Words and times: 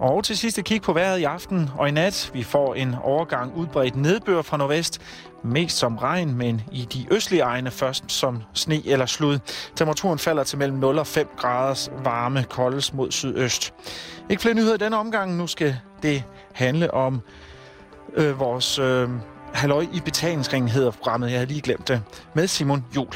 Og 0.00 0.24
til 0.24 0.36
sidst 0.36 0.58
et 0.58 0.64
kig 0.64 0.82
på 0.82 0.92
vejret 0.92 1.18
i 1.18 1.24
aften 1.24 1.70
og 1.78 1.88
i 1.88 1.90
nat. 1.90 2.30
Vi 2.34 2.42
får 2.42 2.74
en 2.74 2.94
overgang 3.02 3.56
udbredt 3.56 3.96
nedbør 3.96 4.42
fra 4.42 4.56
nordvest. 4.56 5.00
Mest 5.44 5.76
som 5.76 5.96
regn, 5.96 6.34
men 6.34 6.62
i 6.72 6.84
de 6.84 7.06
østlige 7.10 7.42
egne 7.42 7.70
først 7.70 8.12
som 8.12 8.42
sne 8.54 8.86
eller 8.86 9.06
slud. 9.06 9.38
Temperaturen 9.76 10.18
falder 10.18 10.44
til 10.44 10.58
mellem 10.58 10.78
0 10.78 10.98
og 10.98 11.06
5 11.06 11.28
graders 11.36 11.90
varme 12.04 12.44
koldes 12.50 12.92
mod 12.92 13.10
sydøst. 13.10 13.74
Ikke 14.30 14.42
flere 14.42 14.54
nyheder 14.54 14.74
i 14.74 14.78
denne 14.78 14.96
omgang. 14.96 15.36
Nu 15.36 15.46
skal 15.46 15.76
det 16.02 16.24
handle 16.52 16.94
om 16.94 17.20
øh, 18.14 18.40
vores 18.40 18.78
øh, 18.78 19.08
halløj 19.54 19.86
i 19.92 20.00
betalingsringen, 20.04 20.68
hedder 20.68 20.90
programmet. 20.90 21.30
Jeg 21.30 21.38
havde 21.38 21.48
lige 21.48 21.60
glemt 21.60 21.88
det. 21.88 22.02
Med 22.34 22.46
Simon 22.46 22.84
Jul. 22.96 23.14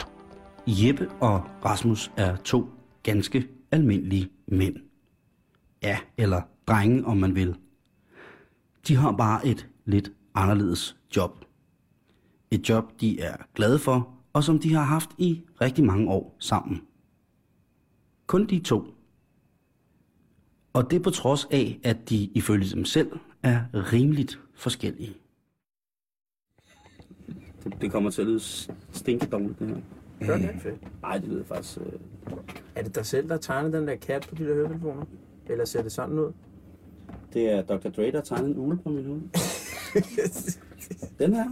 Jeppe 0.66 1.08
og 1.20 1.42
Rasmus 1.64 2.10
er 2.16 2.36
to 2.36 2.64
ganske 3.02 3.46
almindelige 3.72 4.28
mænd. 4.48 4.74
Ja, 5.82 5.98
eller 6.18 6.40
drenge, 6.66 7.04
om 7.04 7.16
man 7.16 7.34
vil. 7.34 7.56
De 8.88 8.96
har 8.96 9.12
bare 9.12 9.46
et 9.46 9.68
lidt 9.84 10.12
anderledes 10.34 10.96
job. 11.16 11.44
Et 12.50 12.68
job, 12.68 13.00
de 13.00 13.20
er 13.20 13.36
glade 13.54 13.78
for, 13.78 14.14
og 14.32 14.44
som 14.44 14.58
de 14.58 14.74
har 14.74 14.82
haft 14.82 15.10
i 15.18 15.42
rigtig 15.60 15.84
mange 15.84 16.10
år 16.10 16.36
sammen. 16.38 16.82
Kun 18.26 18.46
de 18.46 18.58
to. 18.58 18.94
Og 20.72 20.90
det 20.90 21.02
på 21.02 21.10
trods 21.10 21.48
af, 21.50 21.80
at 21.84 22.10
de 22.10 22.24
ifølge 22.24 22.70
dem 22.74 22.84
selv 22.84 23.12
er 23.42 23.64
rimeligt 23.92 24.40
forskellige. 24.54 25.14
Det, 27.64 27.80
det 27.80 27.92
kommer 27.92 28.10
til 28.10 28.22
at 28.22 28.28
lyde 28.28 28.40
stinkedårligt, 28.92 29.58
det 29.58 29.68
her. 29.68 30.26
Gør 30.26 30.38
det 30.38 30.50
fedt. 30.62 31.02
Nej, 31.02 31.18
det 31.18 31.28
lyder 31.28 31.44
faktisk... 31.44 31.78
Øh... 31.78 31.92
Er 32.74 32.82
det 32.82 32.94
dig 32.94 33.06
selv, 33.06 33.28
der 33.28 33.36
tegner 33.36 33.70
den 33.70 33.88
der 33.88 33.96
kat 33.96 34.26
på 34.28 34.34
de 34.34 34.44
der 34.44 34.54
høretelefoner? 34.54 35.04
Eller 35.46 35.64
ser 35.64 35.82
det 35.82 35.92
sådan 35.92 36.18
ud? 36.18 36.32
Det 37.34 37.50
er 37.50 37.62
Dr. 37.62 37.88
Dre, 37.88 38.10
der 38.12 38.20
tegner 38.20 38.48
en 38.48 38.56
ule 38.58 38.78
på 38.82 38.88
min 38.88 39.06
hoved. 39.06 39.20
den 41.18 41.34
her. 41.34 41.44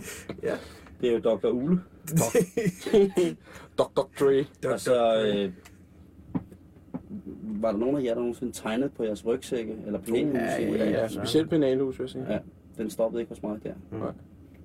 ja. 0.43 0.55
Det 1.01 1.09
er 1.09 1.13
jo 1.13 1.19
Dr. 1.19 1.47
Ule. 1.49 1.81
Dr. 3.79 4.09
Dre. 4.21 4.45
Og 4.73 4.81
så... 4.81 5.23
Øh... 5.27 5.53
Var 7.45 7.71
der 7.73 7.79
nogen 7.79 7.97
af 7.97 8.03
jer, 8.03 8.09
der 8.15 8.21
nogensinde 8.21 8.53
tegnede 8.53 8.89
på 8.91 9.05
jeres 9.05 9.27
rygsække? 9.27 9.77
Eller 9.87 9.99
penalhus? 10.01 10.35
Ja, 10.35 10.63
ja, 10.63 10.85
ja. 10.85 10.91
Ja, 10.91 11.09
specielt 11.09 11.51
penalhus, 11.51 11.99
vil 11.99 12.05
jeg 12.05 12.11
sige. 12.11 12.33
ja. 12.33 12.39
Den 12.79 12.91
stoppede 12.91 13.21
ikke 13.23 13.31
hos 13.31 13.43
mig 13.43 13.59
der. 13.65 13.73
Nej. 13.99 14.13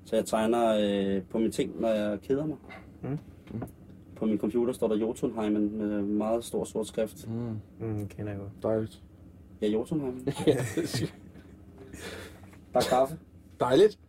Så 0.06 0.16
jeg 0.16 0.26
tegner 0.26 0.78
øh, 1.18 1.22
på 1.30 1.38
mine 1.38 1.52
ting, 1.52 1.82
når 1.82 1.88
jeg 1.90 2.20
keder 2.22 2.46
mig. 2.46 2.58
Mm. 3.04 3.18
På 4.16 4.26
min 4.26 4.38
computer 4.38 4.74
står 4.74 4.88
der 4.88 4.96
Jotunheimen 4.98 5.78
med 5.78 6.02
meget 6.02 6.44
stor 6.44 6.64
sort 6.64 6.88
skrift. 6.88 7.28
Mm, 7.30 7.88
Mm, 7.88 8.08
kender 8.08 8.32
jeg 8.32 8.40
godt. 8.42 8.52
dejligt. 8.64 9.02
Ja, 9.62 9.68
Jotunheimen. 9.68 10.28
ja, 10.48 10.58
er 10.58 11.08
Der 12.74 12.80
er 12.80 12.90
kaffe. 12.90 13.18
dejligt. 13.60 14.00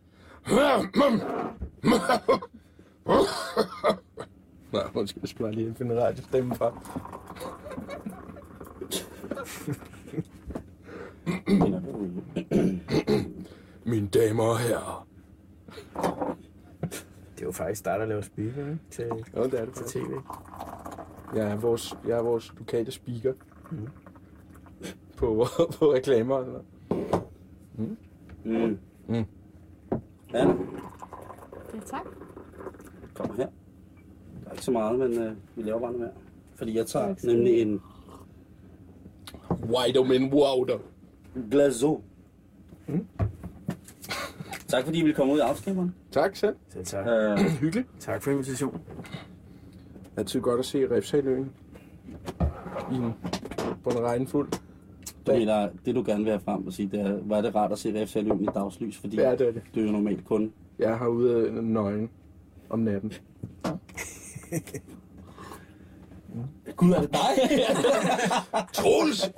Nej, 4.73 4.83
undskyld, 4.95 5.23
jeg 5.23 5.29
skal 5.29 5.43
bare 5.43 5.53
lige 5.53 5.75
finde 5.75 6.03
radiostemmen 6.05 6.57
frem. 6.57 6.73
Mine 13.85 14.09
damer 14.09 14.45
og 14.45 14.59
herrer. 14.59 15.07
Det 17.35 17.43
er 17.43 17.47
jo 17.47 17.53
faktisk 17.53 17.85
dig, 17.85 17.99
der 18.01 18.07
laver 18.07 18.23
speaker, 18.23 18.67
ikke? 18.67 18.79
Til, 18.91 19.07
Jo, 19.37 19.45
det 19.45 19.61
er 19.61 19.65
det 19.65 19.75
til 19.75 19.87
tv. 19.87 20.11
Jeg 21.35 21.51
er 21.51 21.57
vores, 21.57 21.95
jeg 22.07 22.19
er 22.19 22.23
vores 22.23 22.55
lokale 22.59 22.91
speaker. 22.91 23.33
På, 25.21 25.47
på 25.79 25.93
reklamer 25.93 26.45
sådan 26.45 26.53
noget. 26.53 27.23
Mm. 27.79 28.79
Mm. 29.09 29.25
Ja, 30.33 30.39
Ja, 30.39 31.81
tak. 31.87 32.07
kommer 33.15 33.35
her. 33.35 33.47
Der 34.45 34.49
er 34.49 34.53
ikke 34.53 34.65
så 34.65 34.71
meget, 34.71 34.99
men 34.99 35.19
øh, 35.19 35.33
vi 35.57 35.63
laver 35.63 35.81
bare 35.81 35.93
noget 35.93 36.01
mere. 36.01 36.11
Fordi 36.55 36.77
jeg 36.77 36.87
tager 36.87 37.07
Tak. 37.07 37.25
nemlig 37.25 37.63
en 37.63 37.83
White 39.63 40.05
men 40.05 40.33
water. 40.35 40.79
glazo. 41.51 42.01
Tak 44.69 44.85
fordi 44.85 44.99
I 44.99 45.03
ville 45.03 45.15
komme 45.15 45.33
ud 45.33 45.39
i 45.39 45.43
afskaberen. 45.43 45.95
Tak 46.11 46.37
selv. 46.37 46.57
Selv 46.69 46.85
tak. 46.85 47.07
Øh, 47.07 47.39
Hyggeligt. 47.61 47.89
Tak 48.01 48.23
for 48.23 48.31
invitationen. 48.31 48.81
Altid 50.17 50.41
godt 50.41 50.59
at 50.59 50.65
se 50.67 50.91
Refsaløen. 50.91 51.53
I 52.93 52.95
en, 52.95 53.13
på 53.85 53.91
en 53.91 54.01
regnfuld. 54.01 54.49
Du 55.29 55.39
mener, 55.39 55.69
det 55.85 55.95
du 55.95 56.03
gerne 56.07 56.25
vil 56.25 56.31
have 56.31 56.41
frem 56.41 56.67
og 56.67 56.73
sige, 56.73 56.89
det 56.93 57.01
er, 57.01 57.19
var 57.23 57.41
det 57.41 57.55
rart 57.55 57.73
at 57.73 57.79
se 57.79 58.01
Refsaløen 58.03 58.43
i 58.43 58.47
dagslys, 58.55 58.97
fordi 58.99 59.17
Ja, 59.17 59.31
det 59.33 59.41
er 59.49 59.53
det. 59.53 59.63
du 59.75 59.81
er 59.81 59.85
jo 59.85 59.91
normalt 59.93 60.25
kun 60.25 60.53
Jeg 60.79 60.91
er 60.93 60.99
herude 60.99 61.63
nøgen 61.73 62.11
om 62.71 62.79
natten. 62.79 63.13
Gud, 66.77 66.91
er 66.93 67.01
det 67.01 67.11
dig? 67.13 67.67
Troels! 68.73 69.31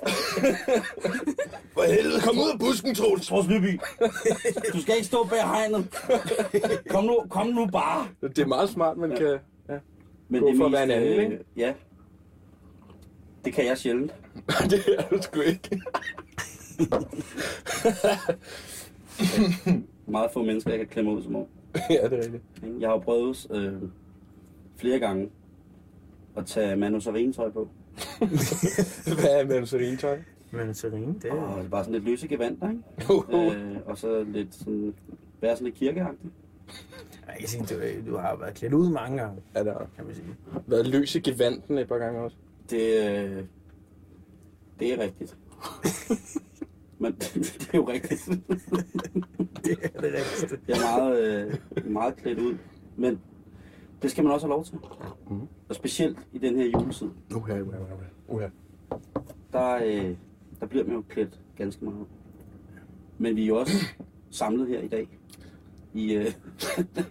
For 1.73 1.93
helvede, 1.93 2.21
kom 2.21 2.37
ud 2.37 2.49
af 2.53 2.59
busken, 2.59 2.95
Troels! 2.95 3.27
Troels 3.27 3.47
Lyby. 3.47 3.79
Du 4.73 4.81
skal 4.81 4.95
ikke 4.95 5.07
stå 5.07 5.23
bag 5.23 5.43
hegnet. 5.43 5.87
Kom 6.89 7.03
nu, 7.03 7.19
kom 7.29 7.47
nu 7.47 7.65
bare. 7.65 8.07
Det 8.21 8.39
er 8.39 8.45
meget 8.45 8.69
smart, 8.69 8.97
man 8.97 9.09
kan... 9.09 9.37
Ja. 9.69 9.77
Men 10.29 10.41
Gå 10.41 10.53
for 10.57 10.65
at 10.65 10.71
være 10.71 10.83
en 10.83 10.91
anden, 10.91 11.09
øh, 11.19 11.23
ikke? 11.23 11.39
Ja. 11.57 11.73
Det 13.45 13.53
kan 13.53 13.65
jeg 13.65 13.77
sjældent. 13.77 14.13
det 14.71 14.79
er 14.97 15.07
du 15.09 15.21
sgu 15.21 15.39
ikke. 15.39 15.81
Meget 20.07 20.31
få 20.31 20.43
mennesker, 20.43 20.71
jeg 20.71 20.79
kan 20.79 20.87
klemme 20.87 21.11
ud 21.11 21.23
som 21.23 21.35
om. 21.35 21.45
ja, 21.89 22.09
det 22.09 22.13
er 22.13 22.23
rigtigt. 22.23 22.43
Jeg 22.79 22.89
har 22.89 22.93
jo 22.93 22.99
prøvet 22.99 23.47
øh, 23.51 23.89
flere 24.77 24.99
gange 24.99 25.29
at 26.37 26.45
tage 26.45 26.75
Manu 26.75 26.99
tøj 26.99 27.51
på. 27.51 27.69
Hvad 29.21 29.39
er 29.39 29.45
mandarinetøj? 29.45 30.19
Men 30.51 30.73
Serene, 30.73 31.15
det 31.21 31.31
er... 31.31 31.33
Og 31.33 31.65
bare 31.71 31.83
sådan 31.83 31.93
lidt 31.93 32.05
løse 32.05 32.27
gevanter, 32.27 32.69
ikke? 32.69 32.83
Uh, 33.13 33.55
øh, 33.55 33.77
og 33.85 33.97
så 33.97 34.23
lidt 34.23 34.55
sådan, 34.55 34.93
være 35.41 35.55
sådan 35.55 35.65
lidt 35.65 35.75
kirkeagtig. 35.75 36.31
Jeg 37.27 37.35
kan 37.39 37.47
sige, 37.47 37.63
du, 37.63 38.11
du 38.11 38.17
har 38.17 38.35
været 38.35 38.53
klædt 38.53 38.73
ud 38.73 38.89
mange 38.89 39.17
gange, 39.17 39.41
er 39.53 39.63
der 39.63 39.89
kan 39.95 40.05
man 40.05 40.15
sige. 40.15 40.27
været 40.67 40.87
løs 40.87 41.15
i 41.15 41.19
gevanten 41.19 41.77
et 41.77 41.87
par 41.87 41.97
gange 41.97 42.19
også? 42.19 42.35
Det, 42.69 43.09
øh, 43.09 43.43
det 44.81 44.93
er 44.93 44.99
rigtigt. 44.99 45.37
Men 46.99 47.13
det 47.13 47.69
er 47.73 47.77
jo 47.77 47.89
rigtigt. 47.89 48.25
Det 49.65 49.77
er 49.83 50.01
det 50.01 50.13
rigtigste. 50.13 50.59
Jeg 50.67 50.77
er 50.77 50.97
meget, 50.97 51.19
øh, 51.77 51.91
meget 51.91 52.15
klædt 52.15 52.39
ud. 52.39 52.57
Men 52.97 53.19
det 54.01 54.11
skal 54.11 54.23
man 54.23 54.33
også 54.33 54.47
have 54.47 54.53
lov 54.53 54.65
til. 54.65 54.75
Mhm. 55.29 55.47
Og 55.69 55.75
specielt 55.75 56.19
i 56.33 56.37
den 56.37 56.55
her 56.55 56.65
juletid, 56.65 57.09
Uha, 57.35 57.61
uha, 57.61 57.77
uha. 57.77 58.05
uha. 58.27 58.47
der, 59.53 59.75
øh, 59.85 60.15
der 60.59 60.65
bliver 60.65 60.85
man 60.85 60.95
jo 60.95 61.03
klædt 61.09 61.39
ganske 61.57 61.85
meget. 61.85 62.05
Men 63.17 63.35
vi 63.35 63.43
er 63.43 63.47
jo 63.47 63.59
også 63.59 63.85
samlet 64.29 64.67
her 64.67 64.79
i 64.79 64.87
dag 64.87 65.07
i, 65.93 66.13
øh, 66.13 66.33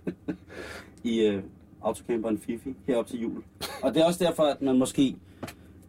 i 1.12 1.26
øh, 1.26 1.42
autocamperen 1.82 2.38
Fifi 2.38 2.76
herop 2.86 3.06
til 3.06 3.20
jul. 3.22 3.42
Og 3.82 3.94
det 3.94 4.02
er 4.02 4.06
også 4.06 4.24
derfor, 4.24 4.42
at 4.42 4.62
man 4.62 4.78
måske, 4.78 5.16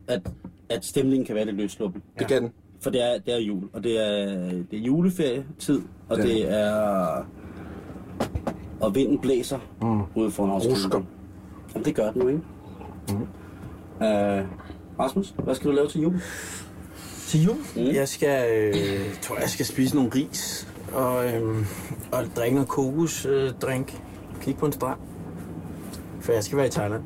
at, 0.08 0.32
at 0.72 0.86
stemningen 0.86 1.26
kan 1.26 1.36
være 1.36 1.46
lidt 1.46 1.56
løsluppen. 1.58 2.02
Det 2.20 2.28
kan 2.28 2.42
den. 2.44 2.52
For 2.84 2.90
det 2.90 3.02
er, 3.14 3.20
det 3.20 3.34
er 3.34 3.40
jul, 3.40 3.64
og 3.74 3.84
det 3.84 4.00
er, 4.08 4.26
det 4.72 4.74
er 4.80 4.84
juleferietid, 4.84 5.82
og 6.10 6.18
Det 6.18 6.26
er 6.26 6.46
det 6.46 6.60
er... 6.60 7.26
Og 8.82 8.96
vinden 8.96 9.20
blæser 9.20 9.60
Mm. 9.82 10.02
ude 10.22 10.32
foran 10.32 10.52
Rusker. 10.52 10.70
autocamperen. 10.70 11.08
Jamen, 11.74 11.86
det 11.86 11.96
gør 11.96 12.12
den 12.12 12.22
nu, 12.22 12.28
ikke? 12.28 12.42
Mm. 13.10 13.16
Uh, 13.16 14.46
Rasmus, 15.00 15.34
hvad 15.44 15.56
skal 15.56 15.70
du 15.72 15.76
lave 15.76 15.88
til 15.88 16.02
jul? 16.02 16.22
Til 17.28 17.44
jul? 17.44 17.56
Mm. 17.56 17.82
Mm. 17.82 17.88
Jeg 17.88 18.08
skal, 18.08 18.46
øh, 18.68 18.74
tror 19.22 19.36
jeg 19.40 19.50
skal 19.50 19.66
spise 19.66 19.96
nogle 19.96 20.12
ris 20.16 20.68
og, 20.94 21.26
øh, 21.34 21.66
og 22.12 22.24
drikke 22.36 22.56
noget 22.56 22.70
kokosdrink. 22.70 23.36
Øh, 23.44 23.54
drink. 23.62 24.02
Kigge 24.42 24.60
på 24.60 24.66
en 24.66 24.72
strand. 24.72 25.00
For 26.22 26.32
jeg 26.34 26.44
skal 26.44 26.58
være 26.58 26.68
i 26.68 26.70
Thailand. 26.70 27.04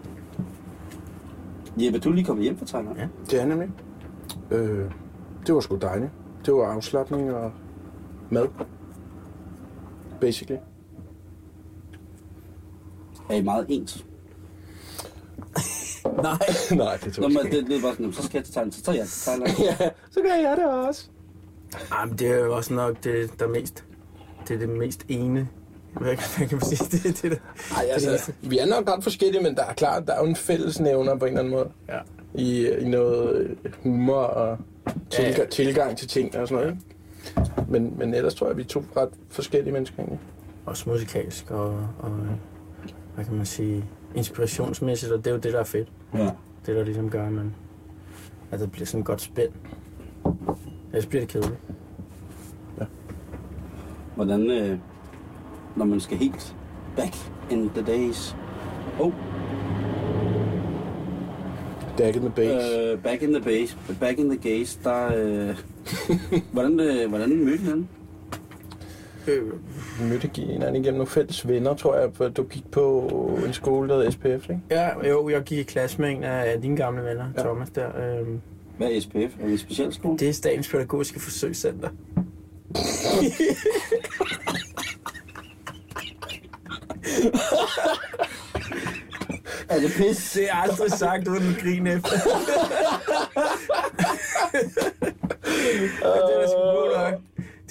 Jeppe, 1.78 2.00
du 2.00 2.10
er 2.10 2.14
lige 2.14 2.26
kommet 2.26 2.44
hjem 2.44 2.58
fra 2.58 2.66
Thailand. 2.66 2.98
Ja. 2.98 3.08
Det 3.32 3.42
er 3.42 3.46
nemlig. 3.46 3.70
Øh, 4.52 4.92
det 5.48 5.56
var 5.56 5.62
sgu 5.62 5.76
dejligt. 5.76 6.12
Det 6.46 6.54
var 6.54 6.66
afslappning 6.68 7.34
og 7.34 7.52
mad. 8.30 8.48
Basically. 10.22 10.60
Er 13.30 13.36
I 13.36 13.42
meget 13.42 13.66
ens? 13.70 14.06
Nej. 16.06 16.38
Nej, 16.72 16.98
det 16.98 17.06
Nå, 17.06 17.12
tror 17.12 17.28
men 17.28 17.38
jeg 17.38 17.52
det, 17.52 17.68
det 17.68 17.78
er 17.78 17.82
bare 17.82 17.92
sådan, 17.96 18.14
så 18.14 18.24
skal 18.24 18.38
jeg 18.38 18.46
til 18.46 18.54
Thailand, 18.54 18.72
så 18.72 18.84
tager 18.84 18.98
jeg 18.98 19.08
til 19.08 19.22
Thailand. 19.22 19.50
Ja, 19.82 19.90
så 20.12 20.22
gør 20.22 20.50
jeg 20.50 20.58
det 20.58 20.66
også. 20.66 21.10
Ej, 21.92 22.06
men 22.06 22.18
det 22.18 22.28
er 22.28 22.40
jo 22.40 22.56
også 22.56 22.74
nok 22.74 23.04
det, 23.04 23.40
der 23.40 23.46
er 23.46 23.50
mest... 23.50 23.86
Det 24.48 24.56
er 24.56 24.60
det 24.60 24.70
mest 24.70 25.06
ene. 25.08 25.50
Hvad, 26.00 26.16
kan- 26.16 26.28
hvad 26.38 26.48
kan 26.48 26.58
man 26.58 26.66
sige? 26.66 26.86
Det, 26.92 27.04
det, 27.04 27.32
det, 27.32 27.42
Ej, 27.76 27.82
det 27.84 27.90
altså, 27.92 28.10
eneste. 28.10 28.34
vi 28.42 28.58
er 28.58 28.66
nok 28.66 28.90
ret 28.90 29.04
forskellige, 29.04 29.44
men 29.44 29.56
der 29.56 29.64
er 29.66 29.74
klart, 29.74 30.08
der 30.08 30.14
er 30.14 30.20
jo 30.20 30.26
en 30.30 30.36
fællesnævner 30.36 31.16
på 31.16 31.26
en 31.26 31.30
eller 31.32 31.40
anden 31.40 31.54
måde. 31.54 31.70
Ja. 31.90 32.00
I, 32.34 32.68
i 32.70 32.90
noget 32.90 33.38
øh, 33.38 33.72
humor 33.84 34.14
og 34.16 34.58
tilga- 35.10 35.22
Ja, 35.32 35.38
ja. 35.38 35.46
tilgang 35.46 35.98
til 35.98 36.08
ting 36.08 36.36
og 36.38 36.48
sådan 36.48 36.64
noget. 36.64 36.78
ikke? 36.78 37.72
Men, 37.72 37.94
men 37.98 38.14
ellers 38.14 38.36
tror 38.36 38.46
jeg, 38.48 38.52
at 38.52 38.58
vi 38.58 38.62
er 38.62 38.68
to 38.68 38.84
ret 38.98 39.10
forskellige 39.30 39.74
mennesker 39.74 39.98
egentlig. 40.00 40.20
Også 40.66 40.90
musikalsk 40.90 41.52
og, 41.52 41.68
og 42.00 42.12
hvad 43.16 43.26
kan 43.26 43.34
man 43.34 43.46
sige, 43.46 43.86
inspirationsmæssigt, 44.16 45.12
og 45.12 45.18
det 45.18 45.28
er 45.28 45.32
jo 45.32 45.38
det, 45.40 45.54
der 45.54 45.60
er 45.60 45.64
fedt. 45.64 45.88
Ja. 46.14 46.30
Det, 46.66 46.76
der 46.76 46.84
ligesom 46.84 47.10
gør, 47.10 47.26
at, 47.28 47.32
man, 47.34 47.56
at 48.52 48.60
der 48.60 48.68
bliver 48.68 48.86
sådan 48.86 49.00
et 49.00 49.06
godt 49.06 49.22
spænd. 49.22 49.52
Ellers 50.94 51.06
bliver 51.06 51.22
det 51.22 51.30
kedeligt. 51.30 51.60
Hvordan, 54.16 54.52
øh, 54.52 54.78
når 55.76 55.86
man 55.86 56.00
skal 56.00 56.18
helt 56.18 56.56
back 56.96 57.14
in 57.50 57.70
the 57.70 57.82
days. 57.86 58.36
Oh, 59.00 59.12
Back 61.98 62.16
in 62.16 62.22
the 62.22 62.32
base. 62.36 62.80
øh, 62.92 63.00
back 63.04 63.22
in 63.22 63.34
the 63.34 63.42
base, 63.44 63.78
back 64.00 64.20
in 64.20 64.30
the 64.30 64.38
gaze, 64.50 64.80
der... 64.84 65.08
Øh, 65.18 65.56
hvordan, 66.54 66.80
øh, 66.80 67.10
hvordan 67.10 67.30
mødte 67.46 67.56
I 67.56 67.58
hinanden? 67.58 67.90
Øh, 69.28 69.44
Vi 70.00 70.10
mødte 70.10 70.30
hinanden 70.42 70.76
igennem 70.84 70.98
nogle 70.98 71.08
fælles 71.10 71.48
venner, 71.48 71.74
tror 71.74 71.96
jeg, 71.96 72.10
for 72.14 72.28
du 72.28 72.44
gik 72.44 72.72
på 72.72 73.10
en 73.48 73.54
skole, 73.54 73.90
der 73.90 74.04
hed 74.04 74.12
SPF, 74.12 74.26
ikke? 74.50 74.60
ja, 74.72 75.08
jo, 75.10 75.30
jeg 75.30 75.42
gik 75.44 75.58
i 75.58 75.64
klasse 75.64 76.02
med 76.02 76.10
en 76.10 76.24
af 76.24 76.62
dine 76.62 76.78
gamle 76.78 77.04
venner, 77.04 77.24
Ja. 77.36 77.42
ja. 77.42 77.44
Thomas 77.44 77.70
der. 77.70 77.88
Øh, 77.88 78.28
Hvad 78.78 78.88
er 78.92 79.00
SPF? 79.00 79.16
Er 79.16 79.44
det 79.44 79.52
en 79.52 79.58
speciel 79.58 79.94
skole? 79.94 80.18
det 80.18 80.30
er 80.30 80.34
Statens 80.34 80.70
Pædagogiske 80.70 81.20
Forsøgscenter. 81.20 81.90
Er 89.70 89.80
det 89.80 89.92
pis? 89.98 90.32
Det 90.32 90.50
er 90.50 90.54
aldrig 90.56 90.92
sagt 90.92 91.28
uden 91.28 91.56
at 91.56 91.62
grine 91.62 91.94
efter. 91.94 92.10
Det 95.56 96.36
er 96.44 96.48
sgu 96.48 96.62
god 96.62 96.92
nok. 96.98 97.14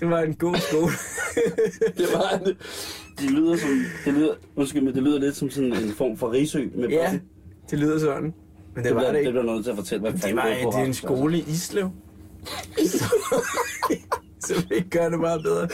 Det 0.01 0.11
var 0.11 0.21
en 0.21 0.35
god 0.35 0.57
skole. 0.57 0.93
Det 1.99 2.07
var 2.15 2.41
det. 2.45 2.57
Det 3.19 3.31
lyder 3.31 3.57
som... 3.57 3.71
Det 4.05 4.15
lyder, 4.15 4.35
undskyld, 4.57 4.83
men 4.83 4.95
det 4.95 5.03
lyder 5.03 5.19
lidt 5.21 5.37
som 5.37 5.51
sådan 5.51 5.73
en 5.73 5.93
form 5.95 6.17
for 6.17 6.33
risø 6.33 6.65
med 6.75 6.89
ja, 6.89 7.19
det 7.71 7.79
lyder 7.79 7.99
sådan. 7.99 8.23
Men 8.23 8.33
det, 8.77 8.85
det, 8.85 8.95
var 8.95 9.01
bliver, 9.01 9.13
det 9.13 9.15
det 9.15 9.19
ikke. 9.21 9.31
bliver 9.31 9.45
noget 9.45 9.65
til 9.65 9.71
at 9.71 9.77
fortælle, 9.77 10.01
hvad 10.01 10.13
Det 10.13 10.21
fanden 10.21 10.37
var, 10.37 10.43
på 10.63 10.71
det 10.71 10.81
er 10.81 10.85
en 10.85 10.95
skole 10.95 11.39
i 11.39 11.45
Islev. 11.49 11.91
så 14.41 14.55
vi 14.69 14.81
gør 14.91 15.09
det 15.09 15.21
meget 15.21 15.43
bedre. 15.43 15.69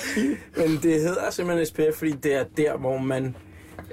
Men 0.56 0.78
det 0.82 1.00
hedder 1.00 1.30
simpelthen 1.30 1.66
SPF, 1.66 1.98
fordi 1.98 2.10
det 2.12 2.34
er 2.34 2.44
der, 2.56 2.76
hvor 2.76 2.98
man 2.98 3.36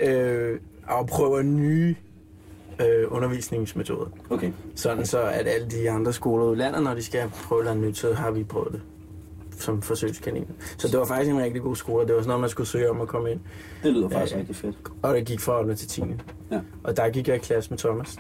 øh, 0.01 0.59
afprøver 0.88 1.41
nye 1.41 1.95
øh, 2.81 3.06
undervisningsmetoder. 3.09 4.09
Okay. 4.29 4.51
Sådan 4.75 5.06
så, 5.06 5.21
at 5.21 5.47
alle 5.47 5.67
de 5.67 5.89
andre 5.89 6.13
skoler 6.13 6.53
i 6.53 6.56
landet, 6.56 6.83
når 6.83 6.94
de 6.94 7.03
skal 7.03 7.29
prøve 7.29 7.63
noget 7.63 7.79
nyt, 7.79 7.97
så 7.97 8.13
har 8.13 8.31
vi 8.31 8.44
prøvet 8.44 8.71
det 8.71 8.81
som 9.61 9.81
forsøgskaniner. 9.81 10.53
Så 10.77 10.88
det 10.88 11.00
var 11.00 11.06
faktisk 11.06 11.31
en 11.31 11.41
rigtig 11.41 11.61
god 11.61 11.75
skole, 11.75 12.07
det 12.07 12.15
var 12.15 12.21
sådan 12.21 12.27
noget, 12.27 12.41
man 12.41 12.50
skulle 12.50 12.67
søge 12.67 12.89
om 12.89 13.01
at 13.01 13.07
komme 13.07 13.31
ind. 13.31 13.39
Det 13.83 13.94
lyder 13.94 14.09
faktisk 14.09 14.35
ja. 14.35 14.39
rigtig 14.39 14.56
fedt. 14.56 14.77
Og 15.01 15.15
det 15.15 15.25
gik 15.25 15.39
fra 15.39 15.59
8. 15.59 15.75
til 15.75 15.88
10. 15.88 16.01
Ja. 16.51 16.59
Og 16.83 16.97
der 16.97 17.09
gik 17.09 17.27
jeg 17.27 17.35
i 17.35 17.39
klasse 17.39 17.69
med 17.69 17.77
Thomas 17.77 18.17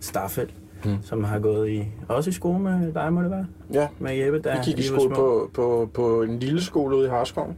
Starfeldt, 0.00 0.54
Mm. 0.84 0.96
som 1.02 1.24
har 1.24 1.38
gået 1.38 1.68
i, 1.70 1.84
også 2.08 2.30
i 2.30 2.32
skole 2.32 2.58
med 2.58 2.92
dig, 2.92 3.12
må 3.12 3.22
det 3.22 3.30
være? 3.30 3.46
Ja, 3.72 3.88
Med 3.98 4.16
Jeppe, 4.16 4.38
der 4.38 4.56
vi 4.56 4.70
gik 4.70 4.78
i 4.78 4.82
skole 4.82 5.14
på, 5.14 5.50
på, 5.54 5.90
på 5.94 6.22
en 6.22 6.38
lille 6.38 6.62
skole 6.62 6.96
ude 6.96 7.06
i 7.06 7.10
Harskoven, 7.10 7.56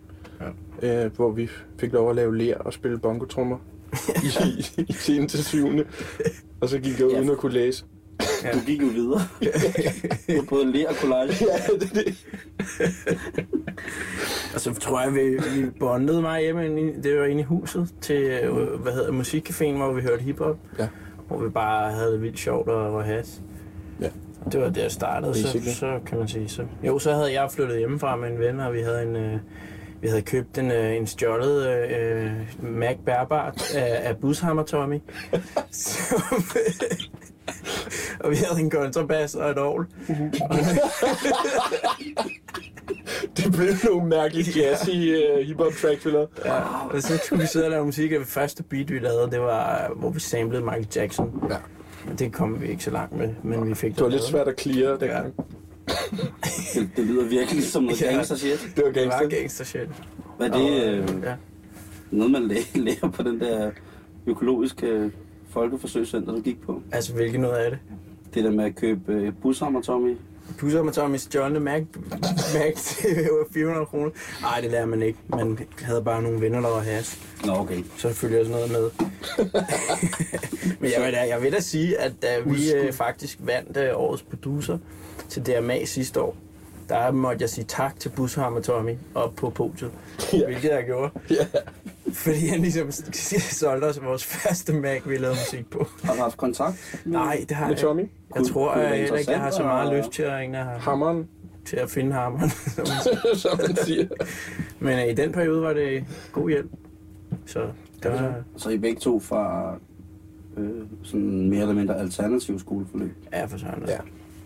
ja. 0.83 1.05
øh, 1.05 1.13
hvor 1.17 1.31
vi 1.31 1.49
fik 1.79 1.93
lov 1.93 2.11
at 2.11 2.17
lave 2.17 2.37
ler 2.39 2.57
og 2.59 2.73
spille 2.73 2.99
bongotrummer 2.99 3.57
i, 4.25 4.49
i, 4.79 4.83
i 4.89 4.93
10. 4.93 5.27
til 5.27 5.45
7. 5.45 5.69
Og 6.61 6.69
så 6.69 6.79
gik 6.79 7.01
jeg 7.01 7.09
Ja. 7.11 7.19
uden 7.19 7.31
at 7.31 7.37
kunne 7.37 7.53
læse. 7.53 7.85
Ja. 8.45 8.53
Du 8.53 8.59
gik 8.67 8.83
jo 8.83 8.87
videre. 8.87 9.21
på 10.41 10.45
både 10.49 10.73
ler 10.73 10.89
og 10.89 10.95
collage. 10.95 11.45
Ja, 11.47 11.75
det, 11.81 11.93
det. 11.95 12.27
Og 14.55 14.61
så 14.61 14.75
tror 14.75 15.01
jeg, 15.01 15.15
vi, 15.15 15.21
vi 15.61 15.67
bondede 15.81 16.21
mig 16.23 16.41
hjemme, 16.43 16.63
det 17.03 17.19
var 17.19 17.25
inde 17.25 17.41
i 17.41 17.45
huset, 17.45 17.95
til, 18.01 18.23
øh, 18.23 18.81
hvad 18.81 18.93
hedder 18.93 19.13
musikcaféen, 19.13 19.77
hvor 19.77 19.93
vi 19.93 20.03
hørte 20.03 20.23
hiphop. 20.23 20.57
Ja. 20.79 20.89
Hvor 21.31 21.39
vi 21.39 21.49
bare 21.49 21.93
havde 21.93 22.13
det 22.13 22.23
vildt 22.23 22.39
sjovt 22.39 22.69
og 22.69 22.95
var 22.95 23.03
has. 23.03 23.43
Ja. 24.01 24.09
Det 24.53 24.61
var 24.61 24.69
der 24.69 24.83
jeg 24.83 24.93
startede, 24.93 25.35
så, 25.35 25.75
så 25.75 26.01
kan 26.07 26.19
man 26.19 26.29
sige. 26.29 26.49
Så. 26.49 26.67
Jo, 26.83 26.99
så 26.99 27.15
havde 27.15 27.33
jeg 27.33 27.51
flyttet 27.51 27.79
hjemmefra 27.79 28.17
med 28.17 28.29
en 28.29 28.39
ven, 28.39 28.61
og 28.61 28.73
vi 28.73 28.81
havde 28.81 29.03
en... 29.03 29.17
Øh, 29.17 29.39
vi 30.01 30.09
havde 30.09 30.23
købt 30.23 30.59
en, 30.59 30.71
øh, 30.71 30.97
en 30.97 31.07
stjålet 31.07 31.67
øh, 31.69 32.33
Mac 32.63 32.97
Bærbart 33.07 33.75
af, 33.75 34.09
af 34.09 34.17
Bushammer 34.17 34.63
Tommy. 34.63 34.99
Som, 35.71 36.45
og 38.21 38.31
vi 38.31 38.37
havde 38.37 38.61
en 38.61 38.71
kontrabas 38.71 39.35
og 39.35 39.51
et 39.51 39.59
ovl. 39.59 39.87
det 43.37 43.53
blev 43.53 43.69
nogle 43.85 44.09
mærkelige 44.09 44.61
jazzy 44.63 44.91
uh, 44.91 45.47
hip-hop 45.47 45.73
tracks, 45.83 46.07
vi 46.07 46.11
lavede. 46.11 46.29
Ja, 46.45 46.61
og 46.91 47.03
så 47.03 47.21
skulle 47.25 47.43
vi 47.43 47.47
sidde 47.49 47.65
og 47.67 47.71
lave 47.71 47.85
musik, 47.85 48.13
og 48.13 48.19
det 48.21 48.27
første 48.29 48.63
beat, 48.63 48.91
vi 48.93 48.99
lavede, 48.99 49.31
det 49.31 49.41
var, 49.41 49.93
hvor 49.97 50.11
vi 50.11 50.21
samlede 50.21 50.63
Michael 50.65 50.87
Jackson. 50.97 51.43
Ja. 51.51 51.57
Men 52.09 52.17
Det 52.19 52.33
kom 52.33 52.61
vi 52.63 52.67
ikke 52.69 52.85
så 52.85 52.91
langt 52.91 53.17
med, 53.17 53.29
men 53.43 53.69
vi 53.69 53.75
fik 53.75 53.95
Det 53.95 54.01
var 54.05 54.09
lidt 54.09 54.23
svært 54.23 54.49
at 54.49 54.61
clear 54.61 54.97
dengang. 54.97 55.35
Det, 56.75 56.91
det 56.97 57.05
lyder 57.07 57.25
virkelig 57.29 57.65
som 57.65 57.83
noget 57.83 58.01
Ja. 58.03 58.13
gangster 58.15 58.37
shit. 58.37 58.73
Det 58.77 58.85
var 58.85 58.93
Det 58.93 59.05
var 59.07 59.11
gangster. 59.19 59.39
gangster 59.39 59.65
shit. 59.65 59.89
Hvad 60.37 60.49
er 60.51 60.59
det 60.59 60.85
øh, 60.85 61.09
Ja. 61.23 61.35
noget, 62.11 62.31
man 62.33 62.43
læ- 62.49 62.63
lærer 62.85 63.11
på 63.11 63.23
den 63.23 63.41
der 63.41 63.71
økologiske 64.27 65.11
folkeforsøgscenter, 65.51 66.33
du 66.33 66.41
gik 66.41 66.61
på? 66.61 66.83
Altså, 66.93 67.13
hvilket 67.15 67.41
noget 67.41 67.55
af 67.57 67.71
det? 67.71 67.79
Det 68.35 68.45
der 68.45 68.51
med 68.51 68.65
at 68.65 68.77
købe 68.77 69.13
øh, 69.13 69.33
bushammer, 69.43 69.83
Tommy. 69.83 70.17
Pusser 70.59 70.83
med 70.83 70.93
Tommy 70.93 71.17
stjålne 71.17 71.61
Mac, 71.61 71.83
Mac 72.55 72.75
til 72.75 73.29
400 73.53 73.87
kroner. 73.87 74.11
Nej, 74.41 74.61
det 74.61 74.71
lærer 74.71 74.87
man 74.87 75.03
ikke. 75.03 75.19
Man 75.29 75.59
havde 75.83 76.03
bare 76.03 76.23
nogle 76.23 76.41
venner, 76.41 76.61
der 76.61 76.69
var 76.69 76.81
has. 76.81 77.19
Nå, 77.45 77.53
okay. 77.55 77.85
Så 77.97 78.13
følger 78.13 78.45
sådan 78.45 78.51
noget 78.51 78.71
med. 78.73 78.91
Men 80.81 80.91
jeg 80.97 81.05
vil, 81.05 81.13
da, 81.13 81.29
jeg 81.29 81.43
vil 81.43 81.53
da 81.53 81.61
sige, 81.61 81.99
at 81.99 82.13
da 82.23 82.41
vi 82.41 82.73
øh, 82.73 82.93
faktisk 82.93 83.39
vandt 83.41 83.77
øh, 83.77 83.91
årets 83.95 84.23
producer 84.23 84.79
til 85.29 85.47
DMA 85.47 85.85
sidste 85.85 86.21
år, 86.21 86.37
der 86.89 87.11
måtte 87.11 87.43
jeg 87.43 87.51
sige 87.51 87.65
tak 87.65 88.01
til 88.01 88.09
Bushammer 88.09 88.61
Tommy 88.61 88.95
op 89.15 89.35
på 89.37 89.51
podiet, 89.51 89.91
ja. 90.33 90.45
hvilket 90.47 90.71
jeg 90.71 90.85
gjorde. 90.85 91.11
Ja. 91.31 91.47
Fordi 92.13 92.47
han 92.47 92.61
ligesom 92.61 92.91
solgte 93.51 93.85
os 93.87 94.03
vores 94.03 94.25
første 94.25 94.73
Mac, 94.73 95.01
vi 95.07 95.17
lavede 95.17 95.37
musik 95.47 95.71
på. 95.71 95.87
Har 96.05 96.15
du 96.15 96.21
haft 96.21 96.37
kontakt? 96.37 97.01
med- 97.05 97.13
Nej, 97.13 97.45
det 97.49 97.57
har 97.57 97.67
Med 97.67 97.75
jeg 97.75 97.81
Tommy, 97.83 98.01
ikke. 98.03 98.15
Jeg 98.35 98.45
tror 98.47 98.75
det 98.75 98.83
jeg 98.83 98.99
heller 98.99 99.17
ikke, 99.17 99.31
jeg 99.31 99.41
har 99.41 99.51
så 99.51 99.63
meget 99.63 99.97
lyst 99.99 100.13
til 100.13 100.23
at, 100.23 100.33
ringe 100.39 100.57
hammeren, 100.59 101.29
til 101.65 101.77
at 101.77 101.91
finde 101.91 102.13
hammeren. 102.13 102.51
som 103.43 103.59
man 103.67 103.77
siger. 103.77 104.07
Men 104.81 104.99
øh, 104.99 105.07
i 105.09 105.15
den 105.15 105.33
periode 105.33 105.63
var 105.63 105.73
det 105.73 106.05
god 106.33 106.49
hjælp. 106.51 106.71
Så 107.47 107.61
det 108.03 108.11
var, 108.13 108.35
Så 108.57 108.71
I 108.71 108.79
begge 108.79 109.01
to 109.01 109.21
fra 109.21 109.75
øh, 110.57 110.71
sådan 111.03 111.49
mere 111.49 111.61
eller 111.61 111.75
mindre 111.75 111.99
alternativ 112.01 112.59
skoleforløb. 112.59 113.13
ja, 113.33 113.45
for 113.45 113.59
søren. 113.59 113.83
Ja. 113.87 113.93
Ja. 113.93 113.99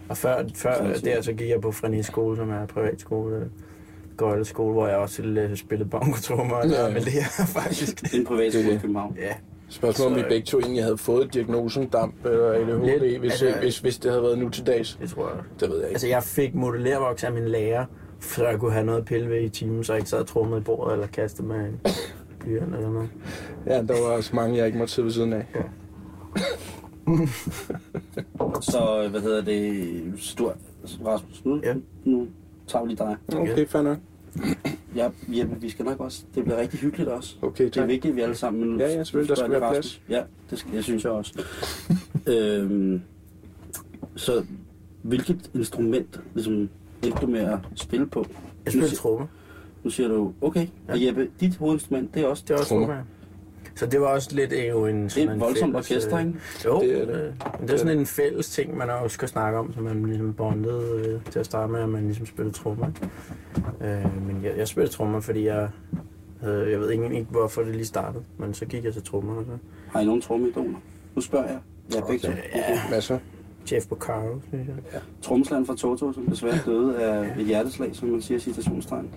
Og 0.08 0.16
før, 0.16 0.44
før 0.54 0.74
Sådan 0.76 1.04
der, 1.04 1.22
så 1.22 1.32
gik 1.32 1.48
jeg 1.48 1.60
på 1.60 1.72
Freni 1.72 2.02
skole, 2.02 2.36
som 2.36 2.50
er 2.50 2.66
privatskole. 2.66 3.50
Gøjle 4.16 4.44
skole, 4.44 4.72
hvor 4.72 4.86
jeg 4.88 4.96
også 4.96 5.22
øh, 5.22 5.56
spillede 5.56 5.88
bongotrummer 5.90 6.54
og 6.54 6.68
Ja. 6.68 6.86
ja. 6.86 6.92
med 6.92 7.00
det 7.00 7.12
her, 7.12 7.22
faktisk. 7.60 8.00
Det 8.00 8.14
er 8.14 8.18
en 8.18 8.26
privat 8.26 8.52
skole 8.52 8.68
er 8.70 8.74
i. 8.74 8.78
København. 8.78 9.16
Ja, 9.20 9.34
Spørgsmålet 9.68 10.12
om 10.12 10.16
vi 10.16 10.22
Så- 10.22 10.28
begge 10.28 10.46
to 10.46 10.58
egentlig 10.58 10.82
havde 10.84 10.98
fået 10.98 11.34
diagnosen 11.34 11.86
damp 11.88 12.14
eller 12.24 12.52
ADHD, 12.52 13.00
Lidt. 13.00 13.20
hvis, 13.20 13.42
Altså- 13.42 13.60
hvis, 13.60 13.78
hvis 13.78 13.98
det 13.98 14.10
havde 14.10 14.22
været 14.22 14.38
nu 14.38 14.48
til 14.48 14.66
dags. 14.66 14.98
det 15.00 15.10
tror 15.10 15.28
jeg. 15.28 15.38
Det 15.60 15.68
ved 15.68 15.76
jeg 15.76 15.84
ikke. 15.86 15.94
Altså, 15.94 16.08
jeg 16.08 16.22
fik 16.22 16.54
modellervoks 16.54 17.24
af 17.24 17.32
min 17.32 17.48
lærer, 17.48 17.84
så 18.20 18.46
jeg 18.48 18.58
kunne 18.58 18.72
have 18.72 18.86
noget 18.86 18.98
at 18.98 19.04
pille 19.04 19.28
ved 19.30 19.40
i 19.40 19.48
timen, 19.48 19.84
så 19.84 19.92
jeg 19.92 20.00
ikke 20.00 20.10
sad 20.10 20.18
og 20.18 20.26
trummede 20.26 20.60
i 20.60 20.64
bordet 20.64 20.92
eller 20.92 21.06
kastede 21.06 21.48
med 21.48 21.56
en 21.56 21.80
blyant 22.40 22.74
eller 22.74 22.90
noget. 22.90 23.08
Ja, 23.66 23.82
der 23.82 24.02
var 24.08 24.16
også 24.16 24.36
mange, 24.36 24.56
jeg 24.56 24.66
ikke 24.66 24.78
måtte 24.78 24.92
sidde 24.94 25.06
ved 25.06 25.12
siden 25.12 25.32
af. 25.32 25.44
Så 28.60 29.02
øh, 29.04 29.10
hvad 29.10 29.20
hedder 29.20 29.42
det? 29.44 30.12
Stort. 30.18 30.56
Rasmus, 31.06 31.44
nu, 31.44 31.60
Ja. 31.64 31.74
nu 32.04 32.26
tager 32.66 32.82
vi 32.84 32.88
lige 32.90 32.98
dig. 32.98 33.16
Okay, 33.36 33.66
fair 33.66 33.82
nok. 33.82 33.98
Ja, 34.96 35.10
Jeppe, 35.28 35.60
vi 35.60 35.70
skal 35.70 35.84
nok 35.84 36.00
også. 36.00 36.24
Det 36.34 36.44
bliver 36.44 36.56
rigtig 36.60 36.80
hyggeligt 36.80 37.08
også. 37.08 37.36
Okay, 37.42 37.64
Det 37.64 37.76
er 37.76 37.80
tak. 37.80 37.88
vigtigt, 37.88 38.10
at 38.12 38.16
vi 38.16 38.20
alle 38.20 38.34
sammen... 38.34 38.60
Men 38.60 38.70
nu 38.70 38.78
Ja, 38.78 38.88
ja, 38.88 39.04
selvfølgelig, 39.04 39.28
der 39.28 39.34
skal 39.34 39.50
jeg 39.52 39.60
være 39.60 39.70
Rasmus. 39.70 40.00
Ja, 40.08 40.22
det, 40.50 40.58
skal, 40.58 40.72
det 40.72 40.84
synes 40.84 41.04
jeg 41.04 41.12
også. 41.12 41.42
øhm, 42.26 43.02
så 44.16 44.44
hvilket 45.02 45.50
instrument 45.54 46.20
ligesom, 46.34 46.52
endte 47.02 47.18
du 47.20 47.26
med 47.26 47.40
at 47.40 47.58
spille 47.74 48.06
på? 48.06 48.26
Jeg 48.64 48.72
spillede 48.72 48.94
trommer. 48.94 49.26
Nu 49.84 49.90
siger 49.90 50.08
du, 50.08 50.32
okay, 50.40 50.66
og 50.88 50.98
Ja. 50.98 51.06
Jeppe, 51.06 51.28
dit 51.40 51.56
hovedinstrument, 51.56 52.14
det 52.14 52.22
er 52.22 52.26
også... 52.26 52.44
Det 52.48 52.54
var 52.54 52.60
også 52.60 52.68
Trommer. 52.74 53.02
Så 53.76 53.86
det 53.86 54.00
var 54.00 54.06
også 54.06 54.34
lidt 54.36 54.52
øh, 54.52 54.68
jo 54.68 54.86
en... 54.86 55.02
Det 55.02 55.12
sådan 55.12 55.28
er 55.28 55.32
et 55.32 55.34
en 55.34 55.40
voldsomt 55.40 55.72
fælles, 55.86 55.90
orkester, 55.90 56.18
øh, 56.18 56.26
ikke? 56.26 56.38
Jo, 56.64 56.80
Det 56.80 56.88
det 56.88 56.96
er 56.98 57.02
er 57.02 57.06
det. 57.06 57.14
det. 57.14 57.34
Men 57.60 57.68
det 57.68 57.74
er 57.74 57.78
sådan 57.78 57.98
en 57.98 58.06
fælles 58.06 58.48
ting, 58.50 58.76
man 58.76 58.90
også 58.90 59.14
skal 59.14 59.28
snakke 59.28 59.58
om, 59.58 59.72
så 59.72 59.80
man 59.80 60.02
ligesom 60.06 60.34
bondede 60.34 61.02
øh, 61.08 61.32
til 61.32 61.38
at 61.38 61.46
starte 61.46 61.72
med, 61.72 61.80
at 61.80 61.88
man 61.88 62.04
ligesom 62.04 62.26
spillede 62.26 62.54
trommer. 62.56 62.86
Øh, 63.80 64.26
men 64.26 64.40
jeg, 64.44 64.52
jeg 64.58 64.68
spillede 64.68 64.92
trommer, 64.94 65.20
fordi 65.20 65.46
jeg 65.46 65.68
havde, 66.40 66.70
jeg 66.70 66.80
ved 66.80 66.90
ikke, 66.90 67.04
ikke, 67.14 67.26
hvorfor 67.30 67.62
det 67.62 67.74
lige 67.76 67.86
startede, 67.86 68.22
men 68.38 68.54
så 68.54 68.66
gik 68.66 68.84
jeg 68.84 68.92
til 68.92 69.02
trommer. 69.02 69.34
Og 69.34 69.44
så. 69.44 69.50
Har 69.90 70.00
I 70.00 70.04
nogen 70.04 70.20
trommeidoler? 70.20 70.78
Nu 71.14 71.20
spørger 71.20 71.46
jeg. 71.48 71.58
Ja, 71.94 72.00
begge 72.00 72.28
to. 72.28 72.32
Ja, 72.54 72.80
Masser. 72.90 73.18
Jeff 73.72 73.86
Porcaro, 73.88 74.40
synes 74.48 74.68
jeg. 74.68 74.76
Ja. 74.92 74.98
Tromsland 75.22 75.66
fra 75.66 75.76
Toto, 75.76 76.12
som 76.12 76.26
desværre 76.26 76.58
døde 76.66 77.02
af 77.02 77.34
et 77.40 77.46
hjerteslag, 77.46 77.90
som 77.96 78.08
man 78.08 78.22
siger 78.22 78.38
i 78.38 78.40
citationstegn. 78.40 79.10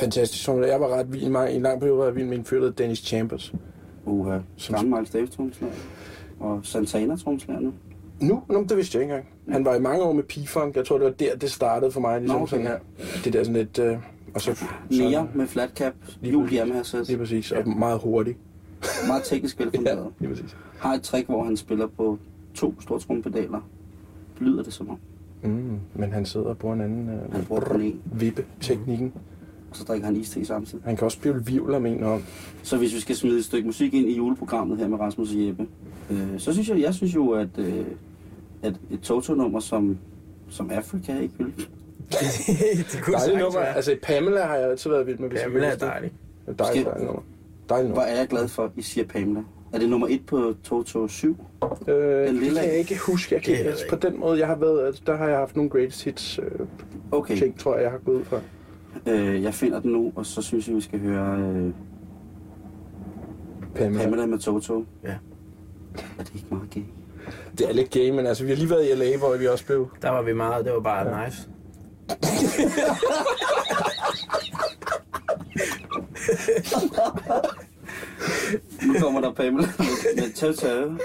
Fantastisk. 0.00 0.44
Som 0.44 0.62
Jeg 0.62 0.80
var 0.80 0.88
ret 0.88 1.12
vild. 1.12 1.22
I 1.22 1.54
en 1.56 1.62
lang 1.62 1.80
periode 1.80 1.98
var 1.98 2.04
jeg 2.04 2.14
vild 2.16 2.26
med 2.26 2.38
en 2.38 2.44
fyr, 2.44 2.70
Dennis 2.70 2.98
Chambers. 2.98 3.54
Uha. 4.06 4.38
Som- 4.56 4.74
Gammel 4.74 4.94
Miles 4.94 5.10
Davis 5.10 5.30
tromslag. 5.30 5.70
Og 6.40 6.60
Santana 6.62 7.16
tromslag 7.16 7.62
nu. 7.62 7.72
Nu? 8.20 8.42
Nu, 8.48 8.66
det 8.68 8.76
vidste 8.76 8.96
jeg 8.98 9.02
ikke 9.02 9.14
engang. 9.14 9.28
Han 9.48 9.64
var 9.64 9.74
i 9.74 9.80
mange 9.80 10.02
år 10.04 10.12
med 10.12 10.22
P-Funk. 10.32 10.76
Jeg 10.76 10.86
tror, 10.86 10.98
det 10.98 11.04
var 11.04 11.10
der, 11.12 11.36
det 11.36 11.50
startede 11.50 11.90
for 11.92 12.00
mig. 12.00 12.20
Ligesom 12.20 12.36
Nå, 12.38 12.42
okay. 12.42 12.50
sådan 12.50 12.66
her. 12.66 12.78
Det 13.24 13.32
der 13.32 13.44
sådan 13.44 13.56
lidt... 13.56 13.78
Øh, 13.78 13.96
og 14.34 14.40
så, 14.40 14.64
Nea 14.90 15.22
med 15.34 15.46
flat 15.46 15.70
cap. 15.76 15.92
Lige 16.20 16.32
Jul 16.32 16.42
præcis. 16.44 16.58
Yamaha 16.60 16.82
sæt. 16.82 17.06
Lige 17.08 17.18
præcis. 17.18 17.52
Og 17.52 17.68
meget 17.68 17.98
hurtigt. 18.00 18.38
Meget 19.06 19.22
teknisk 19.24 19.58
Ja, 19.60 19.64
velfunderet. 19.64 20.06
lige 20.18 20.28
præcis. 20.34 20.56
Har 20.78 20.94
et 20.94 21.02
trick, 21.02 21.26
hvor 21.28 21.44
han 21.44 21.56
spiller 21.56 21.86
på 21.86 22.18
to 22.54 22.80
store 22.80 23.00
trompedaler. 23.00 23.60
Lyder 24.38 24.62
det 24.62 24.72
som 24.72 24.90
om. 24.90 24.96
Mm, 25.42 25.78
men 25.94 26.12
han 26.12 26.24
sidder 26.26 26.46
og 26.46 26.58
bruger 26.58 26.74
en 26.74 26.80
anden 26.80 27.08
øh, 27.08 28.20
vippe-teknikken. 28.20 29.12
Og 29.70 29.76
så 29.76 29.84
drikker 29.84 30.06
han 30.06 30.16
iste 30.16 30.44
samtidig. 30.44 30.84
Han 30.84 30.96
kan 30.96 31.04
også 31.04 31.18
spille 31.18 31.42
vivler, 31.46 31.78
mener 31.78 32.06
om. 32.06 32.22
Så 32.62 32.76
hvis 32.76 32.94
vi 32.94 33.00
skal 33.00 33.16
smide 33.16 33.38
et 33.38 33.44
stykke 33.44 33.66
musik 33.66 33.94
ind 33.94 34.08
i 34.08 34.16
juleprogrammet 34.16 34.78
her 34.78 34.88
med 34.88 35.00
Rasmus 35.00 35.34
og 35.34 35.46
Jeppe, 35.46 35.66
øh, 36.10 36.38
så 36.38 36.52
synes 36.52 36.68
jeg, 36.68 36.80
jeg 36.80 36.94
synes 36.94 37.14
jo, 37.14 37.30
at, 37.30 37.48
øh, 37.58 37.84
at 38.62 38.74
et 38.90 39.00
Toto-nummer 39.00 39.60
som, 39.60 39.98
som 40.48 40.70
Africa 40.70 41.18
ikke 41.18 41.34
vil. 41.38 41.46
det 42.92 43.00
kunne 43.02 43.14
Dejligt 43.16 43.38
nummer. 43.38 43.60
være. 43.60 43.76
Altså, 43.76 43.96
Pamela 44.02 44.42
har 44.46 44.56
jeg 44.56 44.70
altid 44.70 44.90
været 44.90 45.06
vild 45.06 45.18
med. 45.18 45.28
hvis 45.28 45.40
Pamela 45.42 45.66
er 45.66 45.76
dejlig. 45.76 46.12
Det 46.46 46.52
er 46.60 46.64
Dejligt, 46.64 46.86
dejligt 46.86 47.06
nummer. 47.06 47.22
Dejligt 47.68 47.92
Hvor 47.92 48.00
nummer. 48.02 48.14
er 48.14 48.18
jeg 48.18 48.28
glad 48.28 48.48
for, 48.48 48.62
at 48.64 48.70
I 48.76 48.82
siger 48.82 49.06
Pamela. 49.06 49.40
Er 49.72 49.78
det 49.78 49.88
nummer 49.88 50.06
et 50.10 50.26
på 50.26 50.54
Toto 50.64 51.08
7? 51.08 51.36
Øh, 51.88 51.94
det 51.96 52.34
lille 52.34 52.60
kan 52.60 52.68
jeg 52.68 52.78
ikke 52.78 52.98
huske. 52.98 53.34
Jeg 53.34 53.42
kan, 53.42 53.54
Det 53.58 53.60
altså, 53.70 53.84
på 53.90 53.96
den 53.96 54.20
måde, 54.20 54.38
jeg 54.38 54.46
har 54.46 54.56
været, 54.56 55.02
der 55.06 55.16
har 55.16 55.28
jeg 55.28 55.38
haft 55.38 55.56
nogle 55.56 55.70
greatest 55.70 56.04
hits 56.04 56.38
øh, 56.38 56.66
Okay, 57.12 57.36
ting, 57.38 57.58
tror 57.58 57.74
jeg, 57.74 57.82
jeg 57.82 57.90
har 57.90 57.98
gået 57.98 58.16
ud 58.16 58.24
fra. 58.24 58.40
Øh, 59.06 59.42
jeg 59.42 59.54
finder 59.54 59.80
den 59.80 59.92
nu, 59.92 60.12
og 60.16 60.26
så 60.26 60.42
synes 60.42 60.68
jeg, 60.68 60.76
vi 60.76 60.80
skal 60.80 61.00
høre 61.00 61.38
øh, 61.40 61.72
Pamela. 63.74 64.04
Pamela 64.04 64.26
med 64.26 64.38
Toto. 64.38 64.84
Ja. 65.04 65.14
Er 66.18 66.22
det 66.24 66.34
ikke 66.34 66.46
meget 66.50 66.70
gay? 66.70 66.82
Det 67.58 67.68
er 67.68 67.72
lidt 67.72 67.90
gay, 67.90 68.10
men 68.10 68.26
altså, 68.26 68.44
vi 68.44 68.50
har 68.50 68.56
lige 68.56 68.70
været 68.70 68.90
i 68.90 68.94
LA, 68.94 69.16
hvor 69.16 69.36
vi 69.36 69.46
også 69.46 69.66
blev... 69.66 69.88
Der 70.02 70.10
var 70.10 70.22
vi 70.22 70.32
meget, 70.32 70.64
det 70.64 70.72
var 70.72 70.80
bare 70.80 71.08
ja. 71.08 71.24
nice. 71.24 71.48
Nu 78.86 78.94
kommer 79.00 79.20
der 79.20 79.32
Pamela 79.32 79.68
med, 79.78 80.16
med 80.16 80.32
Toto. 80.34 80.96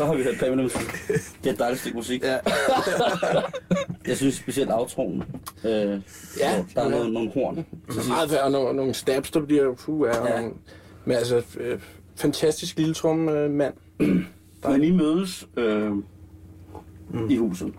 Så 0.00 0.06
har 0.06 0.14
vi 0.14 0.22
hørt 0.22 0.34
minutter 0.50 0.62
musik. 0.62 1.18
Det 1.44 1.48
er 1.48 1.52
et 1.52 1.58
dejligt 1.58 1.80
stykke 1.80 1.96
musik. 1.96 2.22
Ja. 2.22 2.38
Jeg 4.08 4.16
synes 4.16 4.34
specielt 4.34 4.70
outroen. 4.72 5.22
Øh, 5.64 5.70
ja, 5.70 5.96
Ja, 6.40 6.64
der 6.74 6.80
er 6.80 6.84
ja. 6.84 6.88
noget, 6.90 7.12
nogle 7.12 7.30
horn. 7.30 7.66
meget 8.08 8.30
værd, 8.30 8.40
og 8.44 8.50
nogle, 8.52 8.76
nogle 8.76 8.94
stabs, 8.94 9.30
der 9.30 9.40
bliver 9.40 9.74
puh, 9.74 10.08
er 10.08 10.16
Ja. 10.16 10.34
ja. 10.34 10.40
nogle, 10.40 10.54
Men 11.04 11.16
altså, 11.16 11.42
øh, 11.60 11.80
fantastisk 12.16 12.76
lille 12.78 12.94
trum, 12.94 13.28
øh, 13.28 13.50
mand. 13.50 13.74
Men 14.68 14.84
I 14.84 14.90
mødes 14.90 15.48
øh, 15.56 15.90
i 17.30 17.36
huset, 17.36 17.72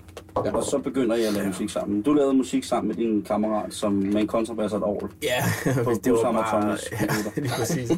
Ja. 0.45 0.55
og 0.55 0.63
så 0.63 0.77
begynder 0.77 1.15
I 1.15 1.23
at 1.23 1.33
lave 1.33 1.47
musik 1.47 1.69
sammen. 1.69 2.01
Du 2.01 2.13
lavede 2.13 2.33
musik 2.33 2.63
sammen 2.63 2.87
med 2.87 2.95
din 2.95 3.23
kammerat, 3.23 3.73
som 3.73 3.93
med 3.93 4.21
en 4.21 4.27
kontrabas 4.27 4.71
og 4.73 4.77
et 4.77 4.83
orgel. 4.83 5.11
Ja, 5.23 5.43
På 5.83 5.91
det 6.03 6.13
var 6.13 6.31
bare, 6.31 6.61
Thomas 6.61 6.91
ja, 6.91 7.41
lige 7.41 7.51
præcis. 7.57 7.89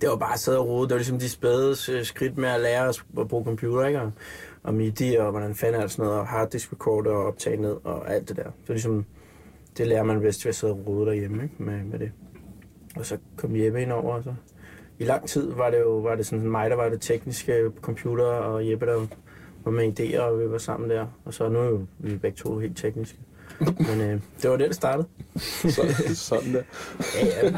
Det 0.00 0.08
var 0.08 0.16
bare 0.16 0.32
at 0.32 0.40
sidde 0.40 0.58
og 0.58 0.68
rode. 0.68 0.82
Det 0.82 0.90
var 0.90 0.98
ligesom 0.98 1.18
de 1.18 1.28
spæde 1.28 1.76
øh, 1.92 2.04
skridt 2.04 2.38
med 2.38 2.48
at 2.48 2.60
lære 2.60 2.88
at 2.88 3.28
bruge 3.28 3.44
computer, 3.44 3.86
ikke? 3.86 4.00
Og, 4.00 4.12
og 4.62 4.74
MIDI, 4.74 5.14
og 5.14 5.30
hvordan 5.30 5.54
fanden 5.54 5.82
er 5.82 5.86
sådan 5.86 6.04
noget, 6.04 6.20
og 6.20 6.26
harddisk 6.26 6.72
recorder 6.72 7.10
og 7.10 7.26
optage 7.26 7.56
ned, 7.56 7.76
og 7.84 8.14
alt 8.14 8.28
det 8.28 8.36
der. 8.36 8.44
Var 8.44 8.74
ligesom, 8.74 9.04
det 9.78 9.86
lærer 9.86 10.02
man 10.02 10.20
bedst 10.20 10.44
ved 10.44 10.48
at 10.48 10.54
sidde 10.56 10.72
og 10.72 10.86
rode 10.86 11.06
derhjemme, 11.06 11.42
ikke? 11.42 11.54
Med, 11.58 11.84
med 11.84 11.98
det. 11.98 12.12
Og 12.96 13.06
så 13.06 13.18
kom 13.36 13.56
Jeppe 13.56 13.82
ind 13.82 13.92
over, 13.92 14.14
og 14.14 14.24
så... 14.24 14.34
I 14.98 15.04
lang 15.04 15.28
tid 15.28 15.52
var 15.52 15.70
det 15.70 15.78
jo 15.78 15.98
var 15.98 16.14
det 16.14 16.26
sådan 16.26 16.50
mig, 16.50 16.70
der 16.70 16.76
var 16.76 16.88
det 16.88 17.00
tekniske 17.00 17.70
computer, 17.80 18.24
og 18.24 18.70
Jeppe, 18.70 18.86
der 18.86 19.06
var 19.64 19.70
med 19.70 20.00
idéer, 20.00 20.20
og 20.20 20.40
vi 20.40 20.50
var 20.50 20.58
sammen 20.58 20.90
der. 20.90 21.06
Og 21.24 21.34
så 21.34 21.48
nu 21.48 21.58
er 21.58 21.64
jo 21.64 21.86
vi 21.98 22.16
begge 22.16 22.36
to 22.36 22.58
helt 22.58 22.76
tekniske. 22.76 23.18
Men 23.60 24.00
øh, 24.00 24.20
det 24.42 24.50
var 24.50 24.56
det, 24.56 24.66
der 24.66 24.74
startede. 24.74 25.08
Så, 25.74 25.82
sådan 26.14 26.54
der. 26.54 26.62
Ja, 27.14 27.26
ja, 27.26 27.46
det, 27.46 27.56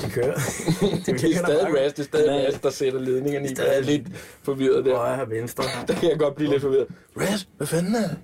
det 0.00 0.12
kører. 0.12 0.34
Det, 1.06 1.20
Det 1.20 1.24
er 1.24 1.38
stadig 1.38 1.66
Ras, 1.68 1.92
det 1.92 1.98
er 1.98 2.04
stadig 2.04 2.48
Ras, 2.48 2.60
der 2.60 2.70
sætter 2.70 3.00
ledningerne 3.00 3.46
i. 3.48 3.54
Jeg 3.58 3.76
er 3.76 3.80
lidt 3.80 4.16
forvirret 4.42 4.84
der. 4.84 4.96
Højre 4.96 5.22
og 5.22 5.30
venstre. 5.30 5.64
Der 5.88 5.94
kan 5.94 6.10
jeg 6.10 6.18
godt 6.18 6.34
blive 6.34 6.50
lidt 6.50 6.62
forvirret. 6.62 6.86
Ras, 7.16 7.48
hvad 7.56 7.66
fanden 7.66 7.94
er 7.94 8.08
det? 8.08 8.18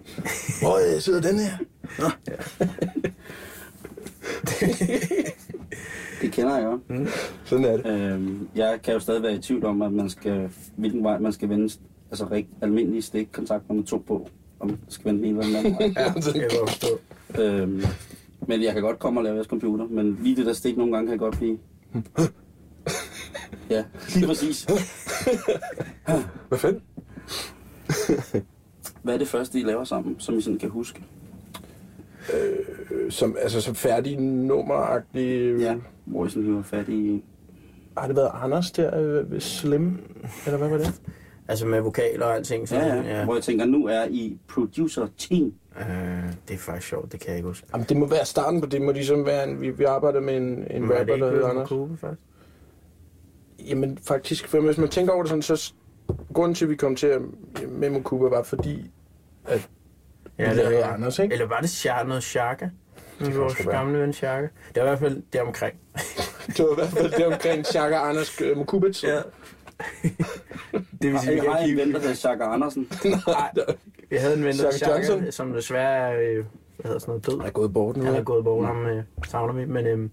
Hvor 0.61 0.95
øh, 0.95 1.01
sidder 1.01 1.21
den 1.21 1.39
her? 1.39 1.53
Det 6.23 6.33
kender 6.33 6.57
jeg 6.57 6.65
godt. 6.65 7.09
Sådan 7.45 7.65
er 7.65 7.77
det. 7.77 7.87
Øh, 7.87 8.31
jeg 8.55 8.79
kan 8.83 8.95
jo 8.95 9.01
stadig 9.01 9.23
være 9.23 9.35
i 9.35 9.39
tvivl 9.39 9.65
om, 9.65 9.83
at 9.83 9.93
man 9.93 10.11
skal, 10.11 10.51
hvilken 10.77 11.05
vej 11.05 11.19
man 11.19 11.33
skal 11.33 11.49
vende, 11.49 11.75
altså 12.11 12.25
rigt, 12.31 12.49
almindelige 12.61 13.03
stikkontakter 13.03 13.75
med 13.75 13.85
to 13.85 13.99
på, 14.07 14.29
om 14.61 14.69
man 14.69 14.79
skal 14.89 15.05
vende 15.05 15.19
den 15.21 15.29
ene 15.37 15.45
eller 15.45 15.63
den 15.63 15.75
anden. 15.75 15.93
Ja, 15.97 16.13
det 16.17 16.33
kan 16.33 16.43
jeg 16.43 16.51
godt 16.59 16.71
forstå. 16.71 16.87
Øhm, 17.43 17.83
men 18.47 18.63
jeg 18.63 18.73
kan 18.73 18.83
godt 18.83 18.99
komme 18.99 19.21
og 19.21 19.25
lave 19.25 19.35
jeres 19.35 19.47
computer, 19.47 19.87
men 19.87 20.19
lige 20.23 20.37
det 20.37 20.47
der 20.47 20.53
stik 20.53 20.77
nogle 20.77 20.93
gange 20.93 21.09
kan 21.09 21.19
godt 21.19 21.37
blive... 21.37 21.59
Ja, 23.71 23.85
lige 24.15 24.27
præcis. 24.27 24.67
Hvad 26.49 26.59
fanden? 26.59 26.83
Hvad 29.03 29.15
er 29.15 29.19
det 29.19 29.29
første, 29.29 29.61
I 29.61 29.63
laver 29.63 29.85
sammen, 29.85 30.17
som 30.19 30.39
I 30.39 30.41
sådan 30.41 30.59
kan 30.59 30.71
huske? 30.71 31.03
Øh, 32.35 33.11
Som, 33.11 33.37
altså, 33.41 33.61
som 33.61 33.75
færdig 33.75 34.21
nummeragtig... 34.21 35.59
Ja, 35.61 35.77
hvor 36.05 36.27
I 36.27 36.31
sådan 36.31 36.65
fat 36.65 36.89
i... 36.89 37.23
Har 37.99 38.07
det 38.07 38.17
været 38.17 38.31
Anders 38.35 38.71
der 38.71 38.99
øh, 39.01 39.31
ved 39.31 39.41
Slim? 39.41 39.99
Eller 40.47 40.59
hvad 40.59 40.69
var 40.69 40.79
det? 40.79 41.01
Altså 41.51 41.67
med 41.67 41.81
vokaler 41.81 42.27
og 42.27 42.35
alting. 42.35 42.69
Så, 42.69 42.77
Ja, 42.77 42.95
ja, 42.97 43.25
hvor 43.25 43.35
jeg 43.35 43.43
tænker, 43.43 43.65
nu 43.65 43.87
er 43.87 44.05
I 44.11 44.39
producer-team. 44.49 45.55
Øh, 45.81 45.87
det 46.49 46.55
er 46.55 46.59
faktisk 46.59 46.89
sjovt, 46.89 47.13
det 47.13 47.21
kan 47.21 47.29
jeg 47.29 47.37
ikke 47.37 47.49
huske. 47.49 47.67
Jamen, 47.73 47.87
det 47.89 47.97
må 47.97 48.07
være 48.07 48.25
starten 48.25 48.61
på 48.61 48.67
det. 48.67 48.83
må 48.83 48.93
ligesom 48.93 49.27
være 49.27 49.49
en, 49.49 49.61
vi, 49.61 49.71
vi 49.71 49.85
arbejder 49.85 50.21
med 50.21 50.37
en, 50.37 50.43
en 50.43 50.83
det 50.83 50.99
rapper, 50.99 51.17
der 51.17 51.31
hedder 51.31 51.49
Anders. 51.49 51.69
Kube, 51.69 51.97
faktisk? 51.97 52.21
Jamen 53.59 53.99
faktisk, 54.07 54.49
for 54.49 54.61
hvis 54.61 54.79
man 54.79 54.89
tænker 54.89 55.13
over 55.13 55.23
det 55.23 55.29
sådan, 55.29 55.43
så 55.43 55.73
grunden 56.33 56.55
til, 56.55 56.65
at 56.65 56.71
vi 56.71 56.77
kom 56.77 56.97
til 56.97 57.07
at, 57.07 57.23
med 57.69 57.91
Mokuba, 57.91 58.27
var 58.27 58.43
fordi, 58.43 58.91
at 59.47 59.69
ja, 60.39 60.51
vi 60.51 60.57
lavede 60.57 60.85
Anders, 60.85 61.19
ikke? 61.19 61.33
Eller 61.33 61.47
var 61.47 61.61
det 61.61 61.71
Char 61.71 62.05
noget 62.05 62.23
Chaka? 62.23 62.69
kan 63.25 63.37
Vores 63.37 63.57
gamle 63.57 63.99
ven 63.99 64.13
Chaka. 64.13 64.49
Det 64.75 64.83
var 64.83 64.83
i 64.83 64.89
hvert 64.89 64.99
fald 64.99 65.23
det 65.33 65.41
omkring. 65.41 65.75
Det 66.57 66.59
var 66.65 66.73
i 66.73 66.75
hvert 66.75 66.89
fald 66.89 67.11
det 67.11 67.27
omkring 67.27 67.67
Chaka 67.67 67.97
Anders 67.97 68.43
uh, 68.43 68.57
Mokubits. 68.57 69.05
Ja. 69.05 69.21
Det 71.03 71.13
vil 71.13 71.19
sige, 71.19 71.33
Jeg 71.35 71.43
vi 71.43 71.47
har 71.49 71.55
kan 71.55 71.63
en 71.63 71.65
kigge... 71.67 71.83
ven, 71.83 71.93
der 71.93 72.01
hedder 72.01 72.15
Chaka 72.15 72.45
Andersen. 72.45 72.89
Nej, 73.27 73.51
vi 74.11 74.17
havde 74.17 74.37
en 74.37 74.45
ven, 74.45 74.55
der 74.55 74.89
Johnson? 74.89 75.33
som 75.33 75.53
desværre 75.53 76.15
er, 76.15 76.21
øh, 76.21 76.45
hvad 76.77 76.85
hedder 76.85 76.99
sådan 76.99 77.11
noget, 77.13 77.27
død. 77.27 77.39
Han 77.39 77.47
er 77.47 77.53
gået 77.53 77.73
bort 77.73 77.97
nu. 77.97 78.05
Han 78.05 78.13
er 78.15 78.19
ikke? 78.19 78.25
gået 78.25 78.45
bort, 78.45 78.67
ham 78.67 78.87
øh, 78.87 79.03
savner 79.27 79.53
vi, 79.55 79.65
men 79.65 79.87
øh, 79.87 80.11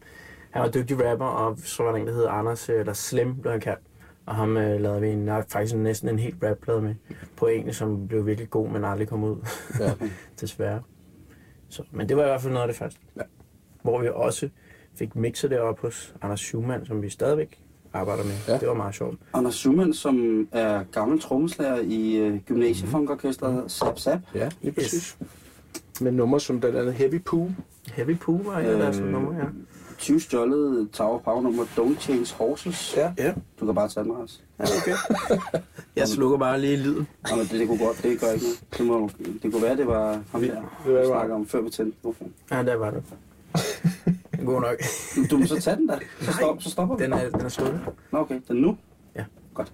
han 0.51 0.61
var 0.63 0.69
dygtig 0.69 1.05
rapper, 1.11 1.25
og 1.25 1.57
så 1.63 1.83
var 1.83 1.91
der 1.91 1.97
en, 1.99 2.07
der 2.07 2.13
hed 2.13 2.25
Anders, 2.29 2.69
øh, 2.69 2.79
eller 2.79 2.93
Slim 2.93 3.41
blev 3.41 3.51
han 3.51 3.61
kaldt. 3.61 3.81
Og 4.25 4.35
ham 4.35 4.57
øh, 4.57 4.81
lavede 4.81 5.01
vi 5.01 5.07
en, 5.09 5.17
nok 5.25 5.49
faktisk 5.49 5.75
næsten 5.75 6.09
en 6.09 6.19
helt 6.19 6.35
rapplade 6.43 6.81
med 6.81 6.95
på 7.37 7.45
engelsk, 7.47 7.79
som 7.79 8.07
blev 8.07 8.25
virkelig 8.25 8.49
god, 8.49 8.69
men 8.69 8.85
aldrig 8.85 9.07
kom 9.07 9.23
ud, 9.23 9.35
Ja. 9.79 9.91
desværre. 10.41 10.81
Så, 11.69 11.83
men 11.91 12.09
det 12.09 12.17
var 12.17 12.23
i 12.23 12.25
hvert 12.27 12.41
fald 12.41 12.53
noget 12.53 12.63
af 12.63 12.67
det 12.73 12.77
første. 12.77 12.99
Ja. 13.17 13.21
Hvor 13.81 14.01
vi 14.01 14.09
også 14.13 14.49
fik 14.95 15.15
mixet 15.15 15.51
det 15.51 15.59
op 15.59 15.79
hos 15.79 16.15
Anders 16.21 16.39
Schumann, 16.39 16.85
som 16.85 17.01
vi 17.01 17.09
stadigvæk 17.09 17.59
arbejder 17.93 18.23
med. 18.23 18.33
Ja. 18.47 18.57
Det 18.57 18.67
var 18.67 18.73
meget 18.73 18.95
sjovt. 18.95 19.15
Anders 19.33 19.55
Schumann, 19.55 19.93
som 19.93 20.47
er 20.51 20.83
gammel 20.91 21.19
trommeslager 21.21 21.79
i 21.79 22.29
uh, 22.29 22.37
gymnasiefunkorkestret 22.37 23.71
Zap 23.71 23.99
Zap. 23.99 24.19
Ja, 24.35 24.49
lige 24.61 24.73
præcis. 24.73 25.17
Med 26.01 26.11
nummer 26.11 26.37
som 26.37 26.59
blandt 26.59 26.77
andet 26.77 26.93
Heavy 26.93 27.21
Poo. 27.21 27.51
Heavy 27.93 28.17
Poo 28.17 28.41
var 28.45 28.59
en 28.59 28.65
af 28.65 28.77
deres 28.77 28.97
Øh, 28.99 29.05
numre, 29.11 29.35
ja. 29.35 29.43
20 29.97 30.19
stjålet 30.19 30.89
Tower 30.91 31.19
Power 31.19 31.41
nummer 31.41 31.63
Don't 31.63 31.99
Change 31.99 32.27
Horses. 32.37 32.93
Ja. 32.97 33.13
Ja, 33.17 33.33
Du 33.59 33.65
kan 33.65 33.75
bare 33.75 33.89
tage 33.89 34.03
den, 34.03 34.13
Ras. 34.13 34.43
ja 34.59 34.63
okay. 34.63 34.95
Jeg 35.95 36.07
slukker 36.07 36.37
bare 36.37 36.61
lige 36.61 36.77
lyden. 36.77 37.07
Nå, 37.29 37.35
men 37.35 37.45
det, 37.45 37.59
det 37.59 37.67
kunne 37.67 37.85
godt, 37.85 38.03
det 38.03 38.19
gør 38.19 38.31
ikke 38.31 38.45
noget. 38.45 38.63
Det, 38.77 38.85
må, 38.85 39.09
det 39.43 39.51
kunne 39.51 39.61
være, 39.63 39.77
det 39.77 39.87
var 39.87 40.19
ham 40.31 40.41
der, 40.41 40.47
Det 40.85 40.93
var- 40.93 40.99
vi 40.99 41.05
snakker 41.07 41.35
om, 41.35 41.47
før 41.47 41.61
vi 41.61 41.69
tændte 41.69 41.97
mikrofonen. 42.03 42.33
Ja, 42.51 42.63
der 42.63 42.75
var 42.75 42.91
det. 42.91 43.03
God 44.47 44.61
nok. 44.61 44.77
Du 45.31 45.37
må 45.37 45.45
så 45.45 45.61
tage 45.61 45.75
den 45.77 45.87
der. 45.87 45.99
Så, 46.21 46.31
stop, 46.33 46.61
så 46.61 46.69
stopper 46.69 46.95
vi. 46.95 47.03
Den 47.03 47.13
er, 47.13 47.29
den 47.29 47.41
er 47.41 47.49
slukket. 47.49 47.81
Nå, 48.11 48.19
okay. 48.19 48.39
Den 48.47 48.55
nu? 48.57 48.77
Ja. 49.15 49.23
Godt. 49.53 49.71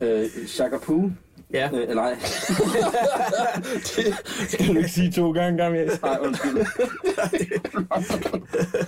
øh, 0.00 0.26
Shaka 0.46 0.78
Poo. 0.78 1.10
Ja. 1.52 1.70
Øh, 1.74 1.80
eller 1.80 1.94
nej. 1.94 2.18
Skal 4.48 4.66
du 4.68 4.76
ikke 4.76 4.88
sige 4.88 5.12
to 5.12 5.32
gange, 5.32 5.58
gamle? 5.58 5.90
Nej, 6.02 6.18
undskyld. 6.22 6.56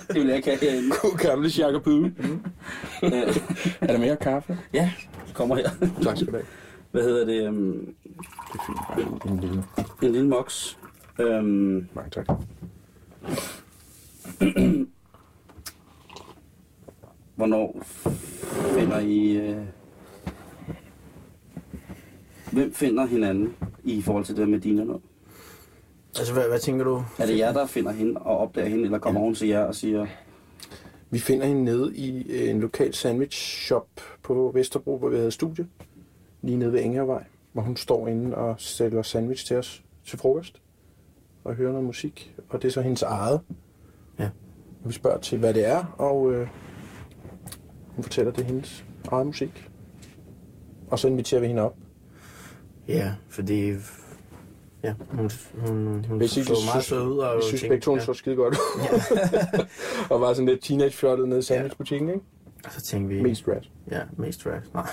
det 0.07 0.15
vil 0.15 0.27
jeg 0.27 0.35
ikke 0.35 0.49
have 0.49 0.59
herinde. 0.59 0.89
God 1.01 1.17
gamle 1.17 1.49
Shaka 1.51 1.79
Poo. 1.79 2.03
Øh, 2.03 2.11
Er 3.81 3.87
der 3.87 3.97
mere 3.97 4.15
kaffe? 4.15 4.57
ja, 4.73 4.91
kommer 5.33 5.55
her. 5.55 5.69
Tak 6.03 6.15
skal 6.17 6.27
du 6.27 6.31
have. 6.31 6.45
Hvad 6.91 7.03
hedder 7.03 7.25
det? 7.25 7.47
Um, 7.47 7.55
Det 8.53 8.59
er 8.59 8.63
fint. 8.67 9.31
En 9.33 9.39
lille. 9.39 9.63
en 10.03 10.11
lille 10.11 10.27
moks. 10.29 10.77
Um, 11.19 11.87
Mange 11.93 12.09
tak. 12.11 12.25
hvornår 17.35 17.81
finder 18.79 18.99
I... 18.99 19.37
Øh, 19.37 19.65
hvem 22.51 22.73
finder 22.73 23.05
hinanden 23.05 23.55
i 23.83 24.01
forhold 24.01 24.25
til 24.25 24.37
det 24.37 24.49
med 24.49 24.59
dine 24.59 24.85
noget? 24.85 25.01
Altså, 26.17 26.33
hvad, 26.33 26.47
hvad 26.47 26.59
tænker 26.59 26.85
du? 26.85 27.03
Er 27.19 27.25
det 27.25 27.37
jer, 27.37 27.53
der 27.53 27.65
finder 27.65 27.91
hende 27.91 28.21
og 28.21 28.37
opdager 28.37 28.67
hende, 28.67 28.83
eller 28.83 28.99
kommer 28.99 29.21
hun 29.21 29.35
til 29.35 29.47
jer 29.47 29.63
og 29.63 29.75
siger, 29.75 30.07
Vi 31.09 31.19
finder 31.19 31.45
hende 31.45 31.63
nede 31.63 31.95
i 31.95 32.31
øh, 32.31 32.49
en 32.49 32.59
lokal 32.59 32.93
sandwich 32.93 33.65
shop 33.67 33.87
på 34.23 34.51
Vesterbro, 34.53 34.97
hvor 34.97 35.09
vi 35.09 35.15
havde 35.15 35.31
studie. 35.31 35.67
Lige 36.41 36.57
nede 36.57 36.73
ved 36.73 36.83
Engervej, 36.83 37.23
hvor 37.51 37.61
hun 37.61 37.77
står 37.77 38.07
inde 38.07 38.35
og 38.35 38.55
sælger 38.57 39.01
sandwich 39.01 39.45
til 39.45 39.57
os 39.57 39.83
til 40.05 40.19
frokost. 40.19 40.62
Og 41.43 41.55
hører 41.55 41.71
noget 41.71 41.85
musik. 41.85 42.35
Og 42.49 42.61
det 42.61 42.67
er 42.67 42.71
så 42.71 42.81
hendes 42.81 43.01
eget. 43.01 43.41
Ja. 44.19 44.29
Og 44.83 44.89
vi 44.89 44.93
spørger 44.93 45.19
til, 45.19 45.37
hvad 45.37 45.53
det 45.53 45.65
er, 45.65 45.95
og 45.97 46.33
øh, 46.33 46.47
hun 47.95 48.03
fortæller, 48.03 48.31
det 48.31 48.41
er 48.41 48.45
hendes 48.45 48.85
eget 49.11 49.25
musik. 49.25 49.69
Og 50.87 50.99
så 50.99 51.07
inviterer 51.07 51.41
vi 51.41 51.47
hende 51.47 51.61
op. 51.61 51.75
Ja, 52.87 53.13
fordi... 53.29 53.73
Ja, 54.83 54.93
hun, 55.09 55.31
hun, 55.53 56.05
hun 56.07 56.17
Hvis 56.17 56.37
I 56.37 56.43
så 56.43 56.55
meget 56.73 56.83
sød 56.83 57.07
ud. 57.07 57.17
Og 57.17 57.37
vi 57.37 57.41
synes 57.43 57.61
begge 57.61 57.79
to, 57.79 57.91
hun 57.91 57.99
så 57.99 58.13
skide 58.13 58.35
godt 58.35 58.53
ud. 58.53 58.89
og 60.11 60.21
var 60.21 60.33
sådan 60.33 60.49
lidt 60.49 60.61
teenage-fjollet 60.61 61.29
nede 61.29 61.39
i 61.39 61.43
sandwichbutikken, 61.43 62.09
ikke? 62.09 62.21
Og 62.65 62.71
så 62.71 62.81
tænkte 62.81 63.15
vi... 63.15 63.21
Mest 63.21 63.47
rat. 63.47 63.69
Ja, 63.91 64.01
mest 64.17 64.39
trash. 64.39 64.73
Nej, 64.73 64.89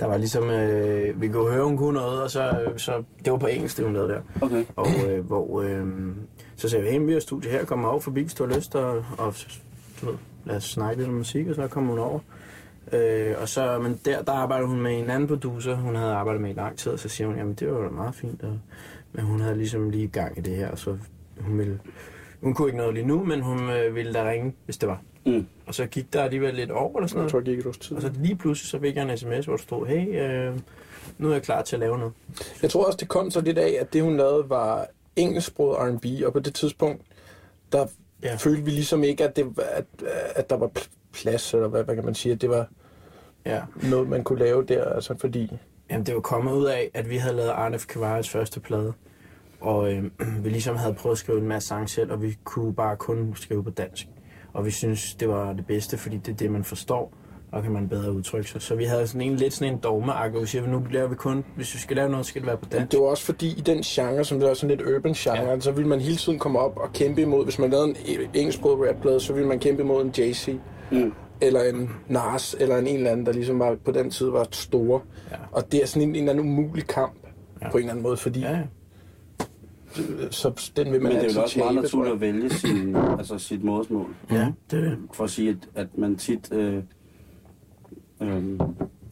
der 0.00 0.06
var 0.06 0.16
ligesom... 0.16 0.50
Øh, 0.50 1.20
vi 1.20 1.28
kunne 1.28 1.52
høre, 1.52 1.64
hun 1.64 1.76
kunne 1.76 1.94
noget, 1.94 2.22
og 2.22 2.30
så, 2.30 2.72
så... 2.76 3.02
Det 3.24 3.32
var 3.32 3.38
på 3.38 3.46
engelsk, 3.46 3.76
det 3.76 3.84
hun 3.84 3.94
lavede 3.94 4.12
der. 4.12 4.20
okay, 4.40 4.64
Og 4.76 4.86
øh, 5.08 5.26
hvor... 5.26 5.62
Øh, 5.62 5.86
så 6.56 6.68
sagde 6.68 6.84
vi, 6.84 6.90
hey, 6.90 7.00
vi 7.00 7.12
har 7.12 7.20
studie 7.20 7.50
her, 7.50 7.64
kom 7.64 7.84
over 7.84 8.00
forbi, 8.00 8.20
hvis 8.20 8.34
du 8.34 8.46
har 8.46 8.56
lyst, 8.56 8.74
og, 8.74 9.04
og 9.18 9.34
du 10.00 10.06
ved, 10.06 10.14
lad 10.44 10.56
os 10.56 10.64
snakke 10.64 10.96
lidt 10.96 11.08
om 11.08 11.14
musik, 11.14 11.48
og 11.48 11.54
så 11.54 11.68
kom 11.68 11.86
hun 11.86 11.98
over. 11.98 12.20
Øh, 12.92 13.34
og 13.40 13.48
så, 13.48 13.78
men 13.78 14.00
der, 14.04 14.22
der 14.22 14.32
arbejdede 14.32 14.68
hun 14.68 14.80
med 14.80 14.98
en 14.98 15.10
anden 15.10 15.28
producer, 15.28 15.74
hun 15.74 15.94
havde 15.94 16.12
arbejdet 16.12 16.42
med 16.42 16.50
i 16.50 16.52
lang 16.52 16.78
tid, 16.78 16.92
og 16.92 16.98
så 16.98 17.08
siger 17.08 17.28
hun, 17.28 17.36
jamen 17.36 17.54
det 17.54 17.72
var 17.72 17.82
da 17.82 17.88
meget 17.88 18.14
fint, 18.14 18.42
og, 18.42 18.58
men 19.12 19.24
hun 19.24 19.40
havde 19.40 19.56
ligesom 19.56 19.90
lige 19.90 20.08
gang 20.08 20.38
i 20.38 20.40
det 20.40 20.56
her, 20.56 20.76
så 20.76 20.96
hun 21.40 21.58
ville 21.58 21.80
hun 22.42 22.54
kunne 22.54 22.68
ikke 22.68 22.78
noget 22.78 22.94
lige 22.94 23.06
nu, 23.06 23.24
men 23.24 23.40
hun 23.40 23.70
øh, 23.70 23.94
ville 23.94 24.12
da 24.12 24.30
ringe, 24.30 24.54
hvis 24.64 24.76
det 24.78 24.88
var. 24.88 25.02
Mm. 25.26 25.46
Og 25.66 25.74
så 25.74 25.86
gik 25.86 26.12
der 26.12 26.22
alligevel 26.22 26.54
lidt 26.54 26.70
over 26.70 26.96
eller 26.98 27.06
sådan 27.08 27.16
Jeg 27.16 27.20
noget. 27.22 27.30
tror, 27.30 27.38
det 27.40 27.46
gik 27.46 27.58
et 27.58 27.66
års 27.66 27.78
tid. 27.78 27.96
Og 27.96 28.02
så 28.02 28.10
lige 28.18 28.36
pludselig 28.36 28.68
så 28.70 28.80
fik 28.80 28.96
jeg 28.96 29.10
en 29.10 29.18
sms, 29.18 29.44
hvor 29.44 29.56
der 29.56 29.62
stod, 29.62 29.86
hey, 29.86 30.20
øh, 30.22 30.58
nu 31.18 31.28
er 31.28 31.32
jeg 31.32 31.42
klar 31.42 31.62
til 31.62 31.76
at 31.76 31.80
lave 31.80 31.98
noget. 31.98 32.12
Jeg 32.62 32.70
tror 32.70 32.84
også, 32.86 32.96
det 32.96 33.08
kom 33.08 33.30
så 33.30 33.40
lidt 33.40 33.58
af, 33.58 33.76
at 33.80 33.92
det, 33.92 34.02
hun 34.02 34.16
lavede, 34.16 34.48
var 34.50 34.86
engelsksproget 35.16 35.78
R&B, 35.94 36.04
og 36.26 36.32
på 36.32 36.38
det 36.38 36.54
tidspunkt, 36.54 37.02
der 37.72 37.86
Ja. 38.22 38.34
følte 38.34 38.62
vi 38.64 38.70
ligesom 38.70 39.04
ikke, 39.04 39.24
at, 39.24 39.36
det, 39.36 39.46
at, 39.72 39.84
at 40.36 40.50
der 40.50 40.56
var 40.56 40.70
pl- 40.78 40.88
plads, 41.12 41.54
eller 41.54 41.68
hvad, 41.68 41.84
hvad 41.84 41.94
kan 41.94 42.04
man 42.04 42.14
sige, 42.14 42.32
at 42.32 42.40
det 42.40 42.50
var 42.50 42.66
Ja. 43.46 43.60
noget, 43.90 44.08
man 44.08 44.24
kunne 44.24 44.38
lave 44.38 44.64
der, 44.64 44.84
altså 44.84 45.14
fordi... 45.20 45.50
Jamen, 45.90 46.06
det 46.06 46.14
var 46.14 46.20
kommet 46.20 46.52
ud 46.52 46.64
af, 46.66 46.90
at 46.94 47.10
vi 47.10 47.16
havde 47.16 47.36
lavet 47.36 47.48
Arnef 47.50 47.86
Kavares 47.86 48.28
første 48.28 48.60
plade. 48.60 48.92
Og 49.60 49.92
øh, 49.92 50.04
vi 50.44 50.48
ligesom 50.48 50.76
havde 50.76 50.94
prøvet 50.94 51.14
at 51.14 51.18
skrive 51.18 51.38
en 51.38 51.46
masse 51.48 51.68
sange 51.68 51.88
selv, 51.88 52.12
og 52.12 52.22
vi 52.22 52.36
kunne 52.44 52.74
bare 52.74 52.96
kun 52.96 53.32
skrive 53.36 53.64
på 53.64 53.70
dansk. 53.70 54.06
Og 54.52 54.66
vi 54.66 54.70
synes 54.70 55.14
det 55.14 55.28
var 55.28 55.52
det 55.52 55.66
bedste, 55.66 55.98
fordi 55.98 56.16
det 56.16 56.32
er 56.32 56.36
det, 56.36 56.50
man 56.50 56.64
forstår, 56.64 57.12
og 57.52 57.62
kan 57.62 57.72
man 57.72 57.88
bedre 57.88 58.12
udtrykke 58.12 58.50
sig. 58.50 58.62
Så 58.62 58.74
vi 58.74 58.84
havde 58.84 59.06
sådan 59.06 59.20
en, 59.20 59.36
lidt 59.36 59.54
sådan 59.54 59.72
en 59.74 59.78
dogme 59.80 60.12
vi 60.40 60.46
siger, 60.46 60.66
nu 60.66 60.84
laver 60.90 61.08
vi 61.08 61.14
kun, 61.14 61.44
hvis 61.56 61.74
vi 61.74 61.78
skal 61.78 61.96
lave 61.96 62.08
noget, 62.10 62.26
skal 62.26 62.40
det 62.42 62.46
være 62.46 62.56
på 62.56 62.64
Men 62.70 62.78
dansk. 62.78 62.92
det 62.92 63.00
var 63.00 63.06
også 63.06 63.24
fordi, 63.24 63.46
i 63.58 63.60
den 63.60 63.82
genre, 63.82 64.24
som 64.24 64.38
det 64.40 64.48
var 64.48 64.54
sådan 64.54 64.76
lidt 64.76 64.88
urban 64.96 65.12
genre, 65.14 65.50
Ja. 65.50 65.60
så 65.60 65.72
ville 65.72 65.88
man 65.88 66.00
hele 66.00 66.16
tiden 66.16 66.38
komme 66.38 66.58
op 66.58 66.76
og 66.76 66.92
kæmpe 66.92 67.22
imod, 67.22 67.44
hvis 67.44 67.58
man 67.58 67.70
lavede 67.70 67.88
en 67.88 67.96
engelsksproget 68.34 68.88
rapplade, 68.88 69.20
så 69.20 69.32
ville 69.32 69.48
man 69.48 69.58
kæmpe 69.58 69.82
imod 69.82 70.04
en 70.04 70.10
Jay-Z, 70.18 70.52
Mm. 70.92 71.12
eller 71.40 71.62
en 71.62 71.90
Nas, 72.08 72.56
eller 72.60 72.76
en, 72.76 72.86
en 72.86 72.96
eller 72.96 73.10
anden, 73.10 73.26
der 73.26 73.32
ligesom 73.32 73.58
var, 73.58 73.76
på 73.84 73.90
den 73.92 74.10
tid 74.10 74.26
var 74.28 74.46
store. 74.50 75.00
Ja. 75.30 75.36
Og 75.52 75.72
det 75.72 75.82
er 75.82 75.86
sådan 75.86 76.02
en, 76.02 76.08
en 76.08 76.16
eller 76.16 76.30
anden 76.32 76.46
umulig 76.48 76.86
kamp, 76.86 77.12
ja. 77.62 77.70
på 77.70 77.76
en 77.76 77.82
eller 77.82 77.90
anden 77.92 78.02
måde, 78.02 78.16
fordi 78.16 78.40
Ja, 78.40 78.50
ja. 78.50 78.62
Ja. 79.98 80.30
så 80.30 80.70
den 80.76 80.92
vil 80.92 81.02
man 81.02 81.12
Men 81.12 81.22
det 81.22 81.30
er 81.30 81.34
jo 81.34 81.42
også 81.42 81.58
meget 81.58 81.74
naturligt 81.74 82.14
at 82.14 82.20
vælge 82.20 82.50
sin, 82.50 82.96
altså 82.96 83.38
sit 83.38 83.64
modersmål. 83.64 84.14
ja 84.30 84.52
det 84.70 84.86
er. 84.86 84.96
For 85.12 85.24
at 85.24 85.30
sige, 85.30 85.50
at, 85.50 85.56
at 85.74 85.98
man 85.98 86.16
tit... 86.16 86.52
Øh, 86.52 86.82
øh, 88.20 88.60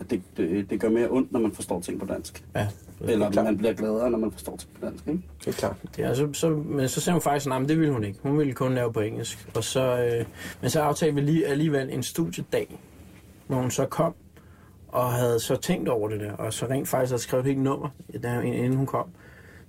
at 0.00 0.10
det, 0.10 0.22
det, 0.36 0.70
det 0.70 0.80
gør 0.80 0.88
mere 0.88 1.08
ondt, 1.10 1.32
når 1.32 1.40
man 1.40 1.52
forstår 1.52 1.80
ting 1.80 2.00
på 2.00 2.06
dansk. 2.06 2.44
Ja. 2.54 2.68
Eller 3.00 3.30
klart. 3.30 3.44
man 3.44 3.56
bliver 3.56 3.72
gladere, 3.72 4.10
når 4.10 4.18
man 4.18 4.32
forstår 4.32 4.56
ting 4.56 4.70
på 4.80 4.86
dansk. 4.86 5.06
Ikke? 5.08 5.22
Det 5.40 5.46
er 5.46 5.52
klart. 5.52 5.76
Det 5.96 6.04
er, 6.04 6.14
så, 6.14 6.28
så, 6.32 6.50
men 6.50 6.88
så 6.88 7.00
sagde 7.00 7.14
hun 7.14 7.22
faktisk, 7.22 7.46
nej, 7.46 7.58
det 7.58 7.78
ville 7.78 7.92
hun 7.92 8.04
ikke. 8.04 8.18
Hun 8.22 8.38
ville 8.38 8.52
kun 8.52 8.74
lave 8.74 8.92
på 8.92 9.00
engelsk. 9.00 9.48
Og 9.56 9.64
så, 9.64 10.04
øh, 10.04 10.26
men 10.60 10.70
så 10.70 10.80
aftalte 10.80 11.14
vi 11.14 11.20
lige, 11.20 11.46
alligevel 11.46 11.90
en 11.92 12.02
studiedag, 12.02 12.78
hvor 13.46 13.56
hun 13.56 13.70
så 13.70 13.86
kom 13.86 14.14
og 14.88 15.12
havde 15.12 15.40
så 15.40 15.56
tænkt 15.56 15.88
over 15.88 16.08
det 16.08 16.20
der. 16.20 16.32
Og 16.32 16.52
så 16.52 16.66
rent 16.66 16.88
faktisk 16.88 17.10
havde 17.10 17.22
skrevet 17.22 17.42
et 17.42 17.46
helt 17.46 17.62
nummer, 17.62 17.88
inden 18.44 18.74
hun 18.74 18.86
kom, 18.86 19.06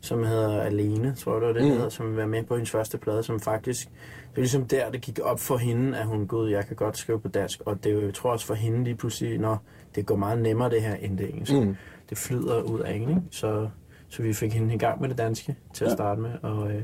som 0.02 0.24
hedder 0.24 0.62
Alene, 0.62 1.16
tror 1.16 1.34
jeg 1.34 1.42
det 1.42 1.48
var 1.48 1.54
det, 1.54 1.64
mm. 1.64 1.70
Hedder, 1.72 1.90
som 1.90 2.18
være 2.18 2.28
med 2.28 2.44
på 2.44 2.56
hendes 2.56 2.72
første 2.72 2.98
plade, 2.98 3.24
som 3.24 3.40
faktisk, 3.40 3.88
det 3.90 4.36
var 4.36 4.42
ligesom 4.42 4.66
der, 4.66 4.92
det 4.92 5.02
gik 5.02 5.20
op 5.24 5.40
for 5.40 5.58
hende, 5.58 5.98
at 5.98 6.06
hun, 6.06 6.28
gud, 6.28 6.50
jeg 6.50 6.66
kan 6.66 6.76
godt 6.76 6.98
skrive 6.98 7.20
på 7.20 7.28
dansk. 7.28 7.62
Og 7.66 7.84
det 7.84 7.94
jo, 7.94 8.02
jeg 8.02 8.14
tror 8.14 8.32
også 8.32 8.46
for 8.46 8.54
hende 8.54 8.84
lige 8.84 8.96
pludselig, 8.96 9.38
når 9.38 9.64
det 9.96 10.06
går 10.06 10.16
meget 10.16 10.40
nemmere 10.42 10.70
det 10.70 10.82
her, 10.82 10.96
end 10.96 11.18
det 11.18 11.30
engelske. 11.30 11.60
Mm. 11.62 11.76
Det 12.10 12.18
flyder 12.18 12.62
ud 12.62 12.80
af 12.80 12.94
ikke? 12.94 13.22
Så, 13.32 13.70
så 14.10 14.24
vi 14.24 14.34
fik 14.34 14.54
hende 14.54 14.76
i 14.76 14.78
gang 14.78 15.02
med 15.02 15.10
det 15.10 15.18
danske 15.18 15.56
til 15.74 15.86
at 15.86 15.90
Ja. 15.90 15.96
starte 15.96 16.22
med, 16.22 16.32
og 16.42 16.72
øh, 16.72 16.84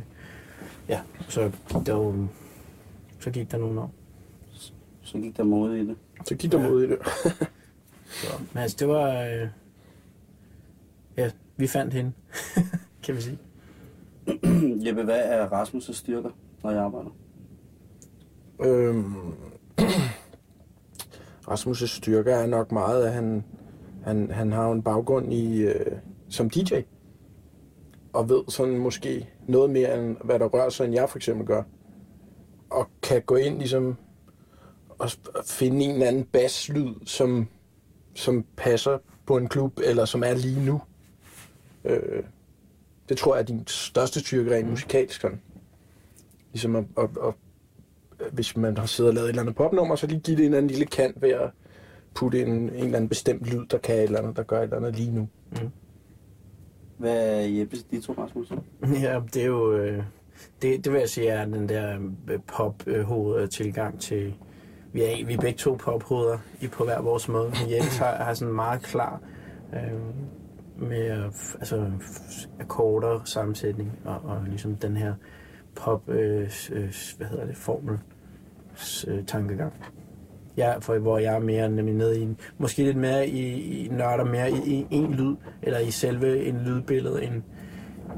ja, 0.89 0.99
så, 1.29 1.51
det 1.85 1.93
var, 1.93 2.27
så 3.19 3.29
gik 3.31 3.51
der 3.51 3.57
nogle 3.57 3.81
år. 3.81 3.91
Så 5.01 5.17
gik 5.17 5.37
der 5.37 5.43
mode 5.43 5.79
i 5.81 5.85
det. 5.87 5.95
Så 6.25 6.35
gik 6.35 6.51
der 6.51 6.61
Ja. 6.61 6.69
mod 6.69 6.83
i 6.83 6.87
det. 6.89 6.97
Så, 8.09 8.27
men 8.53 8.61
altså, 8.63 8.77
det 8.79 8.87
var, 8.87 9.21
øh, 9.23 9.47
ja, 11.17 11.29
vi 11.57 11.67
fandt 11.67 11.93
hende, 11.93 12.11
kan 13.05 13.15
vi 13.15 13.21
sige. 13.21 13.39
Jeppe, 14.85 15.03
hvad 15.03 15.21
er 15.23 15.47
Rasmus' 15.47 15.93
styrker, 15.93 16.29
når 16.63 16.71
jeg 16.71 16.83
arbejder? 16.83 17.09
Øhm, 18.59 19.13
Rasmus' 21.51 21.87
styrke 21.87 22.31
er 22.31 22.45
nok 22.45 22.71
meget, 22.71 23.05
at 23.05 23.13
han, 23.13 23.43
han, 24.03 24.31
han 24.31 24.51
har 24.51 24.65
jo 24.65 24.71
en 24.71 24.81
baggrund 24.81 25.33
i, 25.33 25.61
øh, 25.61 25.97
som 26.29 26.49
DJ. 26.49 26.73
Og 28.13 28.29
ved 28.29 28.43
sådan 28.47 28.77
måske 28.77 29.29
noget 29.47 29.69
mere, 29.69 29.99
end 29.99 30.17
hvad 30.23 30.39
der 30.39 30.45
rører 30.45 30.69
sig, 30.69 30.85
end 30.85 30.93
jeg 30.93 31.09
for 31.09 31.17
eksempel 31.17 31.47
gør. 31.47 31.63
Og 32.69 32.87
kan 33.03 33.21
gå 33.21 33.35
ind 33.35 33.57
ligesom 33.57 33.95
og 34.99 35.09
finde 35.45 35.85
en 35.85 35.91
eller 35.91 36.07
anden 36.07 36.23
basslyd, 36.23 36.93
som, 37.05 37.47
som 38.13 38.45
passer 38.57 38.97
på 39.25 39.37
en 39.37 39.47
klub, 39.47 39.79
eller 39.83 40.05
som 40.05 40.23
er 40.23 40.33
lige 40.33 40.65
nu. 40.65 40.81
Øh, 41.85 42.23
det 43.09 43.17
tror 43.17 43.35
jeg 43.35 43.41
er 43.41 43.45
din 43.45 43.67
største 43.67 44.19
styrke 44.19 44.55
rent 44.55 44.69
musikalsk. 44.69 45.21
Sådan. 45.21 45.41
Ligesom 46.51 46.75
at, 46.75 46.83
at, 46.97 47.09
at 47.23 47.33
hvis 48.31 48.57
man 48.57 48.77
har 48.77 48.85
siddet 48.85 49.09
og 49.09 49.15
lavet 49.15 49.25
et 49.25 49.29
eller 49.29 49.41
andet 49.41 49.55
popnummer, 49.55 49.95
så 49.95 50.07
lige 50.07 50.19
give 50.19 50.37
det 50.37 50.41
en 50.41 50.45
eller 50.45 50.57
anden 50.57 50.69
lille 50.69 50.85
kant 50.85 51.21
ved 51.21 51.29
at 51.29 51.49
putte 52.15 52.41
en, 52.41 52.47
en 52.47 52.69
eller 52.69 52.95
anden 52.95 53.09
bestemt 53.09 53.45
lyd, 53.45 53.65
der 53.65 53.77
kan 53.77 53.95
et 53.95 54.03
eller 54.03 54.19
andet, 54.19 54.37
der 54.37 54.43
gør 54.43 54.59
et 54.59 54.63
eller 54.63 54.77
andet 54.77 54.95
lige 54.95 55.11
nu. 55.11 55.27
Hvad 56.97 57.41
er 57.41 57.47
Jeppes 57.47 57.83
dit 57.83 58.09
Rasmus? 58.09 58.51
Ja, 59.01 59.21
det 59.33 59.41
er 59.41 59.45
jo, 59.45 59.73
øh, 59.73 60.03
det, 60.61 60.85
det 60.85 60.93
vil 60.93 60.99
jeg 60.99 61.09
sige 61.09 61.27
er 61.27 61.45
den 61.45 61.69
der 61.69 61.99
pop-hoved-tilgang 62.47 63.99
til, 63.99 64.33
vi 64.93 65.01
er, 65.01 65.25
vi 65.25 65.33
er 65.33 65.41
begge 65.41 65.57
to 65.57 65.75
pophoveder 65.75 66.37
i 66.61 66.67
på 66.67 66.83
hver 66.83 67.01
vores 67.01 67.27
måde. 67.27 67.49
Men 67.49 67.71
Jens 67.71 67.97
har, 68.03 68.23
har 68.23 68.33
sådan 68.33 68.53
meget 68.53 68.81
klar 68.81 69.21
øh, 69.73 69.99
med 70.77 71.29
altså, 71.59 71.91
akkorder, 72.59 73.21
sammensætning 73.23 73.99
og, 74.05 74.21
og 74.23 74.43
ligesom 74.47 74.75
den 74.75 74.97
her 74.97 75.13
pop, 75.75 76.09
øh, 76.09 76.51
øh, 76.71 76.93
hvad 77.17 77.27
hedder 77.27 77.45
det, 77.45 77.57
formel 77.57 77.99
øh, 79.07 79.25
tankegang. 79.25 79.73
Ja, 80.57 80.77
for 80.77 80.97
hvor 80.97 81.17
jeg 81.17 81.35
er 81.35 81.39
mere 81.39 81.69
nemlig 81.69 81.95
nede 81.95 82.19
i 82.19 82.21
en, 82.21 82.37
måske 82.57 82.83
lidt 82.83 82.97
mere 82.97 83.27
i, 83.27 83.85
i 83.85 83.87
nørder 83.87 84.25
mere 84.25 84.51
i, 84.51 84.85
i 84.89 84.95
en 84.95 85.13
lyd, 85.13 85.35
eller 85.61 85.79
i 85.79 85.91
selve 85.91 86.45
en 86.45 86.57
lydbillede, 86.57 87.23
end, 87.23 87.43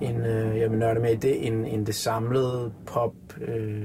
end 0.01 0.27
øh, 0.27 0.59
jeg 0.59 0.71
vil 0.71 0.79
nørde 0.79 0.99
mere 0.99 1.13
i 1.13 1.15
det, 1.15 1.47
end, 1.47 1.65
end 1.67 1.85
det 1.85 1.95
samlede 1.95 2.73
pop, 2.85 3.13
øh, 3.41 3.81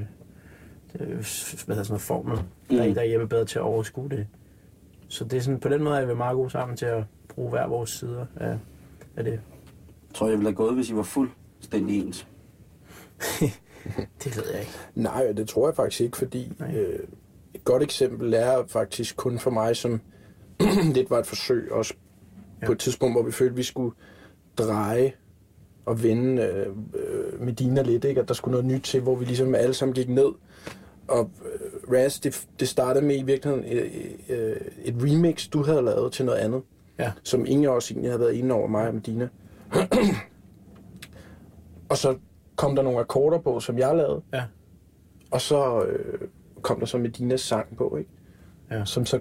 øh, 1.00 1.08
hvad 1.08 1.16
hedder 1.16 1.82
sådan 1.82 1.85
noget 1.88 2.00
formel, 2.00 2.38
mm. 2.70 2.76
der, 2.76 2.94
der 2.94 3.00
er 3.00 3.11
Jeppe 3.11 3.26
bedre 3.26 3.44
til 3.44 3.58
at 3.58 3.62
overskue 3.62 4.08
det. 4.08 4.26
Så 5.08 5.24
det 5.24 5.37
er 5.37 5.40
sådan, 5.40 5.61
på 5.61 5.68
den 5.68 5.82
måde 5.82 5.98
er 5.98 6.06
vi 6.06 6.14
meget 6.14 6.37
gode 6.37 6.50
sammen 6.50 6.76
til 6.76 6.87
at 6.87 7.04
bruge 7.34 7.50
hver 7.50 7.66
vores 7.66 7.90
sider 7.90 8.26
af, 8.36 8.58
af 9.16 9.24
det. 9.24 9.32
Jeg 9.32 10.14
tror, 10.14 10.26
jeg 10.28 10.38
ville 10.38 10.48
have 10.50 10.56
gået, 10.56 10.74
hvis 10.74 10.90
I 10.90 10.94
var 10.96 11.02
fuldstændig 11.02 12.00
ens. 12.06 12.26
Det 14.24 14.36
ved 14.36 14.44
jeg 14.52 14.60
ikke. 14.60 14.72
Nej, 14.94 15.32
det 15.32 15.48
tror 15.48 15.68
jeg 15.68 15.76
faktisk 15.76 16.00
ikke, 16.00 16.16
fordi 16.16 16.52
Nej. 16.58 16.74
øh, 16.76 16.98
et 17.54 17.64
godt 17.64 17.82
eksempel 17.82 18.34
er 18.34 18.64
faktisk 18.66 19.16
kun 19.16 19.38
for 19.38 19.50
mig, 19.50 19.76
som 19.76 20.00
lidt 20.94 21.10
var 21.10 21.18
et 21.18 21.26
forsøg 21.26 21.72
også 21.72 21.94
Ja. 22.62 22.66
på 22.66 22.72
et 22.72 22.78
tidspunkt, 22.78 23.14
hvor 23.14 23.22
vi 23.22 23.32
følte, 23.32 23.52
at 23.52 23.56
vi 23.56 23.62
skulle 23.62 23.94
dreje 24.58 25.12
og 25.86 26.02
vende 26.02 26.42
øh, 26.42 26.66
øh, 26.94 27.40
Medina 27.40 27.82
lidt, 27.82 28.04
ikke? 28.04 28.20
at 28.20 28.28
der 28.28 28.34
skulle 28.34 28.52
noget 28.52 28.66
nyt 28.66 28.82
til, 28.82 29.00
hvor 29.00 29.14
vi 29.14 29.24
ligesom 29.24 29.54
alle 29.54 29.74
sammen 29.74 29.94
gik 29.94 30.08
ned. 30.08 30.28
Og 31.08 31.30
øh, 31.44 31.92
Raz, 31.92 32.20
det, 32.20 32.46
det 32.60 32.68
startede 32.68 33.04
med 33.04 33.18
i 33.18 33.22
virkeligheden 33.22 33.72
øh, 33.78 33.90
øh, 34.28 34.56
et 34.84 34.94
remix, 35.02 35.48
du 35.48 35.62
havde 35.62 35.82
lavet 35.82 36.12
til 36.12 36.24
noget 36.24 36.38
andet, 36.38 36.62
Ja. 36.98 37.12
som 37.22 37.46
ingen 37.46 37.64
af 37.66 37.70
os 37.70 37.90
egentlig 37.90 38.11
havde 38.11 38.20
været 38.20 38.33
inde 38.33 38.55
over 38.55 38.66
mig 38.68 38.88
og 38.88 38.94
Medina. 38.94 39.28
og 41.90 41.96
så 41.96 42.16
kom 42.57 42.76
der 42.76 42.83
nogle 42.83 42.98
akkorder 42.98 43.38
på, 43.38 43.61
som 43.61 43.78
jeg 43.78 43.96
lavede, 43.96 44.22
Ja. 44.33 44.42
og 45.31 45.40
så 45.40 45.83
øh, 45.85 46.28
kom 46.62 46.78
der 46.78 46.87
så 46.87 46.98
Medinas 46.98 47.40
sang 47.40 47.76
på, 47.76 47.96
ikke? 47.96 48.11
Ja. 48.70 48.85
Som 48.85 49.07
så, 49.07 49.20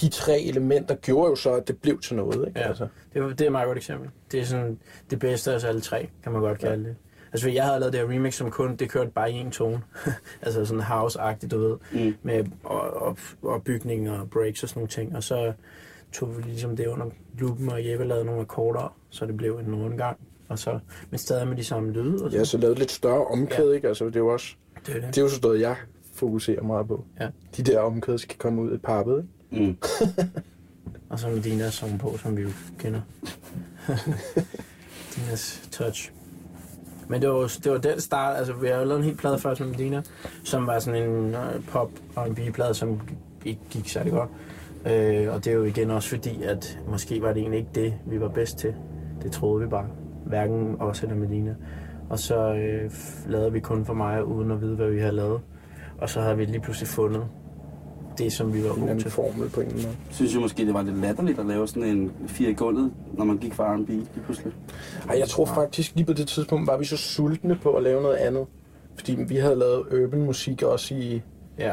de 0.00 0.08
tre 0.08 0.40
elementer 0.40 0.94
gjorde 0.94 1.30
jo 1.30 1.36
så, 1.36 1.54
at 1.54 1.68
det 1.68 1.78
blev 1.78 2.00
til 2.00 2.16
noget, 2.16 2.48
ikke? 2.48 2.60
Ja. 2.60 2.68
Altså, 2.68 2.86
Det, 3.14 3.22
det 3.38 3.40
er 3.40 3.46
et 3.46 3.52
meget 3.52 3.66
godt 3.66 3.78
eksempel. 3.78 4.10
Det 4.32 4.40
er 4.40 4.44
sådan 4.44 4.78
det 5.10 5.18
bedste 5.18 5.50
af 5.50 5.54
os 5.56 5.64
alle 5.64 5.80
tre, 5.80 6.08
kan 6.22 6.32
man 6.32 6.40
godt 6.40 6.58
kalde 6.58 6.84
det. 6.84 6.96
Altså, 7.32 7.50
jeg 7.50 7.64
havde 7.64 7.80
lavet 7.80 7.92
det 7.92 8.00
her 8.00 8.08
remix, 8.08 8.34
som 8.34 8.50
kun, 8.50 8.76
det 8.76 8.90
kørte 8.90 9.10
bare 9.10 9.32
i 9.32 9.34
en 9.34 9.50
tone. 9.50 9.82
altså 10.42 10.64
sådan 10.64 10.82
house-agtigt, 10.82 11.48
du 11.50 11.58
ved. 11.58 11.76
Mm. 11.92 12.14
Med 12.22 12.44
op, 12.64 13.18
opbygning 13.42 14.10
og 14.10 14.30
breaks 14.30 14.62
og 14.62 14.68
sådan 14.68 14.78
nogle 14.80 14.88
ting. 14.88 15.16
Og 15.16 15.22
så 15.22 15.52
tog 16.12 16.36
vi 16.36 16.42
ligesom 16.42 16.76
det 16.76 16.86
under 16.86 17.06
lupen, 17.38 17.68
og 17.70 17.86
Jeppe 17.86 18.04
lavede 18.04 18.24
nogle 18.24 18.40
akkorder, 18.40 18.96
så 19.10 19.26
det 19.26 19.36
blev 19.36 19.58
en 19.58 19.74
rundgang. 19.74 20.16
Og 20.48 20.58
så, 20.58 20.78
men 21.10 21.18
stadig 21.18 21.48
med 21.48 21.56
de 21.56 21.64
samme 21.64 21.92
lyde. 21.92 22.24
Og 22.24 22.32
ja, 22.32 22.44
så 22.44 22.58
lavede 22.58 22.78
lidt 22.78 22.90
større 22.90 23.24
omkæde, 23.26 23.68
Ja. 23.68 23.74
ikke? 23.74 23.88
Altså, 23.88 24.04
det 24.04 24.16
er 24.16 24.20
jo 24.20 24.28
også, 24.28 24.54
det 24.86 24.96
er 24.96 25.00
det. 25.00 25.08
det 25.08 25.18
er 25.18 25.22
jo 25.22 25.28
så 25.28 25.40
noget, 25.42 25.60
jeg 25.60 25.76
fokuserer 26.14 26.62
meget 26.62 26.88
på. 26.88 27.04
Ja. 27.20 27.28
De 27.56 27.62
der 27.62 27.80
omkæder 27.80 28.18
skal 28.18 28.38
komme 28.38 28.62
ud 28.62 28.70
af 28.70 28.80
pappet, 28.82 29.26
ikke? 29.52 29.64
Mm. 29.66 29.76
Og 31.10 31.18
så 31.18 31.28
med 31.28 31.40
Dinas 31.42 31.74
sang 31.74 31.98
på, 31.98 32.16
som 32.18 32.36
vi 32.36 32.42
jo 32.42 32.48
kender. 32.78 33.00
Dinas 35.16 35.68
touch. 35.72 36.10
Men 37.08 37.22
det 37.22 37.28
var, 37.30 37.52
det 37.64 37.72
var 37.72 37.78
den 37.78 38.00
start, 38.00 38.36
altså 38.36 38.52
vi 38.52 38.66
har 38.68 38.74
jo 38.78 38.84
lavet 38.84 38.98
en 38.98 39.04
helt 39.04 39.18
plade 39.18 39.38
først 39.38 39.60
med 39.60 39.68
Medina, 39.68 40.02
som 40.44 40.66
var 40.66 40.78
sådan 40.78 41.02
en 41.10 41.34
øh, 41.34 41.64
pop 41.68 41.90
R&B 42.16 42.54
plade, 42.54 42.74
som 42.74 43.00
ikke 43.44 43.60
gik 43.70 43.88
særlig 43.88 44.12
godt. 44.12 44.30
Øh, 44.86 45.34
og 45.34 45.44
det 45.44 45.46
er 45.50 45.54
jo 45.54 45.64
igen 45.64 45.90
også 45.90 46.08
fordi, 46.08 46.42
at 46.42 46.78
måske 46.88 47.22
var 47.22 47.32
det 47.32 47.40
egentlig 47.40 47.58
ikke 47.58 47.70
det, 47.74 47.94
vi 48.06 48.20
var 48.20 48.28
bedst 48.28 48.58
til. 48.58 48.74
Det 49.22 49.32
troede 49.32 49.62
vi 49.64 49.68
bare. 49.70 49.86
Hverken 50.26 50.76
os 50.80 51.02
eller 51.02 51.14
Medina. 51.16 51.54
Og 52.10 52.18
så 52.18 52.54
øh, 52.54 52.90
lavede 53.26 53.52
vi 53.52 53.60
kun 53.60 53.84
for 53.84 53.94
mig, 53.94 54.24
uden 54.24 54.50
at 54.50 54.60
vide, 54.60 54.76
hvad 54.76 54.90
vi 54.90 55.00
havde 55.00 55.12
lavet. 55.12 55.40
Og 55.98 56.08
så 56.10 56.20
havde 56.20 56.36
vi 56.36 56.44
lige 56.44 56.60
pludselig 56.60 56.88
fundet 56.88 57.24
det, 58.18 58.32
som 58.32 58.54
vi 58.54 58.62
var 58.64 58.68
gode 58.68 58.80
anden 58.82 58.98
til. 58.98 59.10
formel 59.10 59.48
på 59.50 59.60
en 59.60 59.66
eller 59.66 59.78
anden 59.78 59.86
måde. 59.88 59.96
Synes 60.10 60.32
jeg 60.32 60.40
måske, 60.40 60.66
det 60.66 60.74
var 60.74 60.82
lidt 60.82 60.98
latterligt 60.98 61.38
at 61.38 61.46
lave 61.46 61.68
sådan 61.68 61.82
en 61.84 62.12
fire 62.26 62.50
i 62.50 62.54
gulvet, 62.54 62.92
når 63.12 63.24
man 63.24 63.38
gik 63.38 63.54
fra 63.54 63.74
R&B 63.76 63.88
lige 63.88 64.06
pludselig. 64.24 64.52
Ej, 65.08 65.18
jeg 65.18 65.28
tror 65.28 65.44
faktisk 65.46 65.94
lige 65.94 66.06
på 66.06 66.12
det 66.12 66.28
tidspunkt 66.28 66.66
var 66.66 66.78
vi 66.78 66.84
så 66.84 66.96
sultne 66.96 67.58
på 67.62 67.70
at 67.72 67.82
lave 67.82 68.02
noget 68.02 68.16
andet. 68.16 68.46
Fordi 68.96 69.14
vi 69.28 69.36
havde 69.36 69.56
lavet 69.56 70.04
urban 70.04 70.24
musik 70.24 70.62
også 70.62 70.94
i 70.94 71.22
Ja. 71.58 71.72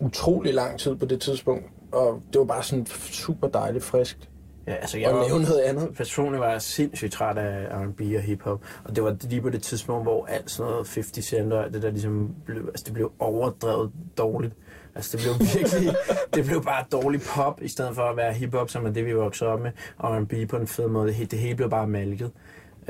utrolig 0.00 0.54
lang 0.54 0.78
tid 0.78 0.94
på 0.94 1.06
det 1.06 1.20
tidspunkt. 1.20 1.64
Og 1.92 2.22
det 2.32 2.38
var 2.38 2.44
bare 2.44 2.62
sådan 2.62 2.86
super 3.10 3.48
dejligt 3.48 3.84
friskt 3.84 4.28
ja, 4.66 4.74
altså 4.74 4.98
jeg 4.98 5.10
lave 5.10 5.20
var, 5.32 5.38
noget 5.38 5.60
andet. 5.60 5.94
personligt 5.96 6.40
var 6.40 6.50
jeg 6.50 6.62
sindssygt 6.62 7.12
træt 7.12 7.38
af 7.38 7.66
R&B 7.70 8.00
og 8.16 8.20
hiphop. 8.22 8.60
Og 8.84 8.96
det 8.96 9.04
var 9.04 9.16
lige 9.22 9.40
på 9.40 9.50
det 9.50 9.62
tidspunkt, 9.62 10.04
hvor 10.04 10.26
alt 10.26 10.50
sådan 10.50 10.70
noget 10.70 10.88
50 10.94 11.24
Cent 11.26 11.52
og 11.52 11.72
det 11.72 11.82
der 11.82 11.90
ligesom 11.90 12.34
blev, 12.44 12.66
altså 12.68 12.84
det 12.84 12.94
blev 12.94 13.12
overdrevet 13.18 13.92
dårligt. 14.18 14.54
Altså 14.94 15.16
det 15.16 15.24
blev 15.24 15.46
virkelig, 15.60 15.94
det 16.34 16.44
blev 16.44 16.64
bare 16.64 16.84
dårlig 16.92 17.20
pop, 17.34 17.62
i 17.62 17.68
stedet 17.68 17.94
for 17.94 18.02
at 18.02 18.16
være 18.16 18.32
hiphop, 18.32 18.70
som 18.70 18.86
er 18.86 18.90
det, 18.90 19.06
vi 19.06 19.12
voksede 19.12 19.50
op 19.50 19.60
med. 19.60 19.70
Og 19.98 20.16
R&B 20.16 20.32
på 20.50 20.56
en 20.56 20.66
fed 20.66 20.88
måde. 20.88 21.06
Det, 21.06 21.14
hele- 21.14 21.28
det 21.28 21.38
hele 21.38 21.54
blev 21.56 21.70
bare 21.70 21.86
malket. 21.86 22.30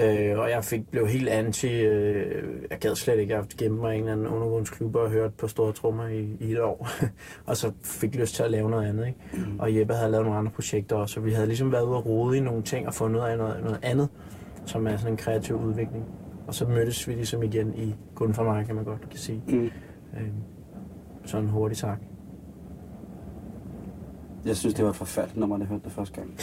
Øh, 0.00 0.38
og 0.38 0.50
jeg 0.50 0.64
fik, 0.64 0.90
blev 0.90 1.06
helt 1.06 1.28
anti, 1.28 1.80
øh, 1.80 2.44
jeg 2.70 2.78
gad 2.78 2.94
slet 2.94 3.18
ikke, 3.18 3.34
jeg 3.34 3.44
gemte 3.58 3.80
mig 3.80 3.94
i 3.94 3.98
en 3.98 4.02
eller 4.02 4.12
anden 4.12 4.26
undergrundsklub 4.26 4.96
og 4.96 5.10
hørte 5.10 5.34
på 5.38 5.48
store 5.48 5.72
trommer 5.72 6.06
i, 6.06 6.36
i 6.40 6.52
et 6.52 6.60
år. 6.60 6.88
og 7.46 7.56
så 7.56 7.72
fik 7.84 8.14
lyst 8.14 8.34
til 8.34 8.42
at 8.42 8.50
lave 8.50 8.70
noget 8.70 8.88
andet, 8.88 9.06
ikke? 9.06 9.18
Mm. 9.32 9.58
Og 9.58 9.76
Jeppe 9.76 9.94
havde 9.94 10.10
lavet 10.10 10.24
nogle 10.24 10.38
andre 10.38 10.52
projekter 10.52 10.96
også, 10.96 11.14
så 11.14 11.20
vi 11.20 11.32
havde 11.32 11.46
ligesom 11.46 11.72
været 11.72 11.84
ude 11.84 11.96
og 11.96 12.06
rode 12.06 12.36
i 12.36 12.40
nogle 12.40 12.62
ting 12.62 12.86
og 12.86 12.94
fundet 12.94 13.20
ud 13.20 13.24
af 13.24 13.38
noget, 13.38 13.62
noget 13.62 13.78
andet, 13.82 14.08
som 14.66 14.86
er 14.86 14.96
sådan 14.96 15.12
en 15.12 15.16
kreativ 15.16 15.56
udvikling. 15.56 16.04
Og 16.46 16.54
så 16.54 16.68
mødtes 16.68 17.08
vi 17.08 17.12
ligesom 17.12 17.42
igen 17.42 17.74
i 17.74 17.94
kun 18.14 18.34
for 18.34 18.44
mig, 18.44 18.66
kan 18.66 18.74
man 18.74 18.84
godt 18.84 19.10
kan 19.10 19.18
sige. 19.18 19.42
Mm. 19.48 19.64
Øh, 20.14 20.28
sådan 21.24 21.48
hurtigt 21.48 21.80
sagt. 21.80 22.07
Jeg 24.48 24.56
synes, 24.56 24.74
det 24.74 24.84
var 24.84 24.90
et 24.90 24.96
forfærdeligt 24.96 25.40
nummer, 25.40 25.58
jeg 25.58 25.66
hørte 25.66 25.84
det 25.84 25.92
første 25.92 26.14
gang. 26.14 26.38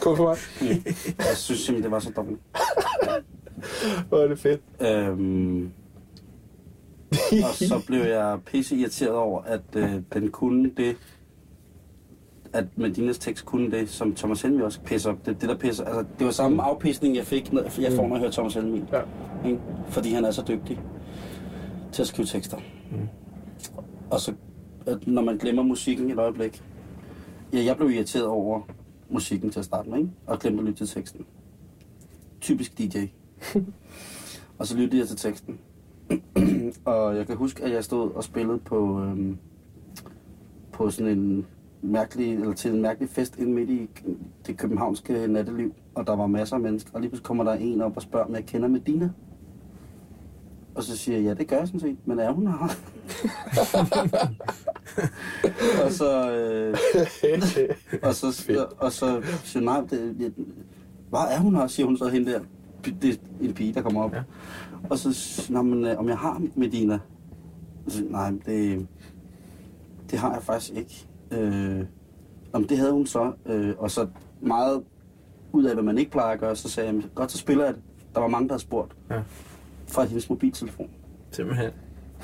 Kom 0.00 0.16
for 0.16 0.24
mig. 0.24 0.36
Jeg 1.18 1.36
synes 1.36 1.60
simpelthen, 1.60 1.82
det 1.82 1.90
var 1.90 1.98
så 1.98 2.10
dårligt. 2.16 2.40
Hvor 4.08 4.18
er 4.18 4.28
det 4.28 4.38
fedt. 4.38 4.60
Øhm, 4.80 5.72
og 7.32 7.54
så 7.54 7.82
blev 7.86 8.00
jeg 8.00 8.38
pisse 8.46 8.76
irriteret 8.76 9.14
over, 9.14 9.42
at 9.42 9.60
øh, 9.76 9.94
den 10.12 10.30
kunne 10.30 10.70
det, 10.76 10.96
at 12.52 12.64
Medinas 12.76 13.18
tekst 13.18 13.44
kunne 13.44 13.70
det, 13.70 13.88
som 13.88 14.14
Thomas 14.14 14.42
Helmi 14.42 14.62
også 14.62 14.80
pisser 14.80 15.10
op. 15.10 15.26
Det, 15.26 15.40
det 15.40 15.48
der 15.48 15.56
pisser, 15.56 15.84
altså, 15.84 16.04
det 16.18 16.26
var 16.26 16.32
samme 16.32 16.62
afpisning, 16.62 17.16
jeg 17.16 17.26
fik, 17.26 17.52
når 17.52 17.62
jeg 17.80 17.92
får, 17.92 18.02
når 18.02 18.14
jeg 18.14 18.20
hører 18.20 18.32
Thomas 18.32 18.54
Helmi. 18.54 18.82
Ja. 18.92 19.00
Ikke? 19.46 19.60
Fordi 19.88 20.12
han 20.12 20.24
er 20.24 20.30
så 20.30 20.44
dygtig 20.48 20.80
til 21.92 22.02
at 22.02 22.08
skrive 22.08 22.26
tekster. 22.26 22.56
Mm. 22.90 23.08
Og 24.10 24.20
så, 24.20 24.32
at 24.86 25.06
når 25.06 25.22
man 25.22 25.36
glemmer 25.36 25.62
musikken 25.62 26.10
et 26.10 26.18
øjeblik. 26.18 26.62
Ja, 27.52 27.64
jeg 27.64 27.76
blev 27.76 27.90
irriteret 27.90 28.26
over 28.26 28.60
musikken 29.10 29.50
til 29.50 29.58
at 29.58 29.64
starte 29.64 29.90
med, 29.90 29.98
ikke? 29.98 30.10
og 30.26 30.38
glemte 30.38 30.58
at 30.58 30.64
lytte 30.64 30.84
til 30.84 30.94
teksten. 30.94 31.26
Typisk 32.40 32.78
DJ. 32.78 32.98
og 34.58 34.66
så 34.66 34.76
lyttede 34.76 34.98
jeg 34.98 35.08
til 35.08 35.16
teksten. 35.16 35.58
og 36.84 37.16
jeg 37.16 37.26
kan 37.26 37.36
huske, 37.36 37.64
at 37.64 37.72
jeg 37.72 37.84
stod 37.84 38.10
og 38.10 38.24
spillede 38.24 38.58
på, 38.58 39.00
øhm, 39.00 39.38
på 40.72 40.90
sådan 40.90 41.18
en 41.18 41.46
mærkelig, 41.82 42.34
eller 42.34 42.52
til 42.52 42.74
en 42.74 42.82
mærkelig 42.82 43.08
fest 43.08 43.38
inde 43.38 43.52
midt 43.52 43.70
i 43.70 43.88
det 44.46 44.56
københavnske 44.56 45.26
natteliv, 45.26 45.74
og 45.94 46.06
der 46.06 46.16
var 46.16 46.26
masser 46.26 46.56
af 46.56 46.62
mennesker, 46.62 46.90
og 46.94 47.00
lige 47.00 47.10
pludselig 47.10 47.26
kommer 47.26 47.44
der 47.44 47.52
en 47.52 47.80
op 47.80 47.96
og 47.96 48.02
spørger, 48.02 48.26
om 48.26 48.34
jeg 48.34 48.46
kender 48.46 48.68
Medina. 48.68 49.10
Og 50.74 50.82
så 50.82 50.96
siger 50.96 51.18
jeg, 51.18 51.24
ja, 51.24 51.34
det 51.34 51.48
gør 51.48 51.56
jeg 51.56 51.66
sådan 51.66 51.80
set, 51.80 51.96
men 52.04 52.18
er 52.18 52.32
hun 52.32 52.46
her? 52.46 52.68
og 55.84 55.92
så, 55.92 56.32
øh, 56.32 56.76
og 58.02 58.14
så, 58.14 58.26
og 58.78 58.92
så 58.92 59.22
siger 59.44 59.64
nej, 59.64 59.80
det, 59.90 60.16
jeg, 60.18 60.30
hvad 61.08 61.20
er 61.30 61.38
hun 61.38 61.56
her, 61.56 61.66
siger 61.66 61.86
hun 61.86 61.96
så 61.96 62.08
hende 62.08 62.32
der. 62.32 62.40
Det 63.02 63.14
er 63.14 63.16
en 63.40 63.54
pige, 63.54 63.74
der 63.74 63.82
kommer 63.82 64.02
op. 64.02 64.14
Ja. 64.14 64.22
Og 64.90 64.98
så 64.98 65.46
hun, 65.56 65.70
men, 65.70 65.86
øh, 65.86 65.98
om 65.98 66.08
jeg 66.08 66.18
har 66.18 66.42
Medina. 66.56 66.98
Så, 67.88 68.04
nej, 68.10 68.30
det, 68.46 68.86
det 70.10 70.18
har 70.18 70.32
jeg 70.32 70.42
faktisk 70.42 70.72
ikke. 70.72 71.06
Øh, 71.30 71.84
om 72.52 72.64
det 72.64 72.78
havde 72.78 72.92
hun 72.92 73.06
så, 73.06 73.32
øh, 73.46 73.74
og 73.78 73.90
så 73.90 74.08
meget 74.40 74.82
ud 75.52 75.64
af, 75.64 75.74
hvad 75.74 75.84
man 75.84 75.98
ikke 75.98 76.10
plejer 76.10 76.32
at 76.32 76.40
gøre, 76.40 76.56
så 76.56 76.68
sagde 76.68 76.94
jeg, 76.94 77.02
godt, 77.14 77.32
så 77.32 77.38
spiller 77.38 77.64
jeg 77.64 77.74
det. 77.74 77.82
Der 78.14 78.20
var 78.20 78.28
mange, 78.28 78.48
der 78.48 78.52
havde 78.52 78.62
spurgt. 78.62 78.96
Ja. 79.10 79.22
Fra 79.88 80.04
hendes 80.04 80.30
mobiltelefon. 80.30 80.90
Simpelthen 81.30 81.70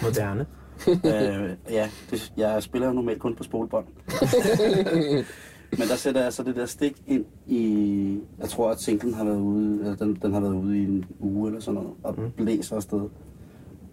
moderne. 0.02 0.46
øh, 0.90 1.56
ja, 1.70 1.90
det, 2.10 2.32
jeg 2.36 2.62
spiller 2.62 2.88
jo 2.88 2.94
normalt 2.94 3.20
kun 3.20 3.34
på 3.34 3.42
spolebånd. 3.42 3.84
Men 5.78 5.88
der 5.88 5.96
sætter 5.96 6.22
jeg 6.22 6.32
så 6.32 6.42
det 6.42 6.56
der 6.56 6.66
stik 6.66 7.02
ind 7.06 7.24
i... 7.46 8.20
Jeg 8.38 8.48
tror, 8.48 8.70
at 8.70 8.80
singlen 8.80 9.14
har 9.14 9.24
været 9.24 9.40
ude, 9.40 9.78
eller 9.80 9.96
den, 9.96 10.18
den 10.22 10.32
har 10.32 10.40
været 10.40 10.54
ude 10.54 10.78
i 10.78 10.84
en 10.84 11.04
uge 11.20 11.48
eller 11.48 11.60
sådan 11.60 11.74
noget, 11.80 11.90
og 12.02 12.14
Mm. 12.18 12.30
blæser 12.30 12.76
afsted. 12.76 13.08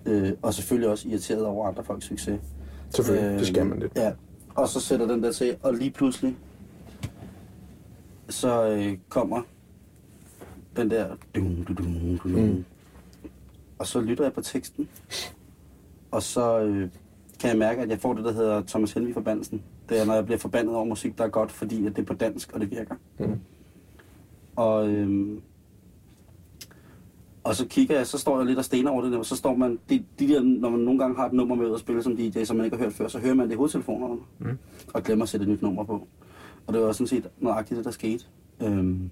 Øh, 0.06 0.32
og 0.42 0.54
selvfølgelig 0.54 0.90
også 0.90 1.08
irriteret 1.10 1.46
over 1.46 1.68
andre 1.68 1.84
folks 1.84 2.06
succes. 2.06 2.40
Selvfølgelig, 2.90 3.40
det 3.40 3.48
skal 3.48 3.66
man 3.66 3.80
lidt. 3.80 3.92
Ja, 3.96 4.12
og 4.56 4.68
så 4.70 4.80
sætter 4.80 5.08
den 5.08 5.24
der 5.24 5.32
til, 5.32 5.56
og 5.64 5.74
lige 5.74 5.92
pludselig, 5.92 6.36
så 8.30 8.70
øh, 8.70 8.98
kommer 9.10 9.42
den 10.78 10.90
der... 10.92 11.08
Dum, 11.36 11.66
dum, 11.66 11.76
dum, 11.76 12.20
dum, 12.24 12.32
Mm. 12.32 12.66
Og 13.80 13.88
så 13.88 14.00
lytter 14.02 14.24
jeg 14.24 14.34
på 14.34 14.42
teksten, 14.42 14.88
og 16.16 16.24
så 16.24 16.60
øh, 16.60 16.90
kan 17.40 17.50
jeg 17.50 17.58
mærke, 17.58 17.82
at 17.82 17.90
jeg 17.90 18.00
får 18.00 18.14
det, 18.14 18.26
der 18.26 18.34
hedder 18.34 18.62
Thomas 18.68 18.94
Helmi 18.94 19.14
forbandelsen. 19.14 19.62
Det 19.90 20.02
er, 20.02 20.06
når 20.06 20.14
jeg 20.14 20.26
bliver 20.26 20.38
forbandet 20.38 20.76
over 20.76 20.86
musik, 20.86 21.18
der 21.18 21.24
er 21.24 21.28
godt, 21.28 21.52
fordi 21.52 21.86
at 21.86 21.96
det 21.96 22.02
er 22.02 22.06
på 22.06 22.14
dansk, 22.14 22.52
og 22.54 22.60
det 22.60 22.72
virker. 22.72 22.96
Mm. 23.20 23.40
Og, 24.56 24.88
øhm, 24.90 25.42
og 27.44 27.56
så 27.56 27.68
kigger 27.68 27.96
jeg, 27.96 28.08
så 28.08 28.18
står 28.18 28.38
jeg 28.38 28.46
lidt 28.46 28.58
og 28.58 28.66
stener 28.66 28.92
over 28.92 29.02
det 29.04 29.12
der, 29.12 29.18
og 29.18 29.26
så 29.26 29.36
står 29.36 29.56
man, 29.56 29.80
de, 29.90 30.04
de 30.20 30.28
der, 30.28 30.42
når 30.42 30.70
man 30.70 30.80
nogle 30.80 31.00
gange 31.00 31.16
har 31.16 31.26
et 31.26 31.34
nummer 31.34 31.56
med 31.56 31.68
ud 31.68 31.74
at 31.74 31.80
spille 31.80 32.04
som 32.04 32.18
DJ, 32.18 32.44
som 32.44 32.56
man 32.56 32.66
ikke 32.66 32.78
har 32.78 32.84
hørt 32.84 32.94
før, 32.94 33.08
så 33.08 33.20
hører 33.20 33.34
man 33.34 33.48
det 33.48 33.54
i 33.54 33.58
hovedtelefonerne, 33.58 34.16
Mm. 34.40 34.58
og 34.94 35.04
glemmer 35.04 35.24
at 35.24 35.30
sætte 35.30 35.44
et 35.44 35.50
nyt 35.50 35.62
nummer 35.62 35.84
på. 35.84 36.08
Og 36.68 36.74
det 36.74 36.82
var 36.82 36.92
sådan 36.92 37.08
set 37.08 37.30
nøjagtigt 37.40 37.78
det, 37.78 37.86
der 37.86 37.92
skete. 37.92 38.26
Øhm, 38.62 39.10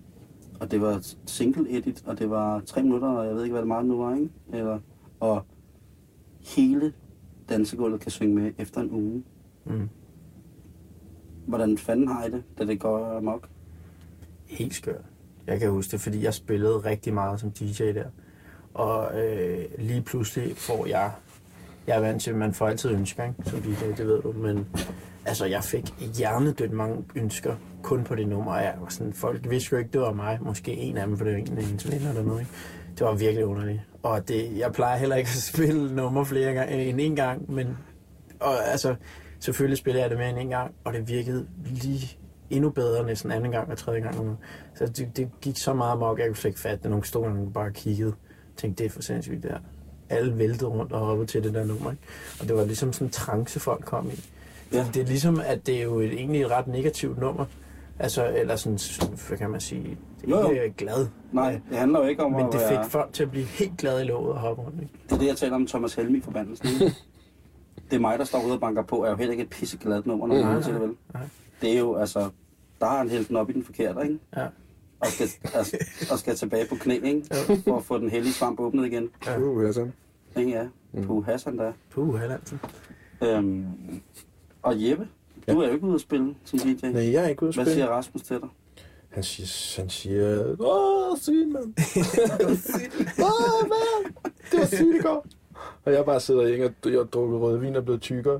og 0.59 0.71
det 0.71 0.81
var 0.81 1.07
single 1.25 1.77
edit, 1.77 2.03
og 2.07 2.19
det 2.19 2.29
var 2.29 2.59
tre 2.59 2.83
minutter, 2.83 3.07
og 3.07 3.25
jeg 3.25 3.35
ved 3.35 3.43
ikke, 3.43 3.53
hvad 3.53 3.61
det 3.61 3.67
meget 3.67 3.85
nu 3.85 3.97
var, 3.97 4.15
ikke? 4.15 4.29
Eller, 4.53 4.79
og 5.19 5.45
hele 6.43 6.93
dansegulvet 7.49 8.01
kan 8.01 8.11
synge 8.11 8.35
med 8.35 8.51
efter 8.57 8.81
en 8.81 8.91
uge. 8.91 9.23
Mm. 9.65 9.89
Hvordan 11.47 11.77
fanden 11.77 12.07
har 12.07 12.25
I 12.25 12.31
det, 12.31 12.43
da 12.57 12.65
det 12.65 12.79
går 12.79 13.17
amok? 13.17 13.49
helt 14.53 14.75
skørt. 14.75 15.01
Jeg 15.47 15.59
kan 15.59 15.69
huske 15.69 15.91
det, 15.91 16.01
fordi 16.01 16.23
jeg 16.23 16.33
spillede 16.33 16.77
rigtig 16.77 17.13
meget 17.13 17.39
som 17.39 17.51
DJ 17.51 17.83
der. 17.83 18.05
Og 18.73 19.21
øh, 19.21 19.65
lige 19.77 20.01
pludselig 20.01 20.57
får 20.57 20.85
jeg... 20.85 21.11
Jeg 21.87 21.97
er 21.97 22.01
vant 22.01 22.21
til, 22.21 22.31
at 22.31 22.37
man 22.37 22.53
får 22.53 22.67
altid 22.67 22.91
ønsker, 22.91 23.23
ikke? 23.23 23.35
som 23.45 23.61
DJ, 23.61 23.85
det 23.97 24.07
ved 24.07 24.21
du. 24.21 24.31
Men 24.31 24.67
altså, 25.25 25.45
jeg 25.45 25.63
fik 25.63 25.93
hjernedødt 26.17 26.71
mange 26.71 27.03
ønsker 27.15 27.55
kun 27.81 28.03
på 28.03 28.15
det 28.15 28.27
nummer. 28.27 28.55
Jeg 28.55 28.75
var 28.81 28.89
sådan, 28.89 29.13
folk 29.13 29.49
vidste 29.49 29.69
jo 29.71 29.77
ikke, 29.77 29.89
det 29.93 30.01
var 30.01 30.13
mig. 30.13 30.39
Måske 30.41 30.71
en 30.71 30.97
af 30.97 31.07
dem, 31.07 31.17
for 31.17 31.25
det 31.25 31.33
var 31.33 31.39
en 31.39 31.57
af 31.57 31.63
hendes 31.63 31.91
venner 31.91 32.09
eller 32.09 32.23
noget. 32.23 32.39
Ikke? 32.39 32.51
Det 32.97 33.05
var 33.07 33.13
virkelig 33.15 33.45
underligt. 33.45 33.81
Og 34.03 34.27
det, 34.27 34.57
jeg 34.57 34.71
plejer 34.71 34.97
heller 34.97 35.15
ikke 35.15 35.27
at 35.27 35.41
spille 35.53 35.95
nummer 35.95 36.23
flere 36.23 36.53
gange, 36.53 36.85
end 36.85 37.01
en 37.01 37.15
gang, 37.15 37.51
men 37.51 37.77
og, 38.39 38.67
altså, 38.71 38.95
selvfølgelig 39.39 39.77
spillede 39.77 40.01
jeg 40.01 40.09
det 40.09 40.17
med 40.17 40.29
end 40.29 40.37
en 40.37 40.49
gang, 40.49 40.75
og 40.83 40.93
det 40.93 41.07
virkede 41.07 41.47
lige 41.65 42.17
endnu 42.49 42.69
bedre 42.69 43.05
næsten 43.05 43.31
anden 43.31 43.51
gang 43.51 43.71
og 43.71 43.77
tredje 43.77 43.99
gang. 43.99 44.25
nu. 44.25 44.35
Så 44.75 44.85
det, 44.85 45.17
det 45.17 45.29
gik 45.41 45.57
så 45.57 45.73
meget 45.73 45.99
mok, 45.99 46.19
jeg 46.19 46.27
kunne 46.27 46.35
slet 46.35 46.49
ikke 46.49 46.59
fatte 46.59 46.83
det. 46.83 46.89
Nogle 46.89 47.05
stod 47.05 47.25
og 47.25 47.53
bare 47.53 47.71
kiggede. 47.71 48.13
Tænkte, 48.57 48.83
det 48.83 48.89
er 48.89 48.93
for 48.93 49.01
sindssygt 49.01 49.43
der. 49.43 49.57
Alle 50.09 50.37
væltede 50.37 50.69
rundt 50.69 50.91
og 50.91 50.99
hoppede 50.99 51.27
til 51.27 51.43
det 51.43 51.53
der 51.53 51.65
nummer. 51.65 51.91
Ikke? 51.91 52.03
Og 52.41 52.47
det 52.47 52.55
var 52.55 52.65
ligesom 52.65 52.93
sådan 52.93 53.07
en 53.07 53.11
trance, 53.11 53.59
folk 53.59 53.85
kom 53.85 54.09
i. 54.09 54.23
Ja. 54.73 54.77
Ja. 54.77 54.85
Det 54.93 55.01
er 55.01 55.05
ligesom, 55.05 55.41
at 55.45 55.67
det 55.67 55.77
er 55.77 55.83
jo 55.83 55.99
et, 55.99 56.13
egentlig 56.13 56.41
et 56.41 56.51
ret 56.51 56.67
negativt 56.67 57.19
nummer. 57.19 57.45
Altså, 57.99 58.31
eller 58.35 58.55
sådan, 58.55 58.79
hvad 59.27 59.37
kan 59.37 59.49
man 59.49 59.61
sige, 59.61 59.97
det 60.25 60.31
Jo, 60.31 60.37
er 60.37 60.55
jo. 60.55 60.61
ikke 60.61 60.75
glad. 60.77 61.07
Nej, 61.31 61.59
det 61.69 61.77
handler 61.77 61.99
jo 61.99 62.05
ikke 62.05 62.23
om 62.23 62.31
Men 62.31 62.45
at 62.45 62.51
det 62.53 62.59
være... 62.61 62.83
fik 62.83 62.91
folk 62.91 63.13
til 63.13 63.23
at 63.23 63.31
blive 63.31 63.45
helt 63.45 63.77
glade 63.77 64.01
i 64.01 64.07
låget 64.07 64.31
og 64.33 64.39
hoppe 64.39 64.63
rundt. 64.63 64.81
Ikke? 64.81 64.93
Det 65.03 65.11
er 65.11 65.17
det, 65.17 65.27
jeg 65.27 65.37
taler 65.37 65.55
om 65.55 65.67
Thomas 65.67 65.93
Helmi 65.95 66.21
forbandelsen. 66.21 66.67
ikke? 66.67 66.85
det 67.89 67.95
er 67.95 67.99
mig, 67.99 68.19
der 68.19 68.25
står 68.25 68.43
ude 68.45 68.53
og 68.53 68.59
banker 68.59 68.81
på, 68.83 69.03
er 69.03 69.09
jo 69.09 69.15
heller 69.15 69.31
ikke 69.31 69.43
et 69.43 69.49
pisseglad 69.49 70.01
nummer, 70.05 70.27
når 70.27 70.45
man 70.45 70.63
til 70.63 70.73
det, 70.73 70.81
vel? 70.81 70.91
nej. 71.13 71.23
Det 71.61 71.73
er 71.73 71.79
jo, 71.79 71.95
altså, 71.95 72.29
der 72.79 72.85
har 72.85 72.97
han 72.97 73.09
hældt 73.09 73.27
den 73.27 73.35
op 73.35 73.49
i 73.49 73.53
den 73.53 73.63
forkerte, 73.63 74.01
ikke? 74.03 74.19
Ja. 74.37 74.47
Og 74.99 75.07
skal, 75.07 75.27
altså, 75.53 75.77
og 76.11 76.19
skal 76.19 76.35
tilbage 76.35 76.65
på 76.69 76.75
knæ, 76.75 76.99
ikke? 77.03 77.25
For 77.63 77.77
at 77.77 77.83
få 77.83 77.97
den 77.97 78.09
hellige 78.09 78.33
svamp 78.33 78.59
åbnet 78.59 78.85
igen. 78.85 79.09
Ja. 79.25 79.39
Uh, 79.39 79.65
altså. 79.65 79.87
Ikke, 80.37 80.51
ja. 80.51 80.65
Puh, 81.03 81.25
Hassan 81.25 81.57
der. 81.57 81.71
Puh, 81.91 82.19
Hallandsen. 82.19 82.59
Øhm, 83.23 83.65
og 84.61 84.73
Jeppe, 84.89 85.07
du 85.49 85.59
er 85.59 85.67
jo 85.67 85.73
ikke 85.73 85.85
ude 85.85 85.95
at 85.95 86.01
spille 86.01 86.35
som 86.43 86.59
DJ. 86.59 86.85
Nej, 86.87 87.11
jeg 87.11 87.23
er 87.23 87.27
ikke 87.27 87.43
ude 87.43 87.49
at 87.49 87.55
Hvad 87.55 87.65
spille. 87.65 87.73
siger 87.73 87.87
Rasmus 87.87 88.21
til 88.21 88.39
dig? 88.41 88.49
Han 89.13 89.23
siger, 89.23 89.81
han 89.81 89.89
siger 89.89 90.55
åh, 90.59 91.17
sygt, 91.17 91.47
mand. 91.51 91.63
Åh, 93.29 93.69
mand. 93.69 94.13
Det 94.51 94.59
var 94.59 94.65
sygt 94.65 94.95
i 94.95 94.99
går. 94.99 95.25
Og 95.85 95.93
jeg 95.93 96.05
bare 96.05 96.19
sidder 96.19 96.41
og 96.41 96.49
ikke 96.49 96.65
og 96.65 96.73
jeg 96.85 96.99
har 96.99 97.03
drukket 97.03 97.41
rødvin 97.41 97.75
og 97.75 97.83
blevet 97.83 98.01
tykkere. 98.01 98.39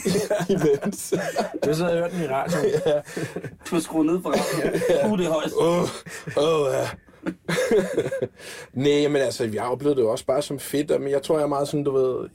Imens. 0.48 1.14
Du 1.64 1.74
så 1.74 1.86
hørt 1.86 2.10
den 2.12 2.20
i 2.22 2.26
radioen. 2.26 2.64
ja. 2.86 3.00
Du 3.70 3.74
har 3.74 3.80
skruet 3.80 4.06
ned 4.06 4.22
for 4.22 4.30
radioen. 4.30 5.12
Uh, 5.12 5.18
det 5.18 5.26
er 5.26 5.30
højt. 5.30 5.52
Åh, 5.60 5.82
åh, 6.36 6.72
ja. 6.72 6.88
Nej, 8.72 9.08
men 9.08 9.22
altså, 9.22 9.44
jeg 9.44 9.62
oplevede 9.62 9.96
det 9.96 10.02
jo 10.02 10.10
også 10.10 10.26
bare 10.26 10.42
som 10.42 10.58
fedt, 10.58 11.00
men 11.00 11.10
jeg 11.10 11.22
tror, 11.22 11.36
jeg 11.36 11.42
er 11.44 11.48
meget 11.48 11.68
sådan, 11.68 11.84
du 11.84 11.92
ved, 11.92 12.28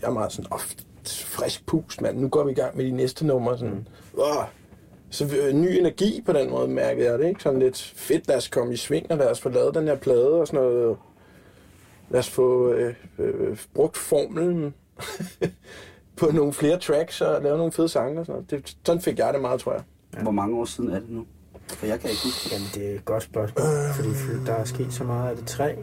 jeg 0.00 0.06
er 0.08 0.12
meget 0.12 0.32
sådan, 0.32 0.52
åh, 0.52 0.60
frisk 1.06 1.66
pus, 1.66 2.00
mand, 2.00 2.18
nu 2.18 2.28
går 2.28 2.44
vi 2.44 2.50
i 2.50 2.54
gang 2.54 2.76
med 2.76 2.84
de 2.84 2.90
næste 2.90 3.26
numre, 3.26 3.58
sådan, 3.58 3.88
åh, 4.14 4.44
så 5.10 5.36
øh, 5.42 5.52
ny 5.54 5.66
energi 5.66 6.22
på 6.26 6.32
den 6.32 6.50
måde, 6.50 6.68
mærkede 6.68 7.10
jeg 7.10 7.18
det, 7.18 7.28
ikke? 7.28 7.42
Sådan 7.42 7.58
lidt 7.58 7.92
fedt, 7.96 8.28
lad 8.28 8.36
os 8.36 8.48
komme 8.48 8.72
i 8.72 8.76
sving, 8.76 9.10
og 9.10 9.18
lad 9.18 9.30
os 9.30 9.40
få 9.40 9.48
lavet 9.48 9.74
den 9.74 9.88
her 9.88 9.96
plade 9.96 10.40
og 10.40 10.46
sådan 10.46 10.60
noget. 10.60 10.96
Lad 12.10 12.20
os 12.20 12.30
få 12.30 12.72
øh, 12.72 12.94
øh, 13.18 13.58
brugt 13.74 13.96
formelen 13.96 14.74
på 16.18 16.26
nogle 16.32 16.52
flere 16.52 16.78
tracks 16.78 17.20
og 17.20 17.42
lave 17.42 17.56
nogle 17.56 17.72
fede 17.72 17.88
sange 17.88 18.20
og 18.20 18.26
sådan 18.26 18.32
noget. 18.32 18.50
Det, 18.50 18.76
sådan 18.84 19.02
fik 19.02 19.18
jeg 19.18 19.32
det 19.32 19.42
meget, 19.42 19.60
tror 19.60 19.72
jeg. 19.72 19.82
Hvor 20.22 20.30
mange 20.30 20.56
år 20.56 20.64
siden 20.64 20.90
er 20.90 21.00
det 21.00 21.10
nu? 21.10 21.26
For 21.68 21.86
jeg 21.86 22.00
kan 22.00 22.10
ikke 22.10 22.22
huske. 22.24 22.54
Jamen, 22.54 22.66
det 22.74 22.90
er 22.90 22.94
et 22.94 23.04
godt 23.04 23.22
spørgsmål, 23.22 23.66
fordi 23.94 24.08
der 24.46 24.52
er 24.52 24.64
sket 24.64 24.92
så 24.92 25.04
meget. 25.04 25.30
Er 25.30 25.34
det 25.36 25.46
tre, 25.46 25.76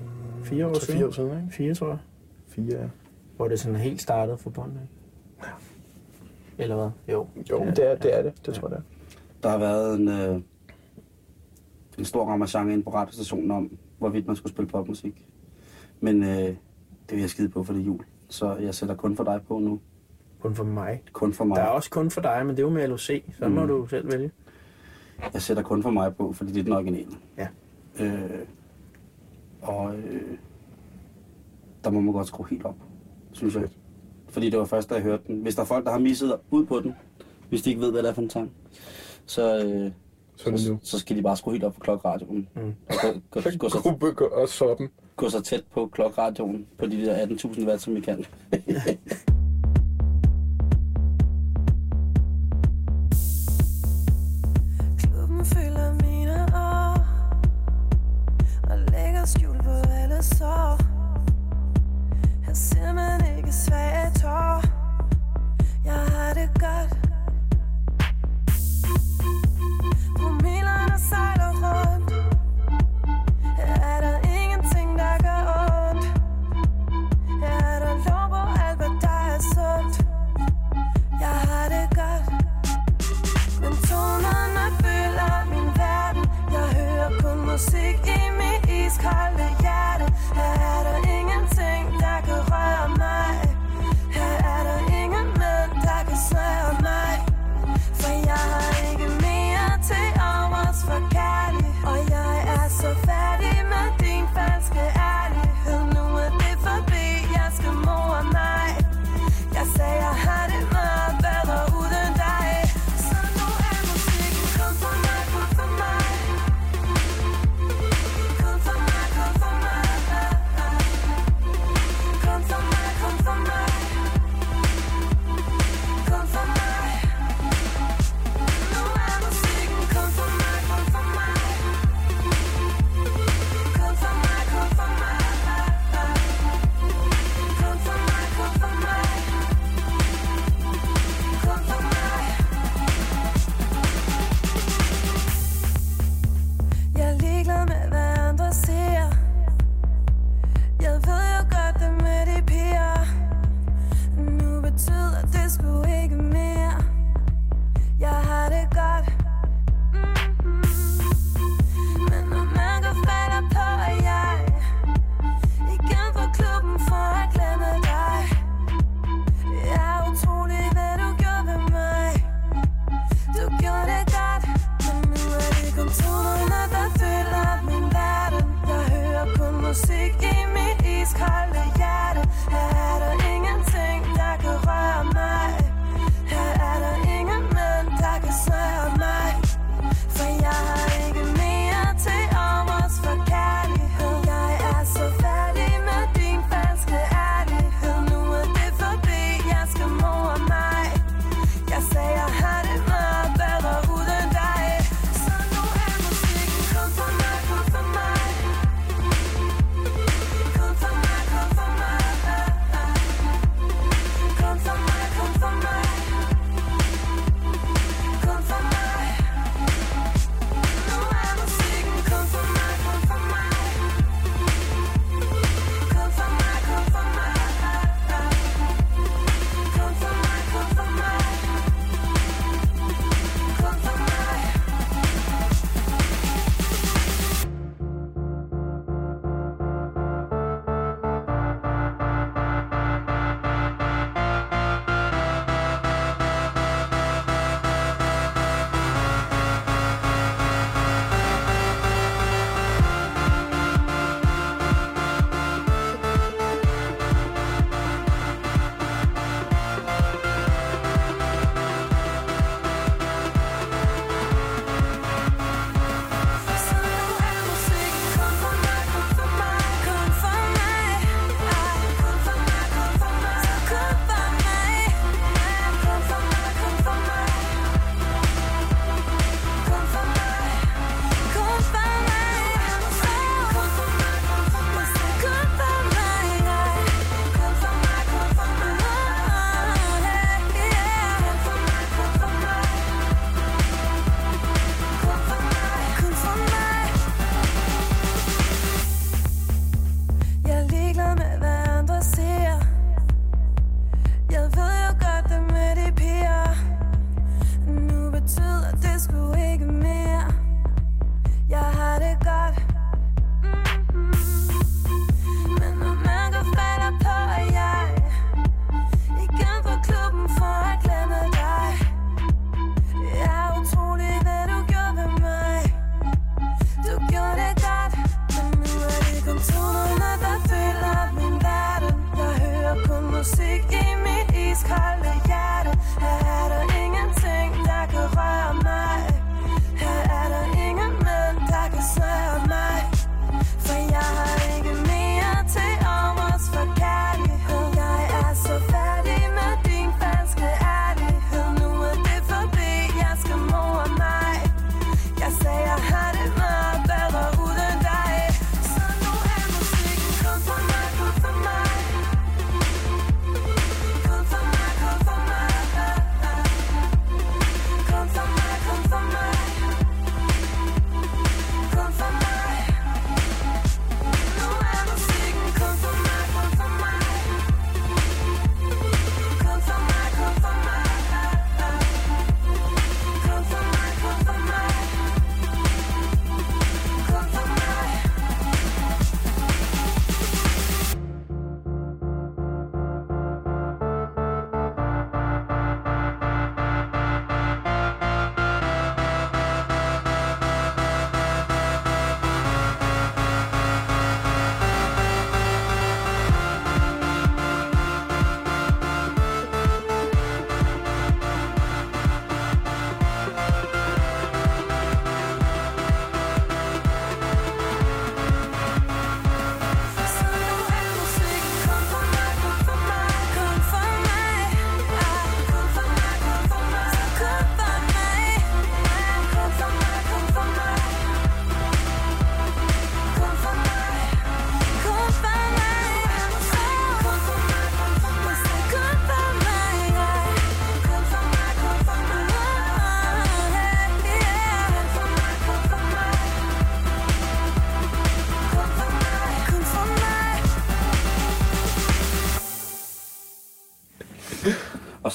fire 0.43 0.67
år 0.67 0.73
siden? 0.79 0.97
fire 0.97 1.07
år 1.07 1.11
siden, 1.11 1.31
ikke? 1.31 1.47
Fire, 1.51 1.73
tror 1.73 1.87
jeg. 1.87 1.97
Fire, 2.47 2.79
ja. 2.81 2.87
Hvor 3.35 3.47
det 3.47 3.59
sådan 3.59 3.75
helt 3.75 4.01
startede 4.01 4.37
for 4.37 4.49
båndet. 4.49 4.81
Ja. 5.43 5.49
Eller 6.57 6.75
hvad? 6.75 6.89
Jo. 7.13 7.27
Jo, 7.49 7.65
det 7.65 7.91
er 7.91 7.95
det, 7.95 8.17
er 8.17 8.21
det. 8.21 8.33
det 8.45 8.53
tror 8.53 8.67
jeg, 8.67 8.77
det 8.77 8.83
er. 8.91 8.96
Der 9.43 9.50
har 9.50 9.58
været 9.58 10.00
en, 10.00 10.08
øh, 10.08 10.41
en 11.97 12.06
stor 12.06 12.26
ramachan 12.26 12.69
ind 12.71 12.84
på 12.84 12.89
radiostationen 12.93 13.52
om, 13.52 13.78
hvorvidt 13.97 14.28
man 14.28 14.36
skulle 14.36 14.54
spille 14.54 14.69
popmusik. 14.69 15.28
Men 16.00 16.23
øh, 16.23 16.30
det 16.30 16.56
vil 17.12 17.19
jeg 17.19 17.30
skide 17.30 17.50
på, 17.50 17.63
for 17.63 17.73
det 17.73 17.82
er 17.82 17.86
jul. 17.86 18.00
Så 18.30 18.56
jeg 18.56 18.76
sætter 18.76 18.95
kun 18.95 19.15
for 19.15 19.23
dig 19.23 19.41
på 19.47 19.60
nu. 19.60 19.80
Kun 20.41 20.56
for 20.56 20.63
mig. 20.63 21.04
Kun 21.13 21.34
for 21.34 21.45
mig. 21.45 21.56
Der 21.56 21.62
er 21.63 21.67
også 21.67 21.89
kun 21.89 22.10
for 22.12 22.21
dig, 22.21 22.45
men 22.45 22.50
det 22.56 22.60
er 22.60 22.63
jo 22.67 22.69
med 22.73 22.88
LOC. 22.88 23.10
Så 23.39 23.47
må 23.50 23.62
Mm. 23.62 23.67
du 23.67 23.88
selv 23.88 24.12
vælge. 24.12 24.32
Jeg 25.34 25.41
sætter 25.41 25.63
kun 25.63 25.84
for 25.84 25.89
mig 25.89 26.15
på, 26.15 26.34
fordi 26.34 26.52
det 26.52 26.60
er 26.60 26.63
den 26.63 26.73
originale. 26.73 27.12
Ja. 27.38 27.47
Øh, 28.00 28.39
og 29.62 29.95
øh, 29.97 30.38
der 31.84 31.89
må 31.89 32.00
man 32.00 32.13
godt 32.13 32.28
skrue 32.28 32.47
helt 32.50 32.65
op, 32.65 32.76
synes 33.32 33.56
jeg. 33.56 33.69
Fordi 34.30 34.50
det 34.50 34.60
var 34.60 34.65
først, 34.65 34.89
da 34.89 34.95
jeg 34.95 35.04
hørte 35.04 35.23
den. 35.28 35.41
Hvis 35.41 35.56
der 35.56 35.62
er 35.62 35.65
folk, 35.65 35.86
der 35.86 35.91
har 35.91 36.00
misset 36.00 36.36
ud 36.52 36.65
på 36.65 36.80
den, 36.80 36.93
hvis 37.50 37.62
de 37.62 37.69
ikke 37.69 37.82
ved, 37.82 37.91
hvad 37.91 38.04
det 38.04 38.10
er 38.10 38.13
for 38.13 38.21
en 38.21 38.30
sang, 38.30 38.52
så, 39.27 39.63
øh, 39.65 39.91
Så 40.37 40.51
nu. 40.71 40.79
så 40.83 40.99
skal 40.99 41.15
de 41.17 41.21
bare 41.21 41.37
skrue 41.37 41.53
helt 41.53 41.63
op 41.63 41.73
for 41.73 41.81
klokradioen. 41.81 42.47
Mm. 42.55 42.75
Og 42.89 42.95
gå, 43.01 43.07
gå, 43.31 43.41
gå, 43.59 43.69
så, 43.69 43.77
Gruppe 43.79 44.11
gå- 44.11 44.25
og 44.25 44.49
soppen. 44.49 44.89
gå 45.15 45.29
så 45.29 45.41
tæt 45.41 45.63
på 45.73 45.89
klokradioen 45.93 46.65
på 46.79 46.85
de 46.85 47.05
der 47.05 47.25
18.000 47.25 47.67
watt, 47.67 47.81
som 47.81 47.95
vi 47.95 48.01
kan. 48.01 48.25
Klubben 54.99 55.45
fylder 55.45 55.93
mine 55.93 56.45
år 56.55 56.97
Og 58.71 58.77
lægger 58.91 59.25
skjul 59.25 59.57
på 59.57 59.69
alle 60.01 60.23
sår 60.23 60.77
Jeg 62.41 62.49
er 62.49 62.53
simpelthen 62.53 63.37
ikke 63.37 63.51
svag 63.53 63.93
af 63.93 64.11
tår 64.13 64.61
Jeg 65.85 65.93
har 65.93 66.33
det 66.33 66.49
godt 66.59 67.06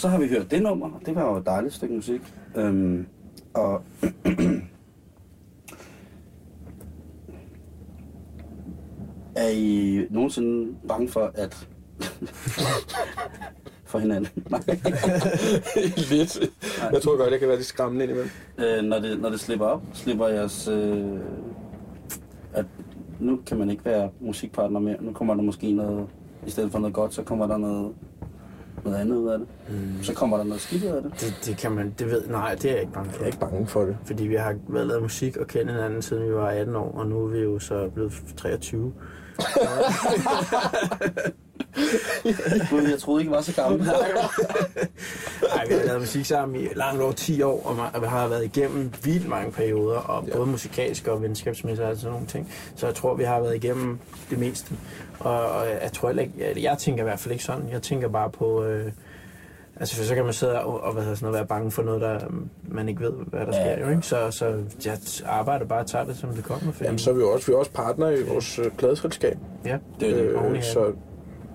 så 0.02 0.08
har 0.08 0.18
vi 0.18 0.28
hørt 0.28 0.50
det 0.50 0.62
nummer, 0.62 0.86
og 0.86 1.00
det 1.06 1.14
var 1.14 1.30
jo 1.30 1.36
et 1.36 1.46
dejligt 1.46 1.74
stykke 1.74 1.94
musik. 1.94 2.20
Øhm, 2.56 3.06
og 3.54 3.82
er 9.36 9.48
I 9.48 10.06
nogensinde 10.10 10.76
bange 10.88 11.08
for 11.08 11.32
at... 11.34 11.68
for 13.90 13.98
hinanden? 13.98 14.44
Nej. 14.50 14.60
Lidt. 16.10 16.40
Jeg 16.92 17.02
tror 17.02 17.16
godt, 17.16 17.32
det 17.32 17.38
kan 17.38 17.48
være 17.48 17.56
lidt 17.56 17.66
skræmmende 17.66 18.04
indimellem. 18.04 18.30
øh, 18.58 18.82
når, 18.82 18.98
det, 18.98 19.20
når 19.20 19.30
det 19.30 19.40
slipper 19.40 19.66
op, 19.66 19.82
slipper 19.92 20.26
jeres... 20.26 20.68
Øh, 20.68 21.20
at 22.52 22.66
nu 23.20 23.40
kan 23.46 23.58
man 23.58 23.70
ikke 23.70 23.84
være 23.84 24.10
musikpartner 24.20 24.80
mere. 24.80 24.96
Nu 25.02 25.12
kommer 25.12 25.34
der 25.34 25.42
måske 25.42 25.72
noget... 25.72 26.06
I 26.46 26.50
stedet 26.50 26.72
for 26.72 26.78
noget 26.78 26.94
godt, 26.94 27.14
så 27.14 27.22
kommer 27.22 27.46
der 27.46 27.56
noget, 27.56 27.94
noget 28.84 28.98
andet 28.98 29.16
ud 29.16 29.28
af 29.28 29.38
det. 29.38 29.48
Mm. 29.68 30.02
Så 30.02 30.14
kommer 30.14 30.36
der 30.36 30.44
noget 30.44 30.60
skidt 30.60 30.84
ud 30.84 30.88
af 30.88 31.02
det. 31.02 31.12
Det, 31.20 31.34
det 31.46 31.56
kan 31.56 31.72
man, 31.72 31.94
det 31.98 32.06
ved, 32.06 32.28
nej, 32.28 32.54
det 32.54 32.64
er 32.64 32.72
jeg 32.72 32.80
ikke 32.80 32.92
bange 32.92 33.10
for. 33.10 33.16
Jeg 33.18 33.22
er 33.22 33.26
ikke 33.26 33.38
bange 33.38 33.66
for 33.66 33.84
det. 33.84 33.96
Fordi 34.04 34.26
vi 34.26 34.34
har 34.34 34.54
været 34.68 34.86
lavet 34.86 35.02
musik 35.02 35.36
og 35.36 35.46
kendt 35.46 35.70
hinanden 35.70 36.02
siden 36.02 36.28
vi 36.28 36.34
var 36.34 36.48
18 36.48 36.76
år, 36.76 36.92
og 36.98 37.06
nu 37.06 37.24
er 37.24 37.28
vi 37.28 37.38
jo 37.38 37.58
så 37.58 37.90
blevet 37.94 38.12
23. 38.36 38.92
Gud, 42.70 42.88
jeg 42.90 42.98
troede 42.98 43.22
ikke, 43.22 43.30
jeg 43.32 43.36
var 43.36 43.42
så 43.42 43.54
gammel. 43.54 43.80
Nej, 45.54 45.66
vi 45.68 45.74
har 45.74 45.84
lavet 45.86 46.00
musik 46.00 46.26
sammen 46.26 46.60
i 46.60 46.66
langt 46.74 47.02
over 47.02 47.12
10 47.12 47.42
år, 47.42 47.90
og 47.94 48.02
vi 48.02 48.06
har 48.06 48.28
været 48.28 48.44
igennem 48.44 48.92
vildt 49.04 49.28
mange 49.28 49.52
perioder, 49.52 49.96
og 49.98 50.26
både 50.34 50.46
musikalsk 50.46 51.08
og 51.08 51.22
venskabsmæssigt 51.22 51.88
og 51.88 51.96
sådan 51.96 52.10
nogle 52.12 52.26
ting. 52.26 52.52
Så 52.76 52.86
jeg 52.86 52.94
tror, 52.94 53.14
vi 53.14 53.24
har 53.24 53.40
været 53.40 53.54
igennem 53.56 53.98
det 54.30 54.38
meste. 54.38 54.74
Og, 55.20 55.50
og 55.50 55.66
jeg 55.82 55.90
tror 55.92 56.08
heller 56.08 56.22
ikke, 56.22 56.34
jeg, 56.38 56.62
jeg 56.62 56.78
tænker 56.78 57.02
i 57.02 57.04
hvert 57.04 57.20
fald 57.20 57.32
ikke 57.32 57.44
sådan. 57.44 57.68
Jeg 57.72 57.82
tænker 57.82 58.08
bare 58.08 58.30
på... 58.30 58.64
Øh, 58.64 58.92
Altså, 59.76 59.96
for 59.96 60.04
så 60.04 60.14
kan 60.14 60.24
man 60.24 60.32
sidde 60.32 60.60
og, 60.60 60.80
og 60.84 60.92
hvad 60.92 61.02
hedder 61.02 61.16
sådan 61.16 61.26
noget, 61.26 61.38
være 61.38 61.46
bange 61.46 61.70
for 61.70 61.82
noget, 61.82 62.00
der 62.00 62.18
man 62.68 62.88
ikke 62.88 63.00
ved, 63.00 63.12
hvad 63.12 63.40
der 63.46 63.52
sker. 63.52 63.80
Jo, 63.80 63.90
ikke? 63.90 64.02
Så, 64.02 64.30
så 64.30 64.54
jeg 64.84 64.98
arbejder 65.26 65.66
bare 65.66 65.80
og 65.80 65.86
tager 65.86 66.04
det, 66.04 66.16
som 66.16 66.34
det 66.34 66.44
kommer. 66.44 66.72
Fordi, 66.72 66.84
Jamen, 66.84 66.98
så 66.98 67.10
er 67.10 67.14
vi 67.14 67.20
jo 67.20 67.32
også, 67.32 67.46
vi 67.46 67.52
er 67.52 67.56
også 67.56 67.70
partner 67.70 68.08
i 68.10 68.22
vores 68.22 68.58
øh, 68.58 68.70
pladeselskab. 68.70 69.38
ja, 69.64 69.78
Det 70.00 70.10
er 70.10 70.14
det. 70.22 70.34
oven 70.36 70.54
i 70.54 70.58
Øh, 70.58 70.64
så 70.64 70.92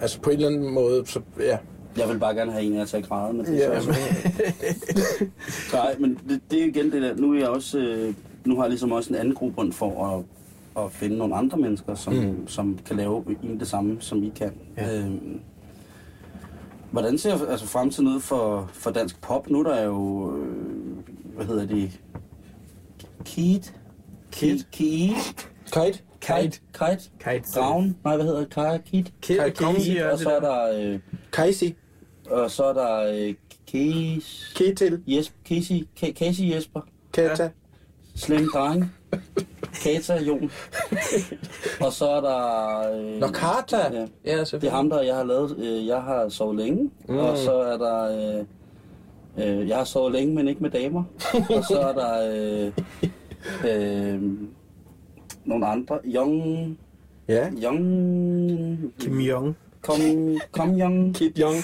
altså 0.01 0.19
på 0.19 0.29
en 0.29 0.35
eller 0.35 0.47
anden 0.47 0.73
måde, 0.73 1.05
så 1.05 1.21
ja. 1.39 1.57
Jeg 1.97 2.09
vil 2.09 2.19
bare 2.19 2.35
gerne 2.35 2.51
have 2.51 2.63
en 2.63 2.73
af 2.73 2.77
jer 2.77 2.85
til 2.85 2.97
at 2.97 3.07
græde, 3.07 3.33
men 3.33 3.45
det 3.45 3.65
er 3.65 3.73
Ja, 3.73 3.81
så 3.81 3.89
også... 3.89 3.99
Nej, 5.77 5.95
men 5.99 6.19
det, 6.29 6.41
det 6.51 6.61
er 6.61 6.65
igen 6.65 6.91
det 6.91 7.01
der. 7.01 7.15
Nu 7.15 7.33
er 7.33 7.39
jeg 7.39 7.49
også... 7.49 7.79
Øh, 7.79 8.13
nu 8.45 8.55
har 8.55 8.63
jeg 8.63 8.69
ligesom 8.69 8.91
også 8.91 9.09
en 9.09 9.15
anden 9.15 9.33
grobund 9.35 9.73
for 9.73 10.05
at, 10.05 10.23
at 10.83 10.91
finde 10.91 11.17
nogle 11.17 11.35
andre 11.35 11.57
mennesker, 11.57 11.95
som, 11.95 12.13
mm. 12.13 12.47
som 12.47 12.79
kan 12.85 12.95
lave 12.95 13.23
egentlig 13.27 13.59
det 13.59 13.67
samme, 13.67 13.97
som 13.99 14.23
I 14.23 14.31
kan. 14.35 14.51
Ja. 14.77 14.97
Øhm, 14.97 15.39
hvordan 16.91 17.17
ser 17.17 17.47
altså, 17.47 17.67
fremtiden 17.67 18.07
ud 18.09 18.19
for, 18.19 18.69
for 18.73 18.91
dansk 18.91 19.21
pop? 19.21 19.49
Nu 19.49 19.59
er 19.59 19.63
der 19.63 19.83
jo... 19.83 20.31
Øh, 20.37 20.57
hvad 21.35 21.45
hedder 21.45 21.65
det? 21.65 21.99
Keith? 23.25 23.71
Keith? 24.31 24.63
Keith? 24.71 25.33
Kite? 25.65 26.03
Kite? 26.21 26.59
Kite? 26.73 27.09
Kite. 27.19 27.59
Ravn? 27.59 27.97
Nej, 28.03 28.15
hvad 28.15 28.25
hedder 28.25 28.39
det? 28.71 28.83
Kite? 28.85 29.11
Kite, 29.21 29.49
Kid, 29.51 30.03
Og 30.03 30.19
så 30.19 30.29
er 30.29 30.39
der... 30.39 30.79
Øh, 30.93 30.99
Kajsi? 31.33 31.75
og 32.31 32.51
så 32.51 32.63
er 32.63 32.73
der 32.73 33.13
øh, 33.13 33.33
Keith... 33.67 34.27
Ketil? 34.55 35.01
Jesper, 35.07 35.35
Ka- 35.99 36.13
Casey 36.13 36.55
Jesper, 36.55 36.81
Kata? 37.13 37.49
Slem 38.15 38.47
Dreng, 38.53 38.93
Kata 39.83 40.15
Jon. 40.23 40.51
og 41.81 41.93
så 41.93 42.09
er 42.09 42.21
der... 42.21 42.91
Øh, 42.99 43.19
Nå, 43.19 43.27
Kata? 43.27 43.77
Ja. 43.77 44.05
Ja, 44.25 44.39
Det 44.43 44.63
er 44.63 44.69
ham, 44.69 44.89
der 44.89 45.01
jeg 45.01 45.15
har 45.15 45.23
lavet. 45.23 45.57
Øh, 45.59 45.87
jeg 45.87 46.01
har 46.01 46.29
sovet 46.29 46.55
længe. 46.57 46.91
Mm. 47.09 47.17
Og 47.17 47.37
så 47.37 47.51
er 47.53 47.77
der... 47.77 48.37
Øh, 49.37 49.59
øh, 49.61 49.67
jeg 49.69 49.77
har 49.77 49.83
sovet 49.83 50.11
længe, 50.13 50.35
men 50.35 50.47
ikke 50.47 50.61
med 50.61 50.69
damer. 50.69 51.03
og 51.33 51.63
så 51.67 51.79
er 51.79 51.93
der... 51.93 52.31
Øh, 52.33 52.71
øh, 54.15 54.21
nogle 55.47 55.67
andre. 55.67 55.99
Young... 56.05 56.77
Ja. 57.27 57.49
Young... 57.63 58.93
Kim 58.99 59.19
Jong. 59.19 59.55
Kom, 59.81 59.99
kom 60.51 60.79
Young... 60.79 61.13
Kid 61.17 61.31
Young. 61.39 61.55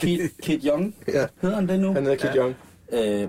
Kid, 0.00 0.28
Kid 0.42 0.64
Young. 0.66 0.94
Ja. 1.08 1.26
Hedder 1.42 1.56
han 1.56 1.68
det 1.68 1.80
nu? 1.80 1.92
Han 1.92 2.02
hedder 2.06 2.16
Kid 2.16 2.36
Young. 2.36 2.54
Øh, 2.92 3.28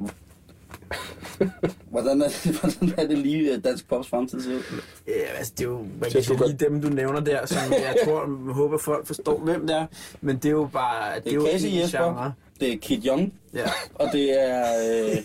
hvordan, 1.89 2.21
er 2.21 2.27
det, 2.27 2.51
hvordan 2.61 2.93
er 2.97 3.07
det 3.07 3.17
lige 3.17 3.57
dansk 3.57 3.87
pops 3.87 4.07
fremtid 4.09 4.41
ser 4.41 4.51
ud? 4.51 4.61
Ja, 5.07 5.13
altså, 5.37 5.53
det 5.57 5.63
er 5.65 5.69
jo 5.69 5.77
man 5.77 6.11
kan 6.11 6.47
lige 6.47 6.57
dem, 6.65 6.81
du 6.81 6.89
nævner 6.89 7.19
der, 7.19 7.45
som 7.45 7.57
jeg 7.71 7.95
tror, 8.05 8.19
jeg 8.45 8.53
håber, 8.53 8.77
folk 8.77 9.07
forstår, 9.07 9.39
hvem 9.39 9.67
det 9.67 9.75
er. 9.75 9.85
Men 10.21 10.35
det 10.35 10.45
er 10.45 10.49
jo 10.51 10.69
bare... 10.73 11.15
Det, 11.15 11.23
Det 11.23 11.31
er 11.31 11.35
jo 11.35 11.47
Casey 11.51 11.67
en 11.67 11.79
Jesper, 11.79 12.03
genre. 12.03 12.33
det 12.59 12.73
er 12.73 12.77
Kid 12.77 13.05
Young, 13.07 13.33
Ja, 13.53 13.69
og 13.95 14.09
det 14.13 14.41
er 14.41 14.65
øh, 15.07 15.17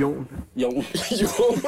Jon. 0.00 0.28
Jon. 0.56 0.84
Jon. 1.22 1.64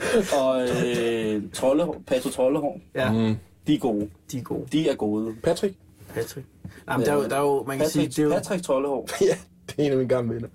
Og 0.40 0.62
øh, 0.62 1.42
Trollehår, 1.52 2.02
Pato 2.06 2.30
Trollehår, 2.30 2.80
Ja, 2.94 3.12
mm. 3.12 3.36
de 3.66 3.74
er 3.74 3.78
gode. 3.78 4.08
de 4.32 4.38
er 4.38 4.42
gode. 4.42 4.66
De 4.72 4.88
er 4.88 4.94
gode. 4.94 5.34
Patrick? 5.42 5.74
Patrick. 6.14 6.46
Jamen, 6.90 7.06
der 7.06 7.12
er 7.12 7.16
jo, 7.16 7.24
der 7.28 7.36
er 7.36 7.40
jo 7.40 7.64
man 7.66 7.78
kan 7.78 7.88
sige, 7.88 8.02
Patrick, 8.02 8.16
det 8.16 8.22
er 8.22 8.26
jo... 8.26 8.34
Patrick 8.34 8.64
Trollehår. 8.64 9.08
Ja, 9.26 9.36
det 9.66 9.74
er 9.78 9.82
en 9.86 9.90
af 9.90 9.96
mine 9.96 10.08
gamle 10.08 10.34
venner. 10.34 10.48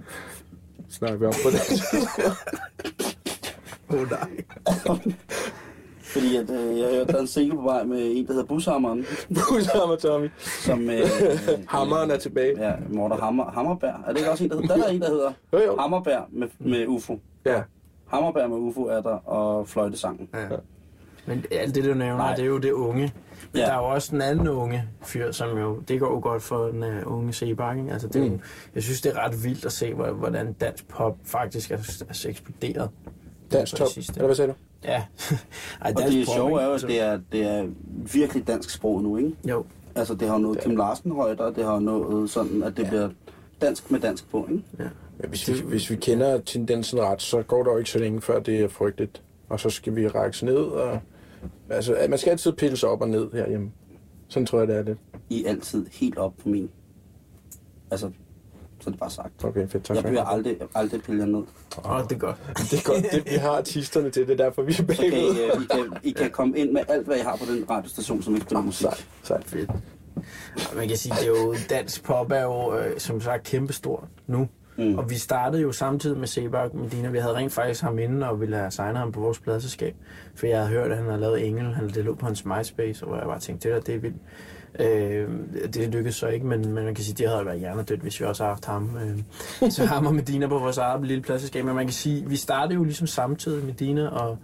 Snakker 0.89 1.17
vi 1.17 1.25
om 1.25 1.33
på 1.43 1.49
det. 1.49 1.61
Åh, 3.89 4.09
nej. 4.11 4.29
Fordi 5.99 6.35
at, 6.35 6.49
øh, 6.49 6.79
jeg 6.79 6.89
hørte, 6.89 7.07
der 7.11 7.17
er 7.17 7.21
en 7.21 7.27
single 7.27 7.55
på 7.57 7.61
vej 7.63 7.83
med 7.83 8.11
en, 8.15 8.27
der 8.27 8.33
hedder 8.33 8.45
Bushammeren, 8.45 9.05
Bushammer 9.49 9.95
Tommy. 9.95 10.29
som... 10.39 10.89
Øh, 10.89 11.01
Hammeren 11.67 12.11
er 12.11 12.17
tilbage. 12.17 12.67
Ja, 12.67 12.73
Morten 12.89 13.19
Hammer, 13.19 13.51
Hammerberg. 13.51 13.95
Er 14.07 14.09
det 14.09 14.17
ikke 14.17 14.31
også 14.31 14.43
en, 14.43 14.49
der 14.49 14.55
hedder? 14.61 14.75
Der 14.77 14.83
er 14.83 14.89
en, 14.89 15.01
der 15.01 15.09
hedder 15.09 15.31
Jo, 15.53 15.59
jo. 15.65 15.77
Hammerberg 15.79 16.25
med, 16.31 16.47
med 16.59 16.87
UFO. 16.87 17.19
Ja. 17.45 17.61
Hammerberg 18.07 18.49
med 18.49 18.57
UFO 18.57 18.83
er 18.85 19.01
der, 19.01 19.29
og 19.29 19.67
fløjtesangen. 19.67 20.29
Ja. 20.33 20.47
Men 21.27 21.45
alt 21.51 21.75
det, 21.75 21.83
du 21.83 21.93
nævner, 21.93 22.17
Nej. 22.17 22.35
det 22.35 22.41
er 22.43 22.47
jo 22.47 22.57
det 22.57 22.71
unge. 22.71 23.01
Men 23.51 23.59
Ja. 23.61 23.65
der 23.65 23.71
er 23.73 23.77
jo 23.77 23.83
også 23.83 24.11
den 24.11 24.21
anden 24.21 24.47
unge 24.47 24.83
fyr, 25.01 25.31
som 25.31 25.57
jo, 25.57 25.79
det 25.87 25.99
går 25.99 26.11
jo 26.11 26.19
godt 26.19 26.41
for 26.43 26.65
den 26.65 26.83
uh, 26.83 27.17
unge 27.17 27.33
Sebak, 27.33 27.77
ikke? 27.77 27.91
Altså, 27.91 28.07
det 28.07 28.15
er 28.15 28.25
jo, 28.25 28.31
Mm. 28.31 28.39
jeg 28.75 28.83
synes, 28.83 29.01
det 29.01 29.11
er 29.15 29.25
ret 29.25 29.43
vildt 29.43 29.65
at 29.65 29.71
se, 29.71 29.93
hvor- 29.93 30.11
hvordan 30.11 30.53
dansk 30.53 30.87
pop 30.87 31.17
faktisk 31.23 31.71
er, 31.71 31.77
er 32.09 32.25
eksploderet. 32.29 32.89
Dansk 33.51 33.75
top. 33.75 33.87
sidste. 33.87 34.13
Eller 34.15 34.25
hvad 34.25 34.35
sagde 34.35 34.51
du? 34.51 34.55
Ja. 34.83 35.03
Ej, 35.81 35.93
Og 35.95 36.01
det 36.01 36.27
sjove 36.27 36.61
er 36.61 36.65
jo, 36.65 36.69
at 36.69 36.71
Altså, 36.73 36.87
det 36.87 37.01
er, 37.01 37.19
det 37.31 37.41
er 37.41 37.65
virkelig 38.13 38.47
dansk 38.47 38.69
sprog 38.69 39.01
nu, 39.03 39.17
ikke? 39.17 39.31
Jo, 39.49 39.65
Altså, 39.95 40.13
det 40.15 40.27
har 40.27 40.35
jo 40.35 40.41
noget 40.41 40.59
Kim 40.59 40.75
Larsen 40.75 41.11
højder, 41.11 41.49
det 41.51 41.65
har 41.65 41.73
jo 41.73 41.79
noget 41.79 42.29
sådan, 42.29 42.63
at 42.63 42.77
det 42.77 42.83
Ja. 42.83 42.89
bliver 42.89 43.09
dansk 43.61 43.91
med 43.91 43.99
dansk 43.99 44.29
på, 44.31 44.47
ikke? 44.51 44.63
ja. 44.79 44.83
Ja, 45.23 45.27
hvis, 45.27 45.47
vi, 45.47 45.53
hvis 45.61 45.89
vi 45.89 45.95
kender 45.95 46.39
tendensen 46.41 46.99
ret, 47.01 47.21
så 47.21 47.41
går 47.41 47.63
der 47.63 47.71
jo 47.71 47.77
ikke 47.77 47.89
så 47.89 47.99
længe, 47.99 48.21
før 48.21 48.39
det 48.39 48.59
er 48.61 48.67
frygteligt. 48.67 49.21
Og 49.49 49.59
så 49.59 49.69
skal 49.69 49.95
vi 49.95 50.07
række 50.07 50.45
ned. 50.45 50.55
Og, 50.55 50.99
altså, 51.69 51.93
at 51.95 52.09
man 52.09 52.19
skal 52.19 52.31
altid 52.31 52.51
pille 52.51 52.77
sig 52.77 52.89
op 52.89 53.01
og 53.01 53.09
ned 53.09 53.31
herhjemme. 53.33 53.71
Sådan 54.27 54.45
tror 54.45 54.59
jeg, 54.59 54.67
det 54.67 54.75
er 54.77 54.83
lidt. 54.83 54.97
I 55.29 55.45
er 55.45 55.49
altid 55.49 55.85
helt 55.91 56.17
op 56.17 56.33
på 56.43 56.49
min. 56.49 56.69
Altså, 57.91 58.09
så 58.79 58.89
er 58.89 58.91
det 58.91 58.99
bare 58.99 59.09
sagt. 59.09 59.43
Okay, 59.43 59.67
fedt. 59.69 59.83
Tak 59.83 59.95
Jeg 59.95 60.03
bliver 60.03 60.23
det. 60.23 60.31
aldrig, 60.33 60.57
aldrig 60.75 61.01
pillet 61.01 61.27
ned. 61.27 61.43
Åh, 61.85 62.03
det 62.03 62.11
er 62.11 62.17
godt. 62.17 62.35
Det 62.71 62.79
er 62.79 62.83
godt, 62.93 63.05
det, 63.11 63.25
vi 63.25 63.35
har 63.35 63.49
artisterne 63.49 64.09
til. 64.09 64.27
Det 64.27 64.39
er 64.39 64.43
derfor, 64.45 64.61
vi 64.61 64.75
er 64.79 64.83
bagud. 64.83 65.35
øh, 65.55 65.63
I, 65.63 65.65
kan, 65.71 65.93
I 66.03 66.11
kan 66.11 66.31
komme 66.31 66.57
ind 66.57 66.71
med 66.71 66.81
alt, 66.87 67.05
hvad 67.07 67.17
I 67.17 67.19
har 67.19 67.35
på 67.35 67.45
den 67.53 67.69
radiostation, 67.69 68.21
som 68.21 68.33
ikke 68.35 68.45
spiller 68.45 68.61
musik. 68.61 68.81
Sejt, 68.87 69.07
sejt. 69.23 69.45
Fedt. 69.45 69.71
Man 70.75 70.87
kan 70.87 70.97
sige, 70.97 71.13
det 71.15 71.23
er 71.23 71.27
jo, 71.27 71.55
dansk 71.69 72.03
pop 72.03 72.31
er 72.31 72.41
jo, 72.43 72.77
øh, 72.77 72.99
som 72.99 73.21
sagt, 73.21 73.43
kæmpestor 73.43 74.07
nu. 74.27 74.47
Mm. 74.77 74.97
Og 74.97 75.09
vi 75.09 75.15
startede 75.15 75.61
jo 75.61 75.71
samtidig 75.71 76.17
med 76.17 76.27
Sebak 76.27 76.73
Medina. 76.73 77.09
Vi 77.09 77.17
havde 77.17 77.35
rent 77.35 77.51
faktisk 77.51 77.81
ham 77.81 77.99
inde 77.99 78.29
og 78.29 78.41
ville 78.41 78.57
have 78.57 78.71
signet 78.71 78.97
ham 78.97 79.11
på 79.11 79.19
vores 79.19 79.39
pladselskab. 79.39 79.95
For 80.35 80.47
jeg 80.47 80.57
havde 80.57 80.69
hørt, 80.69 80.91
at 80.91 80.97
han 80.97 81.05
havde 81.05 81.21
lavet 81.21 81.47
Engel. 81.47 81.73
Han, 81.73 81.89
det 81.89 82.05
lå 82.05 82.15
på 82.15 82.25
hans 82.25 82.45
MySpace, 82.45 83.05
og 83.05 83.17
jeg 83.17 83.25
bare 83.27 83.39
tænkte, 83.39 83.69
det 83.69 83.75
der, 83.75 83.81
det 83.81 83.95
er 83.95 83.99
vildt. 83.99 84.17
Øh, 84.79 85.29
det 85.73 85.89
lykkedes 85.89 86.15
så 86.15 86.27
ikke, 86.27 86.45
men, 86.45 86.73
men 86.73 86.85
man 86.85 86.95
kan 86.95 87.03
sige, 87.03 87.15
det 87.15 87.29
havde 87.29 87.45
været 87.45 87.59
hjernedødt, 87.59 88.01
hvis 88.01 88.19
vi 88.19 88.25
også 88.25 88.43
havde 88.43 88.53
haft 88.53 88.65
ham. 88.65 88.89
Øh, 89.61 89.71
så 89.71 89.85
ham 89.85 90.05
og 90.05 90.15
Medina 90.15 90.47
på 90.47 90.59
vores 90.59 90.77
eget 90.77 91.07
lille 91.07 91.23
pladselskab. 91.23 91.65
Men 91.65 91.75
man 91.75 91.85
kan 91.85 91.93
sige, 91.93 92.29
vi 92.29 92.35
startede 92.35 92.73
jo 92.73 92.83
ligesom 92.83 93.07
samtidig 93.07 93.65
Medina 93.65 94.07
og, 94.07 94.37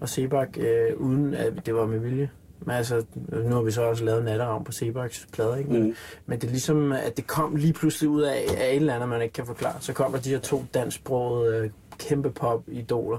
og 0.00 0.08
Sebak, 0.08 0.58
øh, 0.58 0.96
uden 0.96 1.34
at 1.34 1.66
det 1.66 1.74
var 1.74 1.86
med 1.86 1.98
vilje. 1.98 2.30
Men 2.60 2.70
altså, 2.76 3.04
nu 3.32 3.54
har 3.54 3.62
vi 3.62 3.70
så 3.70 3.82
også 3.82 4.04
lavet 4.04 4.24
natteravn 4.24 4.64
på 4.64 4.72
Sebaks 4.72 5.26
plade, 5.32 5.58
ikke? 5.58 5.70
Men, 5.72 5.82
Mm. 5.82 5.94
men 6.26 6.40
det 6.40 6.46
er 6.46 6.50
ligesom, 6.50 6.92
at 6.92 7.16
det 7.16 7.26
kom 7.26 7.56
lige 7.56 7.72
pludselig 7.72 8.10
ud 8.10 8.22
af, 8.22 8.44
af 8.58 8.68
et 8.70 8.76
eller 8.76 8.94
andet, 8.94 9.08
man 9.08 9.22
ikke 9.22 9.32
kan 9.32 9.46
forklare. 9.46 9.74
Så 9.80 9.92
kommer 9.92 10.18
de 10.18 10.30
her 10.30 10.38
to 10.38 10.64
dansksprogede 10.74 11.56
øh, 11.56 11.70
kæmpe 11.98 12.30
pop-idoler, 12.30 13.18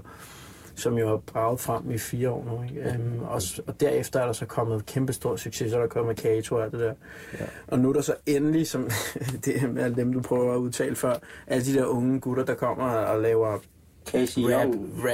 som 0.76 0.98
jo 0.98 1.08
har 1.10 1.18
braget 1.18 1.60
frem 1.60 1.92
i 1.92 1.98
fire 1.98 2.30
år 2.30 2.46
nu. 2.46 2.64
Ikke? 2.64 2.96
Um, 3.00 3.24
og, 3.24 3.42
og 3.68 3.80
derefter 3.80 4.20
er 4.20 4.26
der 4.26 4.34
så 4.34 4.46
kommet 4.46 4.86
kæmpe 4.86 5.14
stor 5.14 5.36
succes, 5.36 5.72
så 5.72 5.78
er 5.78 5.82
der 5.82 5.88
kommet 5.88 6.18
Kato 6.18 6.56
og 6.56 6.64
alt 6.64 6.72
det 6.72 6.80
der. 6.80 6.94
Ja. 7.40 7.46
Og 7.68 7.80
nu 7.80 7.90
er 7.90 7.94
der 7.94 8.02
så 8.02 8.16
endelig, 8.26 8.68
som 8.68 8.90
det 9.46 9.64
er 9.64 9.68
med 9.68 9.84
alle 9.84 9.96
dem, 9.96 10.14
du 10.14 10.22
prøver 10.22 10.54
at 10.54 10.58
udtale 10.58 10.96
før, 10.96 11.14
alle 11.48 11.66
de 11.66 11.74
der 11.74 11.86
unge 11.86 12.20
gutter, 12.20 12.46
der 12.46 12.54
kommer 12.54 12.86
og 12.86 13.22
laver 13.22 13.58
rap, 14.16 14.68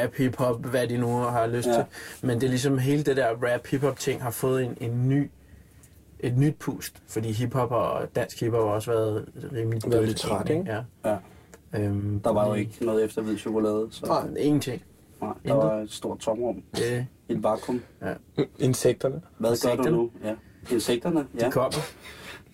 rap, 0.03 0.13
hip-hop, 0.15 0.65
hvad 0.65 0.87
de 0.87 0.97
nu 0.97 1.07
har 1.07 1.47
lyst 1.47 1.67
Ja. 1.67 1.71
ja. 1.73 1.77
til. 1.77 2.27
Men 2.27 2.35
det 2.41 2.43
er 2.45 2.49
ligesom 2.49 2.77
hele 2.77 3.03
det 3.03 3.17
der 3.17 3.29
rap, 3.53 3.67
hip-hop 3.67 3.99
ting 3.99 4.21
har 4.23 4.31
fået 4.31 4.63
en, 4.63 4.77
en 4.81 5.09
ny 5.09 5.29
et 6.19 6.37
nyt 6.37 6.55
pust, 6.59 7.01
fordi 7.07 7.31
hiphop 7.31 7.71
og 7.71 8.15
dansk 8.15 8.39
hiphop 8.39 8.63
har 8.63 8.69
også 8.73 8.91
været 8.91 9.25
rimelig 9.53 9.81
Været 9.87 10.07
lidt 10.07 10.17
træt, 10.17 10.49
egentlig, 10.49 10.83
Ja. 11.05 11.09
Ja. 11.09 11.17
Øhm, 11.79 12.19
Der 12.19 12.33
var 12.33 12.47
jo 12.47 12.53
ikke 12.53 12.85
noget 12.85 13.03
efter 13.03 13.21
hvid 13.21 13.37
chokolade, 13.37 13.87
så 13.91 14.05
Nej. 14.05 14.27
Ingenting. 14.43 14.81
nej, 15.21 15.29
der 15.29 15.53
Intet. 15.53 15.55
var 15.69 15.79
et 15.79 15.91
stort 15.91 16.19
tomrum. 16.19 16.63
Det, 16.75 17.07
Et 17.29 17.43
vakuum. 17.43 17.81
Insekterne. 18.59 19.21
Hvad 19.37 19.49
gør 19.49 19.49
du 19.49 19.51
Insekterne? 19.53 19.97
nu? 19.97 20.09
Ja. 20.23 20.33
Insekterne? 20.75 21.25
Ja. 21.39 21.45
det 21.45 21.53
kommer. 21.53 21.77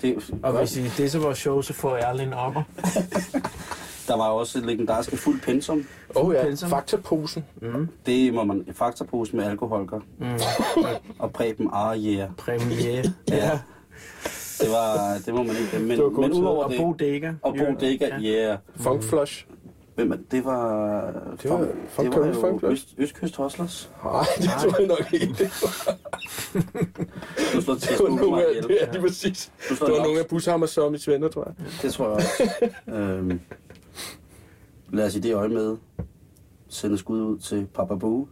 Det, 0.02 0.34
Og 0.44 0.58
hvis 0.58 0.78
I 0.78 0.84
det 0.84 1.16
er 1.16 1.20
vores 1.20 1.38
show, 1.38 1.62
så 1.62 1.74
får 1.74 1.98
jeg 1.98 2.08
aldrig 2.08 2.28
en 2.28 2.34
opper. 2.34 2.64
Der 4.08 4.18
var 4.18 4.28
også 4.30 4.60
et 4.60 4.66
legendarisk 4.66 5.18
fuld 5.18 5.42
pensum. 5.42 5.86
Oh, 6.16 6.34
ja, 6.36 6.44
Pensum. 6.44 6.70
faktaposen. 6.70 7.46
Mm. 7.62 7.88
Det 8.06 8.34
må 8.34 8.44
man... 8.44 8.66
Faktapose 8.74 9.36
med 9.36 9.46
alkoholker. 9.46 10.00
Mm. 10.20 10.26
Og 11.20 11.34
Preben 11.34 11.70
ah 11.74 11.98
yeah. 12.06 12.30
Premiere. 12.38 13.04
Ja. 13.30 13.60
Det 14.62 14.70
var... 14.70 15.18
Det 15.26 15.34
må 15.34 15.44
man 15.44 15.56
ikke... 15.56 15.80
Men, 15.80 15.90
Det 15.90 16.04
var 16.04 16.10
men 16.10 16.34
udover 16.34 16.64
Og 16.64 16.72
det... 16.72 16.80
Bo 16.80 16.94
Dækker. 16.94 17.34
Og 17.42 17.54
Bo 17.56 17.66
Dækker, 17.80 18.08
yeah. 18.22 18.58
Funk 18.76 19.04
Flush. 19.04 19.46
Hvem 19.96 20.12
er 20.12 20.18
det? 20.32 20.46
var... 20.46 21.02
Det 21.44 21.52
var- 21.52 21.68
Funk 21.90 22.14
det 22.14 22.22
var 22.22 22.34
Funk 22.34 22.64
jo 22.64 22.68
Flush. 22.68 22.72
Øst, 22.74 22.88
Østkyst 22.98 23.36
Hustlers. 23.36 23.90
Nej, 24.04 24.24
det 24.38 24.50
tror 24.62 24.80
jeg 24.80 24.88
nok 24.88 25.14
ikke. 25.14 25.34
Det 25.38 25.52
Du 27.54 27.62
slår 27.62 27.76
til 27.76 27.96
var 28.02 28.10
nogle 28.10 28.46
af, 28.46 28.64
det 28.64 28.84
er 28.84 28.92
lige 28.92 29.02
præcis. 29.02 29.52
Det 29.70 29.82
var 29.82 29.88
nok- 29.88 29.98
nogle 29.98 30.20
af 30.20 30.26
Bushammer 30.28 30.68
Zombies 30.68 31.08
venner, 31.08 31.28
tror 31.28 31.44
jeg. 31.58 31.66
Det 31.82 31.94
tror 31.94 32.06
jeg 32.06 32.14
også. 32.16 32.70
øhm, 32.98 33.40
lad 34.94 35.06
os 35.06 35.16
i 35.16 35.20
det 35.20 35.34
øje 35.36 35.50
med 35.50 35.78
sende 36.70 36.98
skud 36.98 37.22
ud 37.22 37.38
til 37.40 37.68
Papa 37.74 37.96
Boo. 37.96 38.28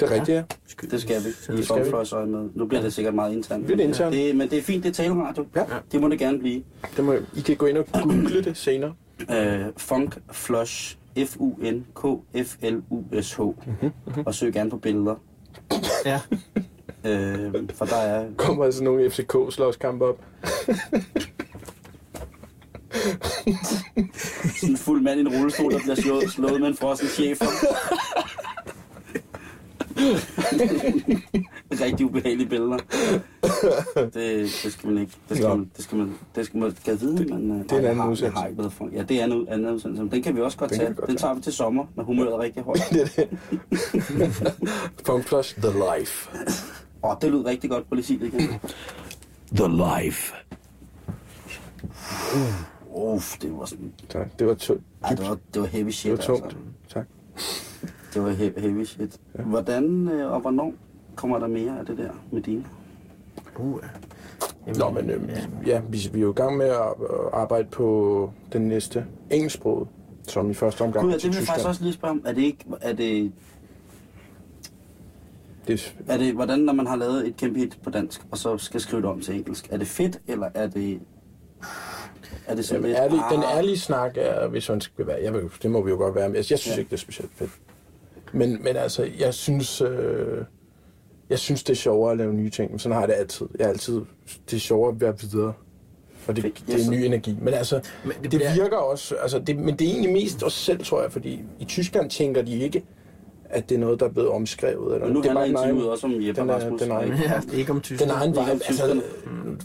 Det 0.00 0.10
er 0.10 0.14
rigtigt, 0.14 0.28
ja. 0.36 0.42
Det 0.90 1.00
skal 1.00 1.24
vi. 1.24 1.28
I 1.28 1.32
Det 1.56 1.64
skal 1.64 1.78
vi. 1.78 1.82
Funfløjs 1.82 2.12
øje 2.12 2.26
med. 2.26 2.48
Nu 2.54 2.66
bliver 2.66 2.82
det 2.82 2.92
sikkert 2.92 3.14
meget 3.14 3.32
internt. 3.32 3.66
Lidt 3.66 3.80
internt. 3.80 4.14
Det, 4.14 4.36
men 4.36 4.50
det 4.50 4.58
er 4.58 4.62
fint, 4.62 4.82
det 4.84 4.88
er 4.90 4.94
taleradio. 4.94 5.46
Ja. 5.56 5.64
Det 5.92 6.00
må 6.00 6.08
det 6.08 6.18
gerne 6.18 6.38
blive. 6.38 6.62
Det 6.96 7.04
må, 7.04 7.12
I 7.12 7.40
kan 7.40 7.56
gå 7.56 7.66
ind 7.66 7.78
og 7.78 7.86
google 7.92 8.44
det 8.44 8.56
senere. 8.56 8.94
Øh, 9.30 9.64
Funk 9.76 10.18
Flush. 10.32 10.98
F-U-N-K-F-L-U-S-H. 12.28 13.40
Mhm, 13.40 13.92
Og 14.26 14.34
søg 14.34 14.52
gerne 14.52 14.70
på 14.70 14.76
billeder. 14.76 15.14
Ja. 16.04 16.20
Øh, 17.04 17.54
for 17.74 17.84
der 17.84 17.96
er... 17.96 18.26
Kommer 18.36 18.64
altså 18.64 18.84
nogle 18.84 19.10
FCK-slåskampe 19.10 20.04
op. 20.04 20.24
Sådan 24.60 24.70
en 24.70 24.76
fuld 24.76 25.02
mand 25.02 25.18
i 25.18 25.20
en 25.20 25.28
rullestol, 25.28 25.72
der 25.72 25.78
bliver 25.78 25.94
slået, 25.94 26.30
slået 26.30 26.60
med 26.60 26.68
en 26.68 26.76
frossen 26.76 27.08
chefer. 27.08 27.46
Rigtig 31.84 32.06
ubehagelige 32.06 32.48
billeder. 32.48 32.76
Det, 33.96 34.14
det 34.14 34.72
skal 34.72 34.90
man 34.90 34.98
ikke. 34.98 35.12
Det 35.28 35.36
skal 35.36 35.48
man, 35.48 35.70
det 35.76 35.84
skal 35.84 35.98
man, 35.98 36.14
det 36.34 36.46
skal 36.46 36.60
man 36.60 36.72
kan 36.84 37.00
vide, 37.00 37.24
men 37.34 37.50
øh, 37.50 37.56
Det 37.64 37.72
er 37.72 37.78
en 37.78 37.84
anden 37.84 38.00
har, 38.00 38.10
udsendelse. 38.10 38.40
Har 38.40 38.46
ikke 38.46 38.58
været 38.58 38.72
for. 38.72 38.88
Ja, 38.92 39.02
det 39.02 39.20
er 39.20 39.24
en 39.24 39.48
anden 39.48 39.74
udsendelse. 39.74 40.02
Den 40.10 40.22
kan 40.22 40.36
vi 40.36 40.40
også 40.40 40.58
godt 40.58 40.70
Den 40.70 40.78
tage. 40.78 40.94
godt 40.94 41.06
den 41.06 41.16
tage. 41.16 41.26
tager 41.26 41.34
vi 41.34 41.40
til 41.40 41.52
sommer, 41.52 41.84
når 41.94 42.04
humøret 42.04 42.32
er 42.32 42.38
rigtig 42.38 42.62
højt. 42.62 42.82
det 42.92 43.02
er 43.16 43.24
det. 45.06 45.24
Flush, 45.26 45.60
The 45.60 45.70
Life. 45.70 46.30
Åh, 47.04 47.14
det 47.20 47.30
lød 47.30 47.44
rigtig 47.44 47.70
godt. 47.70 47.84
Det 47.90 48.10
igen. 48.10 48.60
The 49.52 49.68
Life. 49.68 50.34
Uff, 52.98 53.38
det 53.38 53.52
var 53.58 53.64
sådan... 53.64 53.92
Tak, 54.08 54.38
det 54.38 54.46
var 54.46 54.54
tungt. 54.54 54.82
Ej, 55.04 55.10
det 55.10 55.28
var, 55.28 55.38
det 55.54 55.62
var 55.62 55.68
heavy 55.68 55.90
shit, 55.90 56.10
Det 56.10 56.18
var 56.18 56.24
tungt. 56.24 56.44
altså. 56.44 56.58
Tak. 56.88 57.06
Det 58.14 58.22
var 58.22 58.30
he- 58.32 58.60
heavy 58.60 58.84
shit. 58.84 59.20
Hvordan 59.34 60.08
øh, 60.08 60.32
og 60.32 60.40
hvornår 60.40 60.74
kommer 61.16 61.38
der 61.38 61.46
mere 61.46 61.78
af 61.78 61.86
det 61.86 61.98
der 61.98 62.10
med 62.32 62.42
dine? 62.42 62.64
Uh, 63.58 63.80
Jamen, 64.66 64.78
Nå, 64.78 64.90
men 64.90 65.10
øhm, 65.10 65.28
ja. 65.28 65.40
ja, 65.66 65.80
vi, 65.88 65.98
vi 66.12 66.18
er 66.18 66.22
jo 66.22 66.30
i 66.30 66.34
gang 66.34 66.56
med 66.56 66.66
at 66.66 66.94
øh, 67.00 67.16
arbejde 67.32 67.68
på 67.70 68.30
den 68.52 68.62
næste 68.68 69.06
engelsksprog, 69.30 69.88
som 70.28 70.50
i 70.50 70.54
første 70.54 70.82
omgang 70.82 71.04
Gud, 71.04 71.12
ja, 71.12 71.18
til 71.18 71.28
det 71.28 71.36
vil 71.36 71.40
jeg 71.40 71.46
faktisk 71.46 71.68
også 71.68 71.82
lige 71.82 71.92
spørge 71.92 72.10
om. 72.12 72.22
Er 72.26 72.32
det 72.32 72.42
ikke... 72.42 72.64
Er 72.80 72.92
det, 72.92 73.32
Det, 75.66 75.96
er 76.08 76.16
det, 76.16 76.34
hvordan, 76.34 76.58
når 76.58 76.72
man 76.72 76.86
har 76.86 76.96
lavet 76.96 77.28
et 77.28 77.36
kæmpe 77.36 77.58
hit 77.58 77.78
på 77.82 77.90
dansk, 77.90 78.26
og 78.30 78.38
så 78.38 78.58
skal 78.58 78.80
skrive 78.80 79.02
det 79.02 79.10
om 79.10 79.20
til 79.20 79.34
engelsk? 79.36 79.68
Er 79.72 79.76
det 79.76 79.86
fedt, 79.86 80.20
eller 80.26 80.48
er 80.54 80.66
det... 80.66 81.00
Er 82.46 82.54
det 82.54 82.64
sådan 82.64 82.84
jamen, 82.84 82.90
lidt... 82.90 83.00
ærlig, 83.00 83.20
den 83.30 83.58
ærlige 83.58 83.78
snak 83.78 84.12
er, 84.16 84.48
hvis 84.48 84.68
man 84.68 84.80
skal 84.80 85.06
være, 85.06 85.18
jeg 85.22 85.32
ved, 85.32 85.42
det 85.62 85.70
må 85.70 85.82
vi 85.82 85.90
jo 85.90 85.96
godt 85.96 86.14
være, 86.14 86.28
men 86.28 86.36
jeg, 86.36 86.44
jeg 86.50 86.58
synes 86.58 86.76
Ja. 86.76 86.78
ikke, 86.80 86.88
det 86.90 86.96
er 86.96 87.00
specielt 87.00 87.30
fedt. 87.36 87.50
Men, 88.32 88.62
men 88.62 88.76
altså, 88.76 89.08
jeg 89.18 89.34
synes, 89.34 89.80
øh, 89.80 90.44
jeg 91.30 91.38
synes, 91.38 91.62
det 91.62 91.72
er 91.72 91.76
sjovere 91.76 92.12
at 92.12 92.18
lave 92.18 92.34
nye 92.34 92.50
ting. 92.50 92.70
Men 92.70 92.78
sådan 92.78 92.94
har 92.94 93.00
jeg 93.02 93.08
det 93.08 93.14
altid. 93.14 93.46
Jeg 93.58 93.64
er 93.64 93.68
altid, 93.68 94.00
det 94.50 94.56
er 94.56 94.60
sjovere 94.60 94.94
at 94.94 95.00
være 95.00 95.14
videre. 95.20 95.52
Og 96.26 96.36
det, 96.36 96.44
det 96.66 96.86
er 96.86 96.90
ny 96.90 96.96
energi. 96.96 97.36
Men 97.40 97.54
altså, 97.54 97.80
Men 98.04 98.12
det 98.22 98.32
det 98.32 98.40
virker 98.54 98.76
også, 98.76 99.14
altså 99.16 99.38
det, 99.38 99.56
men 99.56 99.76
det 99.76 99.86
er 99.86 99.90
egentlig 99.92 100.12
mest 100.12 100.42
os 100.42 100.52
selv, 100.52 100.84
tror 100.84 101.02
jeg, 101.02 101.12
fordi 101.12 101.42
i 101.60 101.64
Tyskland 101.64 102.10
tænker 102.10 102.42
de 102.42 102.58
ikke, 102.58 102.84
at 103.50 103.68
det 103.68 103.74
er 103.74 103.78
noget, 103.78 104.00
der 104.00 104.06
er 104.06 104.10
blevet 104.10 104.28
omskrevet. 104.30 104.94
Eller 104.94 105.06
Men 105.06 105.14
nu 105.14 105.22
det 105.22 105.28
er 105.30 105.38
handler 105.38 105.46
interviewet 105.62 105.80
egen- 105.82 105.90
også 105.92 106.06
om 106.06 106.12
Jeppe 106.12 106.40
den 106.40 106.50
er- 106.50 106.54
Rasmus. 106.54 106.80
den 106.82 106.90
er- 106.90 106.96
og 106.96 107.04
ikke- 107.04 107.16
Ja, 107.22 107.40
ikke 107.58 107.72
om 107.72 107.80
Tyskland. 107.80 108.10
den 108.10 108.18
egen 108.20 108.30
vibe. 108.30 108.50
Altså, 108.68 109.02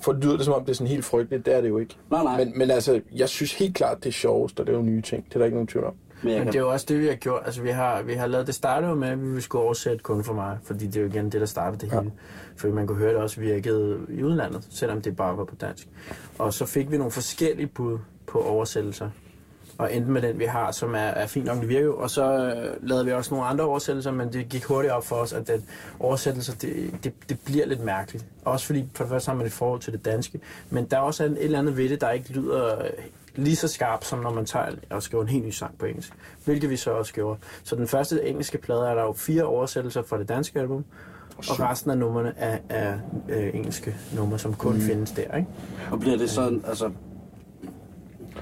for 0.04 0.12
det 0.14 0.24
lyder 0.24 0.36
det 0.36 0.46
som 0.46 0.54
om, 0.54 0.62
det 0.66 0.70
er 0.72 0.76
sådan 0.76 0.88
helt 0.88 1.06
frygteligt. 1.06 1.46
Det 1.46 1.56
er 1.56 1.62
det 1.62 1.70
jo 1.70 1.78
ikke. 1.78 1.96
Nej, 2.12 2.24
nej. 2.24 2.38
Men, 2.46 2.54
men 2.58 2.72
altså, 2.72 3.02
jeg 3.16 3.30
synes 3.30 3.54
helt 3.54 3.76
klart, 3.76 3.98
det 4.04 4.10
er 4.10 4.14
sjovest 4.14 4.60
at 4.60 4.68
lave 4.68 4.84
nye 4.84 5.02
ting. 5.02 5.26
Det 5.30 5.34
er 5.36 5.40
der 5.40 5.46
ikke 5.46 5.56
nogen 5.56 5.68
tvivl 5.68 5.86
om. 5.86 5.94
Men 6.26 6.38
Men 6.38 6.48
det 6.48 6.56
er 6.56 6.60
jo 6.60 6.72
også 6.72 6.86
det, 6.90 7.00
vi 7.00 7.08
har 7.08 7.16
gjort. 7.16 7.42
Altså, 7.46 7.62
vi 7.62 7.70
har, 7.70 8.02
vi 8.02 8.14
har 8.14 8.28
lavet 8.28 8.48
det 8.48 8.56
startede 8.56 8.90
jo 8.90 8.96
med, 8.96 9.08
at 9.08 9.36
vi 9.36 9.42
skulle 9.42 9.64
oversætte 9.64 9.98
kun 10.00 10.24
for 10.24 10.34
mig, 10.34 10.58
fordi 10.64 10.86
det 10.88 10.96
er 10.96 11.02
jo 11.02 11.08
igen 11.08 11.26
det, 11.26 11.42
der 11.42 11.46
startede 11.48 11.86
det 11.86 11.94
Ja. 11.94 12.00
hele. 12.00 12.12
Fordi 12.58 12.74
man 12.74 12.88
kunne 12.88 12.98
høre, 12.98 13.10
at 13.10 13.14
det 13.16 13.24
også 13.24 13.40
virkede 13.42 13.98
i 14.10 14.24
udlandet, 14.24 14.68
selvom 14.70 15.02
det 15.02 15.16
bare 15.16 15.38
var 15.38 15.44
på 15.44 15.56
dansk. 15.62 15.88
Og 16.40 16.54
så 16.54 16.66
fik 16.66 16.92
vi 16.92 16.98
nogle 16.98 17.12
forskellige 17.12 17.68
bud 17.68 17.98
på 18.28 18.42
oversættelser. 18.42 19.10
Og 19.78 19.96
endte 19.96 20.12
med 20.12 20.22
den, 20.22 20.40
vi 20.40 20.46
har, 20.46 20.72
som 20.72 20.96
er, 20.96 20.98
er 20.98 21.28
fint 21.28 21.46
nok, 21.46 21.60
det 21.60 21.70
virker 21.70 21.86
jo. 21.86 21.98
Og 21.98 22.10
så 22.10 22.24
øh, 22.24 22.90
lavede 22.90 23.06
vi 23.06 23.12
også 23.12 23.34
nogle 23.34 23.48
andre 23.48 23.64
oversættelser, 23.64 24.12
men 24.12 24.34
det 24.34 24.50
gik 24.50 24.64
hurtigt 24.64 24.94
op 24.94 25.06
for 25.06 25.16
os, 25.16 25.34
at 25.34 25.48
den 25.48 25.66
oversættelse, 26.00 26.56
det, 26.62 26.94
det, 27.04 27.14
det 27.30 27.40
bliver 27.46 27.66
lidt 27.66 27.84
mærkeligt. 27.84 28.26
Også 28.46 28.66
fordi, 28.66 28.90
for 28.94 29.04
det 29.04 29.12
første 29.12 29.30
har 29.30 29.38
man 29.38 29.46
et 29.46 29.52
forhold 29.52 29.82
til 29.82 29.94
det 29.94 30.06
danske, 30.06 30.40
men 30.70 30.86
der 30.86 30.98
er 30.98 31.02
også 31.02 31.24
et 31.24 31.38
eller 31.40 31.60
andet 31.60 31.78
ved 31.78 31.90
det, 31.90 32.02
der 32.02 32.10
ikke 32.10 32.32
lyder 32.32 32.80
øh, 32.80 32.90
lige 33.36 33.56
så 33.56 33.68
skarpt, 33.68 34.06
som 34.06 34.20
når 34.20 34.34
man 34.34 34.46
tager 34.46 34.72
og 34.90 35.04
skriver 35.04 35.24
en 35.24 35.30
helt 35.30 35.46
ny 35.46 35.50
sang 35.50 35.78
på 35.78 35.86
engelsk. 35.86 36.14
Hvilket 36.46 36.70
vi 36.70 36.78
så 36.78 36.92
også 36.92 37.14
gjorde. 37.14 37.40
Så 37.64 37.76
den 37.76 37.88
første 37.88 38.28
engelske 38.28 38.58
plade 38.58 38.88
er 38.88 38.96
der 38.96 39.02
jo 39.02 39.14
fire 39.14 39.44
oversættelser 39.44 40.04
fra 40.04 40.20
det 40.20 40.30
danske 40.30 40.60
album, 40.60 40.86
og 41.38 41.60
resten 41.60 41.92
af 41.92 41.98
numrene 41.98 42.34
er, 42.38 42.58
er 42.70 42.98
øh, 43.30 43.56
engelske 43.56 43.96
numre, 44.16 44.40
som 44.40 44.54
kun 44.54 44.74
mm. 44.74 44.82
findes 44.82 45.12
der. 45.12 45.38
Ikke? 45.38 45.50
og 45.92 46.00
bliver 46.00 46.18
det 46.18 46.30
sådan, 46.30 46.64
altså... 46.68 46.92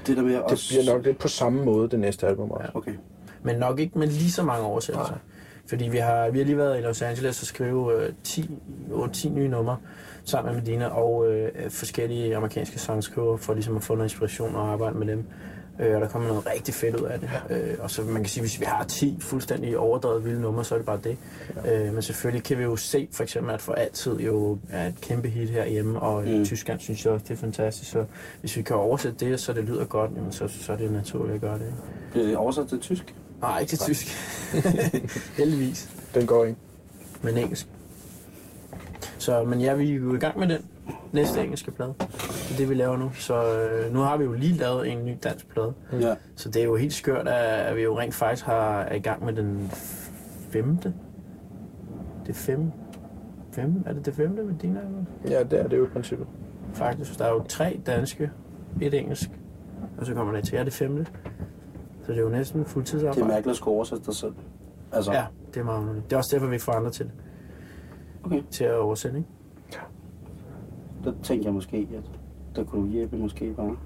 Det 0.06 0.16
der 0.16 0.22
med 0.22 0.34
at... 0.34 0.42
Det 0.50 0.66
bliver 0.70 0.94
nok 0.94 1.04
lidt 1.04 1.18
på 1.18 1.28
samme 1.28 1.64
måde, 1.64 1.88
det 1.88 2.00
næste 2.00 2.26
album 2.26 2.50
også. 2.50 2.70
Okay. 2.74 2.92
Men 3.42 3.56
nok 3.56 3.80
ikke 3.80 3.98
med 3.98 4.06
lige 4.06 4.30
så 4.30 4.42
mange 4.42 4.64
oversættelser. 4.66 5.14
Fordi 5.68 5.88
vi 5.88 5.96
har, 5.96 6.30
vi 6.30 6.38
har 6.38 6.44
lige 6.44 6.56
været 6.56 6.78
i 6.78 6.80
Los 6.80 7.02
Angeles 7.02 7.40
og 7.40 7.46
skrive 7.46 8.06
øh, 8.06 8.12
10, 8.24 8.50
8-10 8.90 9.28
nye 9.28 9.48
numre 9.48 9.76
sammen 10.24 10.54
med 10.54 10.62
Medina 10.62 10.86
og 10.86 11.32
øh, 11.32 11.70
forskellige 11.70 12.36
amerikanske 12.36 12.78
sangskriver 12.78 13.36
for 13.36 13.54
ligesom 13.54 13.76
at 13.76 13.82
få 13.82 13.94
noget 13.94 14.04
inspiration 14.10 14.54
og 14.54 14.72
arbejde 14.72 14.98
med 14.98 15.06
dem. 15.06 15.24
Øh, 15.82 15.94
og 15.94 16.00
der 16.00 16.08
kommer 16.08 16.28
noget 16.28 16.46
rigtig 16.46 16.74
fedt 16.74 16.96
ud 16.96 17.06
af 17.06 17.20
det. 17.20 17.30
Øh, 17.50 17.74
og 17.78 17.90
så 17.90 18.02
man 18.02 18.14
kan 18.22 18.24
sige, 18.28 18.42
hvis 18.42 18.60
vi 18.60 18.64
har 18.64 18.84
10 18.84 19.18
fuldstændig 19.20 19.78
overdrevet 19.78 20.24
vilde 20.24 20.40
numre, 20.40 20.64
så 20.64 20.74
er 20.74 20.78
det 20.78 20.86
bare 20.86 21.00
det. 21.04 21.16
Øh, 21.72 21.92
men 21.92 22.02
selvfølgelig 22.02 22.44
kan 22.44 22.58
vi 22.58 22.62
jo 22.62 22.76
se 22.76 23.08
for 23.12 23.22
eksempel, 23.22 23.54
at 23.54 23.60
for 23.62 23.72
altid 23.72 24.16
jo 24.20 24.58
er 24.70 24.86
et 24.86 24.94
kæmpe 25.00 25.28
hit 25.28 25.50
herhjemme, 25.50 26.00
og 26.00 26.26
i 26.26 26.38
Mm. 26.38 26.44
Tyskland 26.44 26.80
synes 26.80 27.04
jeg 27.04 27.12
også, 27.12 27.24
det 27.28 27.34
er 27.34 27.38
fantastisk. 27.38 27.90
Så 27.90 28.04
hvis 28.40 28.56
vi 28.56 28.62
kan 28.62 28.76
oversætte 28.76 29.26
det, 29.30 29.40
så 29.40 29.52
det 29.52 29.64
lyder 29.64 29.84
godt, 29.84 30.10
jamen, 30.16 30.32
så, 30.32 30.48
så 30.48 30.72
er 30.72 30.76
det 30.76 30.92
naturligt 30.92 31.34
at 31.34 31.40
gøre 31.40 31.58
det. 31.58 31.74
Bliver 32.12 32.26
det 32.26 32.36
oversat 32.36 32.68
til 32.68 32.80
tysk? 32.80 33.14
Nej, 33.40 33.58
ikke 33.60 33.70
til 33.70 33.78
tysk. 33.78 34.06
Heldigvis. 35.38 35.90
Den 36.14 36.26
går 36.26 36.44
ikke. 36.44 36.58
Men 37.22 37.38
engelsk. 37.38 37.66
Så, 39.18 39.44
men 39.44 39.60
ja, 39.60 39.74
vi 39.74 39.90
er 39.90 39.94
jo 39.94 40.14
i 40.14 40.18
gang 40.18 40.38
med 40.38 40.48
den 40.48 40.60
næste 41.12 41.42
engelske 41.44 41.70
plade. 41.70 41.94
Det 41.98 42.52
er 42.52 42.56
det, 42.56 42.68
vi 42.68 42.74
laver 42.74 42.96
nu. 42.96 43.10
Så 43.14 43.58
øh, 43.60 43.92
nu 43.92 43.98
har 43.98 44.16
vi 44.16 44.24
jo 44.24 44.32
lige 44.32 44.54
lavet 44.54 44.92
en 44.92 45.04
ny 45.04 45.16
dansk 45.24 45.48
plade. 45.48 45.72
Ja. 45.92 46.14
Så 46.36 46.48
det 46.48 46.60
er 46.60 46.64
jo 46.64 46.76
helt 46.76 46.92
skørt, 46.92 47.28
at, 47.28 47.76
vi 47.76 47.82
jo 47.82 47.98
rent 47.98 48.14
faktisk 48.14 48.46
har, 48.46 48.80
er 48.80 48.94
i 48.94 48.98
gang 48.98 49.24
med 49.24 49.32
den 49.32 49.68
femte. 50.50 50.94
Det 52.26 52.36
fem. 52.36 52.70
Fem? 53.52 53.82
Er 53.86 53.92
det 53.92 54.06
det 54.06 54.14
femte 54.14 54.42
med 54.42 54.54
dine 54.54 54.80
album? 54.80 55.06
Ja, 55.30 55.42
det 55.42 55.60
er 55.60 55.68
det 55.68 55.76
jo 55.78 55.84
i 55.84 55.88
princippet. 55.88 56.26
Faktisk. 56.72 57.18
Der 57.18 57.24
er 57.24 57.30
jo 57.30 57.42
tre 57.48 57.80
danske, 57.86 58.30
et 58.80 58.94
engelsk, 58.94 59.30
og 59.98 60.06
så 60.06 60.14
kommer 60.14 60.32
der 60.34 60.40
til 60.40 60.56
jer 60.56 60.64
det 60.64 60.72
femte. 60.72 61.06
Så 62.02 62.12
det 62.12 62.18
er 62.18 62.22
jo 62.22 62.28
næsten 62.28 62.60
Det 62.60 62.66
er 62.66 62.70
fuldtidsarbejde. 62.70 63.20
mærkeligt 63.28 63.50
at 63.50 63.56
skulle 63.56 63.74
oversætte 63.74 64.04
dig 64.06 64.14
selv. 64.14 64.34
Altså, 64.92 65.12
Ja, 65.12 65.24
det 65.54 65.60
er 65.60 65.64
meget. 65.64 66.02
Det 66.04 66.12
er 66.12 66.16
også 66.16 66.36
derfor, 66.36 66.46
vi 66.48 66.58
får 66.58 66.72
andre 66.72 66.90
til 66.90 67.04
det. 67.06 67.12
Okay. 68.24 68.42
Til 68.50 68.64
at 68.64 68.78
oversætte, 68.78 69.18
ikke? 69.18 69.30
Der 71.04 71.12
tænker 71.22 71.44
jeg 71.46 71.54
måske, 71.54 71.88
at 71.96 72.10
der 72.56 72.64
kunne 72.64 72.86
du 72.86 72.92
hjælpe 72.92 73.16
måske 73.16 73.52
bare. 73.52 73.76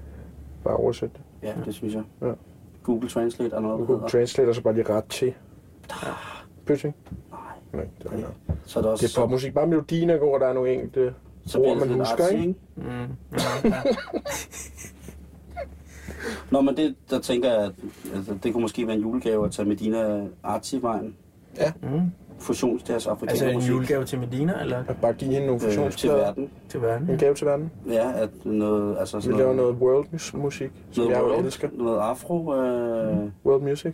Bare 0.63 0.75
oversæt 0.75 1.09
det. 1.13 1.21
Ja, 1.43 1.53
det 1.65 1.73
synes 1.73 1.93
jeg. 1.93 2.03
Ja. 2.21 2.31
Google 2.83 3.09
Translate 3.09 3.55
er 3.55 3.59
noget, 3.59 3.79
der 3.79 3.85
Google 3.85 3.95
hedder. 3.95 4.07
Translate, 4.07 4.49
og 4.49 4.55
så 4.55 4.61
bare 4.61 4.73
lige 4.73 4.89
ret 4.89 5.05
til. 5.05 5.33
Pøsing? 6.65 6.95
Nej. 7.31 7.39
Nej, 7.73 7.87
det 8.03 8.11
er, 8.11 8.15
ikke. 8.15 8.29
Så 8.65 8.79
er 8.79 8.83
det 8.83 8.91
også... 8.91 9.07
det 9.07 9.17
er 9.17 9.21
popmusik. 9.21 9.53
Bare 9.53 9.67
melodien 9.67 10.09
er 10.09 10.17
god, 10.17 10.33
og 10.33 10.39
der 10.39 10.47
er 10.47 10.53
nogle 10.53 10.73
enkelte 10.73 11.13
så 11.47 11.59
bliver 11.59 11.71
ord, 11.71 11.87
man 11.87 11.97
husker, 11.97 12.23
artsy, 12.23 12.33
ikke? 12.33 12.47
ikke? 12.47 12.59
Mm. 12.75 12.83
Ja, 12.83 13.69
ja. 13.75 13.81
Nå, 16.51 16.61
men 16.61 16.77
det, 16.77 16.95
der 17.09 17.19
tænker 17.19 17.49
jeg, 17.49 17.63
at 17.63 17.71
altså, 18.15 18.37
det 18.43 18.53
kunne 18.53 18.61
måske 18.61 18.87
være 18.87 18.95
en 18.95 19.01
julegave 19.01 19.45
at 19.45 19.51
tage 19.51 19.67
Medina 19.67 20.27
Artsy-vejen. 20.43 21.15
Mm. 21.81 22.11
Fusionsjazz, 22.39 23.07
afrikaner 23.07 23.31
Altså 23.31 23.45
en 23.47 23.53
musik. 23.55 23.69
julegave 23.71 24.05
til 24.05 24.19
Medina, 24.19 24.61
eller 24.61 24.83
At 24.87 24.97
bare 25.01 25.13
give 25.13 25.31
hende 25.31 25.47
nogle 25.47 25.53
øh, 25.53 25.59
til 25.61 25.69
fusionsplader. 25.69 26.17
verden. 26.17 26.49
til 26.69 26.81
verden? 26.81 27.09
En 27.09 27.17
gave 27.17 27.35
til 27.35 27.47
verden. 27.47 27.71
Ja, 27.89 28.11
at 28.15 28.29
noget, 28.45 28.97
altså 28.99 29.17
Vi 29.17 29.21
sådan 29.23 29.37
laver 29.37 29.53
noget 29.53 29.75
world 29.75 30.05
mus- 30.11 30.33
musik, 30.33 30.71
som 30.91 31.03
noget 31.03 31.15
jeg 31.17 31.23
world, 31.25 31.45
elsker. 31.45 31.69
noget 31.73 31.99
afro, 31.99 32.55
øh, 32.55 33.17
World 33.45 33.61
music 33.61 33.93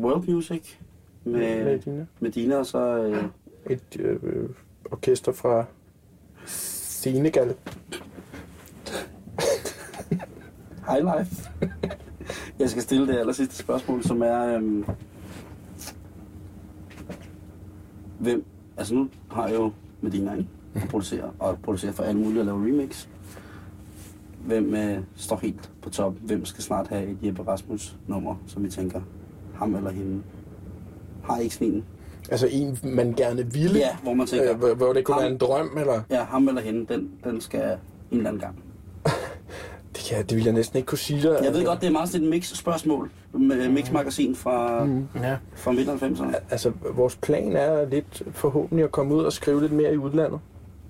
world 0.00 0.28
music 0.28 0.76
med 1.24 1.64
med 1.64 1.78
Dina. 1.78 2.06
Medina, 2.20 2.56
og 2.56 2.66
så 2.66 2.78
øh, 2.98 3.24
Et 3.66 3.96
øh, 4.00 4.18
øh, 4.22 4.48
orkester 4.92 5.32
fra 5.32 5.64
Senegal. 6.46 7.54
High 10.88 11.18
Life. 11.18 11.50
Jeg 12.58 12.70
skal 12.70 12.82
stille 12.82 13.06
det 13.06 13.18
aller 13.18 13.32
sidste 13.32 13.54
spørgsmål, 13.56 14.02
som 14.02 14.22
er... 14.22 14.54
Øhm, 14.56 14.84
hvem... 18.20 18.44
Altså 18.76 18.94
nu 18.94 19.08
har 19.30 19.46
jeg 19.48 19.56
jo 19.56 19.72
Medina, 20.00 20.34
ikke? 20.34 20.48
Producerer, 20.90 21.30
og 21.38 21.58
producerer 21.62 21.92
for 21.92 22.02
alle 22.02 22.20
mulige 22.20 22.40
og 22.40 22.46
laver 22.46 22.58
remix. 22.58 23.06
Hvem 24.46 24.74
øh, 24.74 24.98
står 25.16 25.36
helt 25.36 25.70
på 25.82 25.90
top? 25.90 26.14
Hvem 26.20 26.44
skal 26.44 26.62
snart 26.64 26.88
have 26.88 27.08
et 27.10 27.16
Jeppe 27.22 27.42
Rasmus 27.42 27.96
nummer, 28.06 28.34
som 28.46 28.64
vi 28.64 28.70
tænker, 28.70 29.00
ham 29.54 29.74
eller 29.74 29.90
hende? 29.90 30.22
Har 31.24 31.38
ikke 31.38 31.54
sådan 31.54 31.68
en? 31.72 31.84
Altså 32.30 32.48
en, 32.50 32.78
man 32.82 33.12
gerne 33.14 33.52
ville. 33.52 33.78
Ja, 33.78 33.96
hvor 34.02 34.14
man 34.14 34.26
tænker, 34.26 34.52
Øh, 34.52 34.58
hvor, 34.58 34.74
hvor 34.74 34.92
det 34.92 35.04
kunne 35.04 35.14
ham- 35.14 35.22
være 35.22 35.32
en 35.32 35.38
drøm, 35.38 35.70
eller? 35.78 36.02
ja, 36.10 36.22
ham 36.24 36.48
eller 36.48 36.60
hende, 36.60 36.94
den, 36.94 37.10
den 37.24 37.40
skal 37.40 37.62
en 38.10 38.16
eller 38.16 38.28
anden 38.30 38.40
gang. 38.40 38.54
Det, 40.00 40.08
kan, 40.08 40.26
det 40.26 40.36
vil 40.36 40.44
jeg 40.44 40.52
næsten 40.52 40.76
ikke 40.76 40.86
kunne 40.86 40.98
sige 40.98 41.22
dig. 41.22 41.40
Jeg 41.44 41.52
ved 41.54 41.64
godt, 41.64 41.80
det 41.80 41.86
er 41.86 41.90
meget 41.90 42.08
sådan 42.08 42.24
et 42.24 42.30
mix-spørgsmål. 42.30 43.10
Med 43.32 43.68
mix-magasin 43.68 44.36
fra, 44.36 44.84
mm. 44.84 45.06
Ja. 45.22 45.36
fra 45.56 45.72
midt 45.72 45.88
90'erne. 45.88 46.34
Altså, 46.50 46.72
vores 46.94 47.16
plan 47.16 47.56
er 47.56 47.88
lidt 47.88 48.22
forhåbentlig 48.32 48.84
at 48.84 48.92
komme 48.92 49.14
ud 49.14 49.24
og 49.24 49.32
skrive 49.32 49.60
lidt 49.60 49.72
mere 49.72 49.92
i 49.92 49.96
udlandet. 49.96 50.40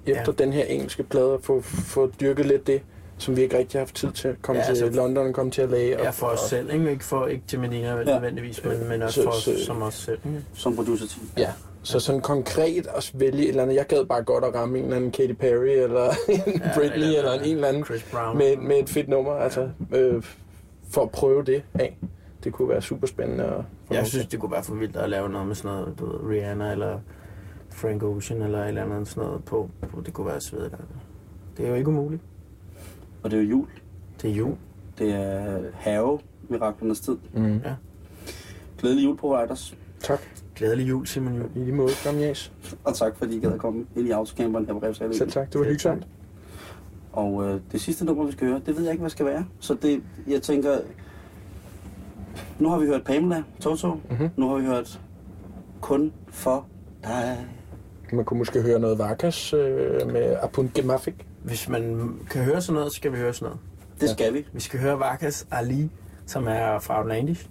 Efter 0.07 0.33
Ja. 0.39 0.45
den 0.45 0.53
her 0.53 0.65
engelske 0.65 1.03
plade, 1.03 1.33
og 1.35 1.41
få, 1.43 1.61
få 1.61 2.11
dyrket 2.21 2.47
lidt 2.47 2.67
det, 2.67 2.83
som 3.19 3.37
vi 3.37 3.43
ikke 3.43 3.59
rigtig 3.59 3.79
har 3.81 3.85
haft 3.85 3.95
tid 3.95 4.13
til. 4.13 4.37
Komme 4.43 4.61
Ja, 4.63 4.69
ja, 4.69 4.75
til 4.75 4.83
altså- 4.85 5.01
London 5.01 5.27
og 5.27 5.35
komme 5.35 5.53
til 5.53 5.63
at 5.63 5.71
læge. 5.71 6.03
Ja, 6.03 6.11
for 6.11 6.27
os 6.27 6.41
selv, 6.41 6.73
ikke? 6.75 6.91
Ikke, 6.91 7.05
for, 7.05 7.27
ikke 7.27 7.43
til 7.47 7.61
Medina 7.61 7.97
Ja. 7.97 8.05
nødvendigvis, 8.05 8.65
men, 8.65 8.89
men 8.89 9.03
også 9.03 9.15
Så- 9.15 9.23
for 9.23 9.31
os 9.31 9.43
så- 9.43 9.65
som 9.67 9.83
os 9.83 9.95
selv. 9.95 10.19
Ikke? 10.27 10.43
Som 10.55 10.77
producer-team. 10.77 11.29
Ja, 11.39 11.51
så 11.83 12.01
sådan 12.01 12.21
konkret 12.21 12.87
at 12.97 13.13
vælge 13.15 13.43
et 13.43 13.49
eller 13.49 13.63
andet. 13.63 13.75
Jeg 13.75 13.87
gad 13.87 14.05
bare 14.07 14.23
godt 14.23 14.45
at 14.45 14.55
ramme 14.55 14.79
en 14.79 14.85
eller 14.85 14.97
anden 14.97 15.11
Katy 15.11 15.33
Perry, 15.33 15.69
eller 15.69 16.11
en 16.47 16.63
Britney, 16.75 17.03
eller- 17.03 17.19
eller, 17.19 17.33
en 17.33 17.55
eller 17.55 17.69
anden 17.69 17.85
Chris 17.85 18.03
Brown. 18.13 18.39
med, 18.39 18.57
med 18.57 18.77
et 18.79 18.89
fedt 18.89 19.09
nummer. 19.09 19.33
Altså, 19.33 19.69
øh, 19.95 20.23
for 20.91 21.03
at 21.03 21.11
prøve 21.11 21.45
det 21.45 21.63
af. 21.75 21.99
Det 22.45 22.53
kunne 22.53 22.69
være 22.69 22.83
super 22.83 23.07
spændende. 23.07 23.45
At 23.45 23.65
Jeg 23.97 24.07
synes, 24.07 24.27
det 24.27 24.41
kunne 24.41 24.53
være 24.53 24.63
for 24.63 24.75
vildt 24.75 24.97
at 24.97 25.11
lave 25.11 25.29
noget 25.29 25.47
med 25.47 25.55
sådan 25.55 25.77
noget, 25.77 25.95
du 25.99 26.07
ved, 26.07 26.31
Rihanna 26.31 26.73
eller 26.73 26.99
Frank 27.71 28.03
Ocean 28.03 28.43
eller 28.43 28.63
et 28.63 28.69
eller 28.69 28.83
andet 28.85 29.09
sådan 29.09 29.25
noget 29.29 29.45
på. 29.45 29.71
på 29.93 30.01
det 30.07 30.15
kunne 30.15 30.27
være 30.27 30.41
svedigt. 30.41 30.75
Det 31.57 31.65
er 31.65 31.69
jo 31.69 31.75
ikke 31.75 31.89
umuligt. 31.89 32.23
Og 33.23 33.31
det 33.31 33.39
er 33.39 33.43
jo 33.43 33.49
jul. 33.49 33.67
Det 34.23 34.31
er 34.31 34.35
jul. 34.35 34.55
Det 34.99 35.15
er 35.15 35.59
have 35.75 36.19
miraklernes 36.49 37.01
tid. 37.01 37.17
Mm. 37.33 37.61
Ja. 37.65 37.75
Glædelig 38.79 39.05
jul, 39.05 39.17
providers. 39.17 39.77
Tak. 40.01 40.21
Glædelig 40.61 40.89
jul, 40.89 41.07
Simon 41.07 41.35
Jul. 41.35 41.47
I 41.57 41.59
lige 41.59 41.73
måde, 41.73 41.91
Gamle 42.05 42.21
Jas. 42.21 42.53
Og 42.85 42.95
tak, 42.95 43.17
fordi 43.17 43.37
I 43.37 43.41
gad 43.41 43.53
at 43.53 43.59
komme 43.59 43.85
ind 43.97 44.09
i 44.09 44.11
autocamperen 44.11 44.67
her 44.67 44.73
på 44.73 44.81
Grevshaløen. 44.81 45.19
Selv 45.19 45.31
tak, 45.31 45.53
det 45.53 45.61
var 45.61 45.67
hyggeligt. 45.67 46.07
Og 47.13 47.45
øh, 47.45 47.61
det 47.73 47.81
sidste 47.81 48.05
nummer, 48.05 48.25
vi 48.25 48.33
skal 48.33 48.47
høre, 48.47 48.61
det 48.67 48.77
ved 48.77 48.83
jeg 48.83 48.93
ikke, 48.93 49.01
hvad 49.01 49.11
skal 49.11 49.27
være. 49.27 49.47
Så 49.61 49.75
det, 49.75 50.03
jeg 50.27 50.43
tænker... 50.43 50.79
Nu 52.59 52.69
har 52.69 52.79
vi 52.79 52.87
hørt 52.87 53.05
Pamela, 53.05 53.43
Toto. 53.61 53.89
Mhm. 54.11 54.29
Nu 54.37 54.49
har 54.49 54.57
vi 54.57 54.67
hørt 54.67 55.01
Kun 55.81 56.13
for 56.29 56.67
dig. 57.05 57.47
Man 58.13 58.25
kunne 58.25 58.39
måske 58.39 58.63
høre 58.63 58.79
noget 58.79 58.99
Varkas 58.99 59.53
øh, 59.53 60.13
med 60.13 60.37
Apun 60.43 60.71
Gemafik. 60.75 61.27
Hvis 61.43 61.69
man 61.69 62.15
kan 62.31 62.45
høre 62.45 62.61
sådan 62.61 62.75
noget, 62.75 62.93
så 62.93 62.97
skal 62.97 63.13
vi 63.13 63.17
høre 63.17 63.33
sådan 63.33 63.47
noget. 63.47 63.61
Det 64.01 64.11
skal 64.11 64.35
vi. 64.35 64.47
Vi 64.53 64.61
skal 64.61 64.81
høre 64.81 64.99
Vakas 64.99 65.47
Ali, 65.51 65.91
som 66.27 66.47
er 66.47 66.79
fra 66.79 66.99
Outlandish. 66.99 67.49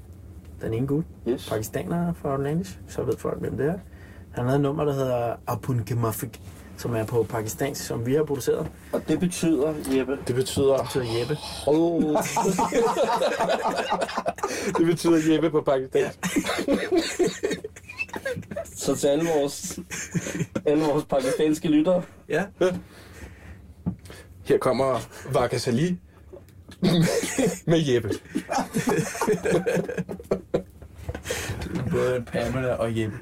Den 0.62 0.74
ene 0.74 0.88
gut. 0.88 1.04
Yes. 1.28 1.50
Pakistaner 1.50 2.14
fra 2.14 2.32
Outlandish. 2.32 2.78
Så 2.88 3.04
ved 3.04 3.18
folk, 3.18 3.40
hvem 3.40 3.58
det 3.58 3.66
er. 3.68 3.74
Han 4.32 4.44
havde 4.46 4.56
et 4.56 4.62
nummer, 4.62 4.84
der 4.86 4.94
hedder 4.94 5.36
Apun 5.48 5.84
Gemafik, 5.86 6.42
som 6.78 6.96
er 6.96 7.04
på 7.06 7.24
pakistansk, 7.30 7.86
som 7.86 8.06
vi 8.06 8.14
har 8.14 8.24
produceret. 8.24 8.68
Og 8.92 9.02
det 9.08 9.20
betyder, 9.20 9.74
Jeppe, 9.98 10.18
Det 10.28 10.36
betyder... 10.36 10.78
Det 10.78 10.88
hedder 10.94 11.20
Jeppe. 11.20 11.36
Hold. 11.36 12.18
det 14.78 14.86
betyder 14.86 15.34
Jeppe 15.34 15.50
på 15.50 15.62
pakistansk. 15.62 16.20
så 18.86 18.96
til 18.96 19.08
alle 19.08 19.30
vores, 19.40 19.80
alle 20.66 20.84
vores 20.84 21.06
pakistanske 21.06 21.68
lyttere, 21.68 22.02
Ja. 22.30 22.46
Her 24.44 24.58
kommer 24.58 25.00
Varkas 25.34 25.68
Ali 25.68 26.00
med 27.66 27.80
Jeppe. 27.80 28.10
Både 31.92 32.24
Pamela 32.32 32.74
og 32.74 32.98
Jeppe. 33.00 33.18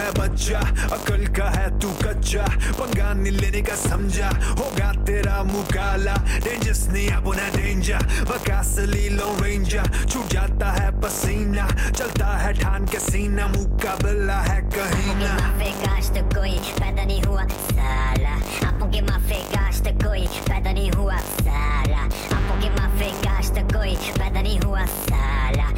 तू 0.00 0.06
है 0.06 0.12
बच्चा, 0.18 0.58
अकल 0.96 1.26
का 1.36 1.48
है 1.50 1.68
तू 1.80 1.88
कच्चा। 2.02 2.44
पंगा 2.72 3.12
नहीं 3.12 3.32
लेने 3.32 3.60
का 3.60 3.74
समझा, 3.76 4.28
होगा 4.58 4.92
तेरा 5.04 5.42
मुकाला। 5.44 6.14
डेंजरस 6.44 6.88
नहीं 6.88 7.08
अपना 7.10 7.48
डेंजर 7.56 8.06
वकासली 8.30 9.08
लो 9.08 9.36
रेंजर 9.40 10.06
छूट 10.08 10.26
जाता 10.26 10.70
है 10.72 10.88
पसीना। 11.00 11.66
चलता 11.90 12.26
है 12.38 12.52
ठान 12.60 12.86
के 12.86 12.98
सीना। 13.00 13.46
मुकाबला 13.46 14.40
है 14.40 14.60
कहीं 14.70 15.14
ना। 15.16 15.34
माफे 15.34 15.70
काश्त 15.84 16.14
कोई 16.36 16.58
पैदा 16.80 17.04
नहीं 17.04 17.22
हुआ, 17.22 17.44
साला। 17.44 18.34
आपके 18.68 19.00
माफे 19.00 19.40
काश्त 19.52 19.84
कोई 20.04 20.26
पैदा 20.48 20.72
नहीं 20.72 20.90
हुआ, 20.90 21.16
साला। 21.16 22.02
आपके 22.36 22.70
माफे 22.70 23.10
काश्त 23.20 23.58
कोई 23.74 23.96
पैदा 24.18 24.40
नहीं 24.40 24.60
हुआ, 24.60 24.84
साला। 24.86 25.68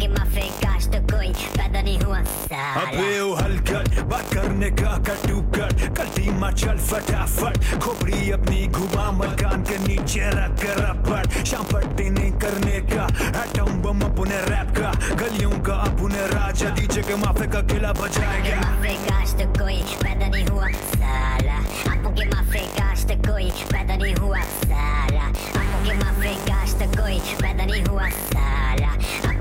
आपके 0.00 0.08
माफे 0.08 0.48
काश्त 0.64 0.94
कोई 1.12 1.28
पैदा 1.52 1.80
नहीं 1.82 2.00
हुआ 2.00 2.20
साला 2.24 2.80
अबे 2.80 3.20
ओ 3.20 3.34
हलकट 3.36 4.00
बात 4.08 4.32
करने 4.32 4.70
का 4.80 4.92
कटू 5.04 5.40
कट 5.52 5.76
कल्टी 5.96 6.28
मचल 6.40 6.78
फटाफट, 6.88 7.54
खोपड़ी 7.84 8.30
अपनी 8.32 8.66
घुमा 8.68 9.10
मकान 9.20 9.62
के 9.68 9.76
नीचे 9.84 10.30
रख 10.32 10.56
कर 10.62 10.80
रपट 10.80 11.44
शाम 11.44 11.64
पट्टी 11.72 12.08
नहीं 12.16 12.32
करने 12.40 12.80
का 12.88 13.04
एटम 13.44 13.70
बम 13.84 14.00
अपने 14.08 14.40
रैप 14.48 14.72
का, 14.80 14.90
गलियों 15.20 15.58
का 15.68 15.76
अपने 15.92 16.26
राजा, 16.32 16.68
डीजे 16.80 17.02
के 17.04 17.16
माफे 17.20 17.46
का 17.52 17.60
किला 17.68 17.92
बजाएगा 18.00 18.56
माफे 18.60 18.94
काश्त 19.04 19.44
कोई 19.60 19.80
पैदा 20.00 20.26
नहीं 20.28 20.46
हुआ 20.46 20.70
साला। 20.96 21.58
आपके 21.92 22.24
माफे 22.32 22.64
काश्त 22.80 23.12
कोई 23.28 23.50
पैदा 23.72 23.96
नहीं 23.96 24.14
हुआ 24.16 24.40
साला। 24.64 25.28
आपके 25.60 25.98
माफे 26.04 26.34
काश्त 26.48 26.88
कोई 26.96 27.18
पैदा 27.42 27.64
नहीं 27.64 27.84
हुआ 27.84 28.08
साला। 28.08 28.98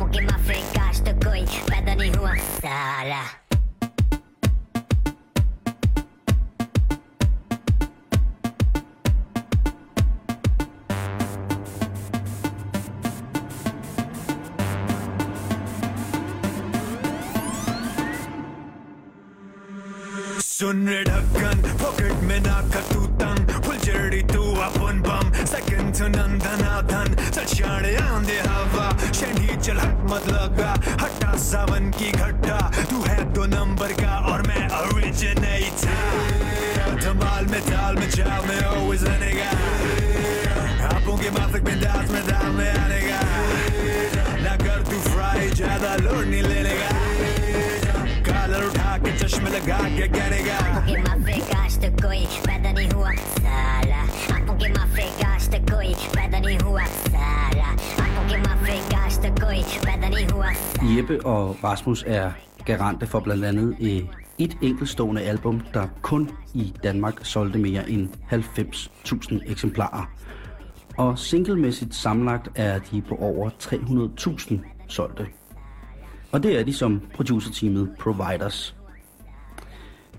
आपके 0.08 0.20
माफे 0.26 0.60
काश्त 0.76 1.08
कोई 1.26 1.42
पैदा 1.70 1.94
नहीं 1.94 2.12
हुआ 2.12 2.34
साला 2.60 3.22
सुन 20.56 20.86
रे 20.88 21.02
ढक्कन 21.04 21.60
पॉकेट 21.82 22.22
में 22.28 22.38
ना 22.40 22.60
कर 22.74 22.82
तू 22.92 23.06
तंग 23.22 23.50
सेकंड 25.89 25.97
to 25.97 26.07
नंदनाथन 26.15 27.09
चल 27.33 27.45
शाणे 27.49 27.93
आंदे 27.97 28.37
हवा 28.45 28.87
शेंडी 29.11 29.55
चल 29.65 29.77
हट 29.79 29.97
मत 30.11 30.25
लगा, 30.29 30.71
हटा 31.01 31.31
सावन 31.41 31.89
की 31.97 32.09
घट्टा, 32.11 32.57
तू 32.89 32.97
है 33.03 33.17
दो 33.33 33.43
नंबर 33.45 33.91
का 34.01 34.13
और 34.31 34.41
मैं 34.47 34.63
ओरिजिनेटर 34.79 35.97
धमाल 37.03 37.45
में 37.51 37.61
ताल 37.61 37.95
में 37.95 38.09
चाल 38.09 38.41
में 38.47 38.59
always 38.61 39.03
आनेगा 39.09 39.49
आपों 40.89 41.15
के 41.17 41.29
माफिक 41.39 41.63
में 41.63 41.77
दास 41.81 42.05
में 42.11 42.23
दाल 42.27 42.51
में 42.57 42.69
आनेगा। 42.69 43.19
ना 44.45 44.55
कर 44.65 44.79
तू 44.91 44.99
फ्राई 45.09 45.49
ज़्यादा 45.49 45.95
लोड 46.05 46.25
नहीं 46.25 46.43
लेने 46.43 46.75
का 46.81 46.89
कॉलर 48.68 48.68
उठा 48.68 48.96
के 49.00 49.10
चश्मे 49.18 49.50
लगा 49.50 49.76
के 49.96 50.06
कहनेगा 50.14 50.56
आपके 50.76 50.96
माफे 51.02 51.36
काश्त 51.50 51.84
कोई 52.00 52.24
पैदा 52.46 52.72
नहीं 52.72 52.88
हुआ 52.90 53.10
साला 53.36 54.00
आपके 54.36 54.68
माफे 54.72 55.06
काश्त 55.20 55.54
कोई 55.70 55.94
पैदा 56.16 56.38
नहीं 56.38 56.58
हुआ 56.58 56.84
साला 56.86 57.68
आपके 57.68 58.36
माफे 58.42 58.76
काश्त 58.90 59.24
कोई 59.40 59.62
पैदा 59.84 60.08
नहीं 60.08 60.26
हुआ 60.32 60.50
Jeppe 60.88 61.16
og 61.24 61.56
Rasmus 61.64 62.02
er 62.16 62.34
garante 62.66 63.06
for 63.06 63.20
blandt 63.20 63.44
andet 63.44 63.76
eh, 63.80 64.02
et 64.38 64.56
enkeltstående 64.62 65.22
album, 65.22 65.62
der 65.74 65.86
kun 66.02 66.28
i 66.54 66.72
Danmark 66.82 67.20
solgte 67.22 67.58
mere 67.58 67.90
end 67.90 68.08
90.000 68.32 69.50
eksemplarer. 69.50 70.10
Og 70.96 71.18
singlemæssigt 71.18 71.94
sammenlagt 71.94 72.50
er 72.54 72.78
de 72.90 73.02
på 73.08 73.14
over 73.14 73.50
300.000 73.62 74.58
solgte. 74.88 75.26
og 76.31 76.43
det 76.43 76.59
er 76.59 76.63
de 76.63 76.73
som 76.73 77.01
producerteamet 77.13 77.95
Providers. 77.99 78.75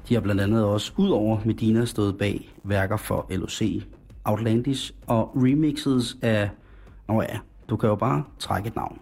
De 0.08 0.14
har 0.14 0.20
blandt 0.20 0.40
andet 0.40 0.64
også, 0.64 0.92
udover 0.96 1.40
Medina, 1.44 1.84
stået 1.84 2.18
bag 2.18 2.50
værker 2.64 2.96
for 2.96 3.26
LOC, 3.30 3.82
Outlandish 4.24 4.92
og 5.06 5.32
remixes 5.36 6.16
af... 6.22 6.50
Nå 7.08 7.22
ja, 7.22 7.38
du 7.68 7.76
kan 7.76 7.88
jo 7.88 7.94
bare 7.94 8.24
trække 8.38 8.66
et 8.66 8.76
navn. 8.76 8.98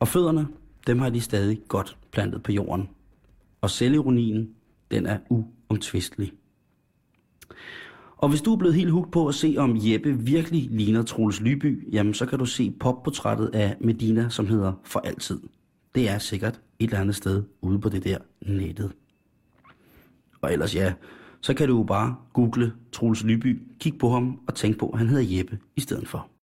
Og 0.00 0.08
fødderne, 0.08 0.48
dem 0.86 0.98
har 0.98 1.10
de 1.10 1.20
stadig 1.20 1.60
godt 1.68 1.98
plantet 2.12 2.42
på 2.42 2.52
jorden. 2.52 2.88
Og 3.60 3.70
selvironien, 3.70 4.50
den 4.90 5.06
er 5.06 5.18
uomtvistelig. 5.30 6.32
Og 8.16 8.28
hvis 8.28 8.42
du 8.42 8.52
er 8.52 8.56
blevet 8.56 8.74
helt 8.74 8.90
hugt 8.90 9.12
på 9.12 9.26
at 9.26 9.34
se, 9.34 9.54
om 9.58 9.76
Jeppe 9.76 10.18
virkelig 10.18 10.68
ligner 10.70 11.02
Troels 11.02 11.40
Lyby, 11.40 11.92
jamen 11.92 12.14
så 12.14 12.26
kan 12.26 12.38
du 12.38 12.46
se 12.46 12.70
popportrættet 12.80 13.50
af 13.54 13.76
Medina, 13.80 14.28
som 14.28 14.46
hedder 14.46 14.72
For 14.84 15.00
Altid. 15.00 15.40
Det 15.96 16.08
er 16.08 16.18
sikkert 16.18 16.60
et 16.78 16.84
eller 16.84 17.00
andet 17.00 17.16
sted 17.16 17.44
ude 17.60 17.78
på 17.78 17.88
det 17.88 18.04
der 18.04 18.18
nettet. 18.40 18.92
Og 20.40 20.52
ellers 20.52 20.74
ja, 20.74 20.94
så 21.40 21.54
kan 21.54 21.68
du 21.68 21.76
jo 21.76 21.82
bare 21.82 22.16
google 22.32 22.72
Troels 22.92 23.24
Lyby, 23.24 23.62
kig 23.80 23.98
på 23.98 24.10
ham 24.10 24.40
og 24.48 24.54
tænk 24.54 24.78
på, 24.78 24.88
at 24.88 24.98
han 24.98 25.08
hedder 25.08 25.36
Jeppe 25.36 25.58
i 25.76 25.80
stedet 25.80 26.08
for. 26.08 26.28